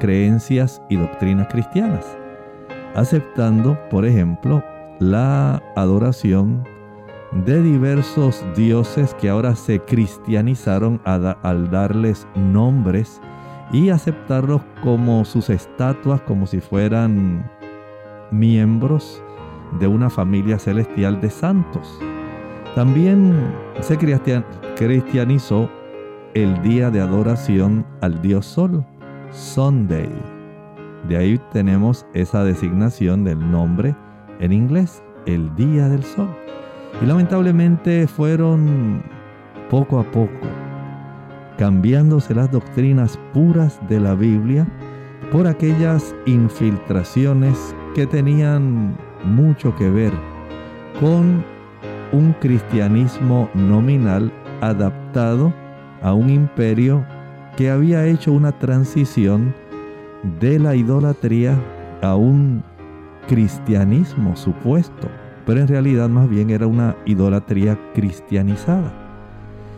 creencias 0.00 0.82
y 0.90 0.96
doctrinas 0.96 1.46
cristianas, 1.52 2.04
aceptando, 2.96 3.78
por 3.90 4.06
ejemplo, 4.06 4.60
la 4.98 5.62
adoración 5.76 6.64
de 7.44 7.60
diversos 7.62 8.44
dioses 8.54 9.12
que 9.14 9.28
ahora 9.28 9.56
se 9.56 9.80
cristianizaron 9.80 11.00
al 11.04 11.70
darles 11.70 12.26
nombres 12.36 13.20
y 13.72 13.88
aceptarlos 13.88 14.62
como 14.82 15.24
sus 15.24 15.50
estatuas, 15.50 16.20
como 16.22 16.46
si 16.46 16.60
fueran 16.60 17.50
miembros 18.30 19.22
de 19.80 19.88
una 19.88 20.10
familia 20.10 20.58
celestial 20.58 21.20
de 21.20 21.30
santos. 21.30 21.98
También 22.74 23.34
se 23.80 23.98
cristianizó 24.76 25.68
el 26.34 26.62
día 26.62 26.90
de 26.90 27.00
adoración 27.00 27.84
al 28.00 28.20
Dios 28.22 28.46
Sol, 28.46 28.84
Sunday. 29.30 30.10
De 31.08 31.16
ahí 31.16 31.40
tenemos 31.52 32.06
esa 32.14 32.44
designación 32.44 33.24
del 33.24 33.50
nombre 33.50 33.94
en 34.40 34.52
inglés, 34.52 35.02
el 35.26 35.54
Día 35.54 35.88
del 35.88 36.02
Sol. 36.02 36.43
Y 37.02 37.06
lamentablemente 37.06 38.06
fueron 38.06 39.02
poco 39.70 39.98
a 39.98 40.04
poco 40.04 40.46
cambiándose 41.58 42.34
las 42.34 42.50
doctrinas 42.50 43.18
puras 43.32 43.80
de 43.88 44.00
la 44.00 44.14
Biblia 44.14 44.66
por 45.30 45.46
aquellas 45.46 46.14
infiltraciones 46.26 47.74
que 47.94 48.06
tenían 48.06 48.96
mucho 49.24 49.74
que 49.76 49.88
ver 49.88 50.12
con 51.00 51.44
un 52.12 52.32
cristianismo 52.40 53.48
nominal 53.54 54.32
adaptado 54.60 55.52
a 56.02 56.12
un 56.12 56.30
imperio 56.30 57.04
que 57.56 57.70
había 57.70 58.06
hecho 58.06 58.32
una 58.32 58.52
transición 58.52 59.54
de 60.40 60.58
la 60.58 60.74
idolatría 60.74 61.56
a 62.02 62.16
un 62.16 62.62
cristianismo 63.28 64.36
supuesto, 64.36 65.08
pero 65.46 65.60
en 65.60 65.68
realidad 65.68 66.08
más 66.08 66.28
bien 66.28 66.50
era 66.50 66.66
una 66.66 66.96
idolatría 67.04 67.78
cristianizada. 67.94 68.92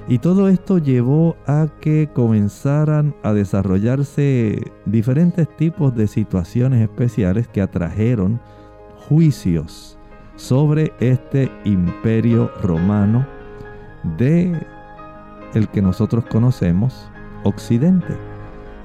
Y 0.09 0.19
todo 0.19 0.49
esto 0.49 0.79
llevó 0.79 1.37
a 1.47 1.67
que 1.81 2.09
comenzaran 2.13 3.15
a 3.25 3.33
desarrollarse 3.33 4.73
diferentes 4.85 5.49
tipos 5.57 5.97
de 5.97 6.07
situaciones 6.07 6.81
especiales 6.83 7.49
que 7.49 7.61
atrajeron 7.61 8.41
juicios 9.09 9.99
sobre 10.37 10.93
este 11.01 11.51
imperio 11.65 12.53
romano 12.63 13.27
de 14.17 14.65
el 15.55 15.69
que 15.69 15.83
nosotros 15.83 16.25
conocemos 16.27 17.11
Occidente. 17.43 18.17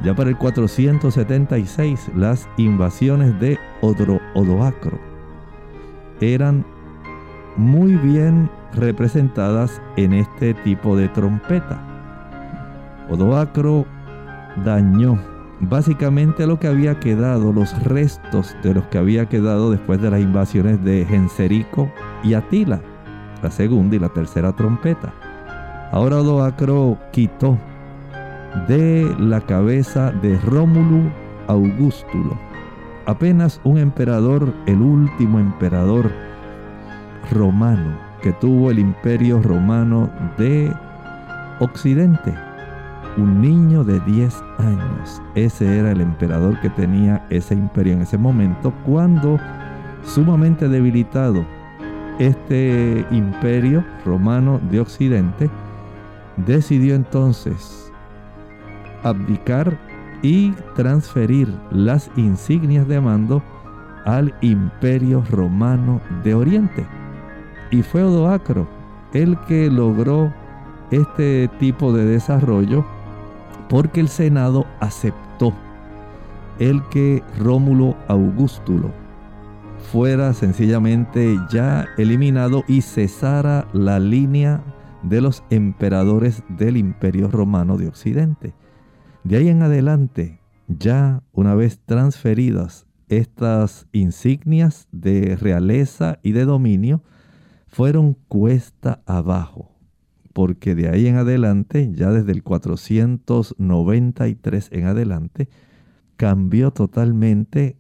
Ya 0.04 0.16
para 0.16 0.32
el 0.32 0.38
476 0.38 2.12
las 2.16 2.50
invasiones 2.58 3.40
de 3.40 3.60
Odoacro 3.82 5.11
eran 6.22 6.66
muy 7.58 7.96
bien 7.98 8.50
representadas 8.74 9.82
en 9.98 10.14
este 10.14 10.54
tipo 10.54 10.96
de 10.96 11.10
trompeta. 11.10 11.80
Odoacro 13.10 13.86
dañó 14.64 15.20
básicamente 15.60 16.48
lo 16.48 16.60
que 16.60 16.68
había 16.68 17.00
quedado, 17.00 17.52
los 17.52 17.84
restos 17.84 18.56
de 18.64 18.74
los 18.74 18.86
que 18.86 18.98
había 18.98 19.28
quedado 19.28 19.72
después 19.72 20.02
de 20.02 20.10
las 20.10 20.22
invasiones 20.22 20.84
de 20.84 21.06
Genserico 21.06 21.92
y 22.24 22.34
Atila, 22.34 22.80
la 23.44 23.52
segunda 23.52 23.96
y 23.96 24.00
la 24.00 24.10
tercera 24.10 24.54
trompeta. 24.54 25.14
Ahora 25.92 26.18
Odoacro 26.18 26.98
quitó 27.12 27.58
de 28.68 29.14
la 29.20 29.42
cabeza 29.42 30.12
de 30.12 30.38
Rómulo 30.40 31.12
Augustulo, 31.48 32.38
apenas 33.06 33.60
un 33.64 33.78
emperador, 33.78 34.54
el 34.66 34.82
último 34.82 35.40
emperador 35.40 36.12
romano 37.32 37.98
que 38.22 38.32
tuvo 38.34 38.72
el 38.72 38.80
imperio 38.80 39.42
romano 39.42 40.10
de 40.38 40.72
Occidente 41.60 42.34
un 43.18 43.42
niño 43.42 43.84
de 43.84 44.00
10 44.02 44.44
años. 44.60 45.22
Ese 45.36 45.80
era 45.80 45.92
el 45.92 46.02
emperador 46.02 46.60
que 46.62 46.70
tenía 46.70 47.26
ese 47.30 47.54
imperio 47.54 47.94
en 47.94 48.02
ese 48.02 48.18
momento, 48.18 48.74
cuando 48.86 49.38
sumamente 50.04 50.68
debilitado 50.70 51.46
este 52.20 53.06
imperio 53.12 53.84
romano 54.06 54.60
de 54.70 54.80
Occidente, 54.80 55.50
decidió 56.38 56.96
entonces 56.96 57.92
abdicar 59.04 59.78
y 60.22 60.52
transferir 60.76 61.48
las 61.72 62.12
insignias 62.16 62.88
de 62.88 63.02
mando 63.02 63.44
al 64.06 64.34
imperio 64.42 65.24
romano 65.30 66.02
de 66.24 66.34
Oriente. 66.34 66.86
Y 67.72 67.84
fue 67.84 68.04
Odoacro 68.04 68.68
el 69.14 69.38
que 69.48 69.70
logró 69.70 70.34
este 70.92 71.50
tipo 71.60 71.94
de 71.94 72.06
desarrollo 72.06 72.86
porque 73.70 74.02
el 74.02 74.10
Senado 74.10 74.66
aceptó 74.80 75.54
el 76.60 76.84
que 76.90 77.24
Rómulo 77.40 77.96
Augustulo 78.08 78.92
fuera 79.92 80.34
sencillamente 80.34 81.38
ya 81.50 81.88
eliminado 81.98 82.64
y 82.68 82.82
cesara 82.82 83.68
la 83.74 84.00
línea 84.00 84.62
de 85.04 85.22
los 85.22 85.44
emperadores 85.50 86.44
del 86.50 86.78
Imperio 86.78 87.30
Romano 87.30 87.78
de 87.78 87.88
Occidente. 87.88 88.54
De 89.24 89.38
ahí 89.38 89.50
en 89.50 89.62
adelante, 89.62 90.40
ya 90.68 91.24
una 91.32 91.56
vez 91.56 91.80
transferidas 91.86 92.88
estas 93.08 93.88
insignias 93.92 94.88
de 94.92 95.36
realeza 95.36 96.20
y 96.24 96.32
de 96.32 96.46
dominio, 96.46 97.04
fueron 97.68 98.18
cuesta 98.28 99.02
abajo 99.06 99.72
porque 100.32 100.76
de 100.76 100.90
ahí 100.90 101.08
en 101.08 101.16
adelante, 101.18 101.92
ya 101.94 102.12
desde 102.12 102.32
el 102.32 102.44
493 102.44 104.70
en 104.72 104.86
adelante, 104.86 105.50
cambió 106.18 106.72
totalmente 106.72 107.78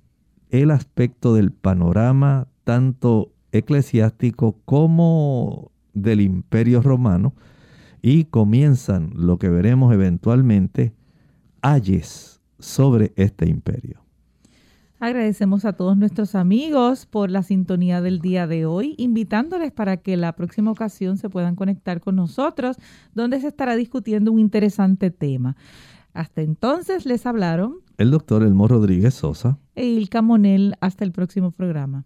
el 0.49 0.71
aspecto 0.71 1.33
del 1.33 1.51
panorama, 1.51 2.47
tanto 2.63 3.33
eclesiástico 3.51 4.57
como 4.65 5.71
del 5.93 6.21
imperio 6.21 6.81
romano, 6.81 7.33
y 8.01 8.23
comienzan 8.25 9.11
lo 9.15 9.37
que 9.37 9.49
veremos 9.49 9.93
eventualmente, 9.93 10.93
ayes 11.61 12.41
sobre 12.59 13.13
este 13.15 13.47
imperio. 13.47 14.01
Agradecemos 14.99 15.65
a 15.65 15.73
todos 15.73 15.97
nuestros 15.97 16.35
amigos 16.35 17.07
por 17.07 17.31
la 17.31 17.41
sintonía 17.41 18.01
del 18.01 18.19
día 18.19 18.45
de 18.45 18.67
hoy, 18.67 18.93
invitándoles 18.99 19.71
para 19.71 19.97
que 19.97 20.15
la 20.15 20.35
próxima 20.35 20.69
ocasión 20.69 21.17
se 21.17 21.27
puedan 21.27 21.55
conectar 21.55 22.01
con 22.01 22.15
nosotros, 22.15 22.77
donde 23.15 23.41
se 23.41 23.47
estará 23.47 23.75
discutiendo 23.75 24.31
un 24.31 24.37
interesante 24.37 25.09
tema. 25.09 25.55
Hasta 26.13 26.41
entonces 26.41 27.07
les 27.07 27.25
hablaron 27.25 27.77
el 27.97 28.11
doctor 28.11 28.43
Elmo 28.43 28.67
Rodríguez 28.67 29.15
Sosa 29.15 29.57
e 29.75 29.85
Ilka 29.85 30.21
Monel. 30.21 30.75
Hasta 30.81 31.03
el 31.03 31.11
próximo 31.11 31.51
programa. 31.51 32.05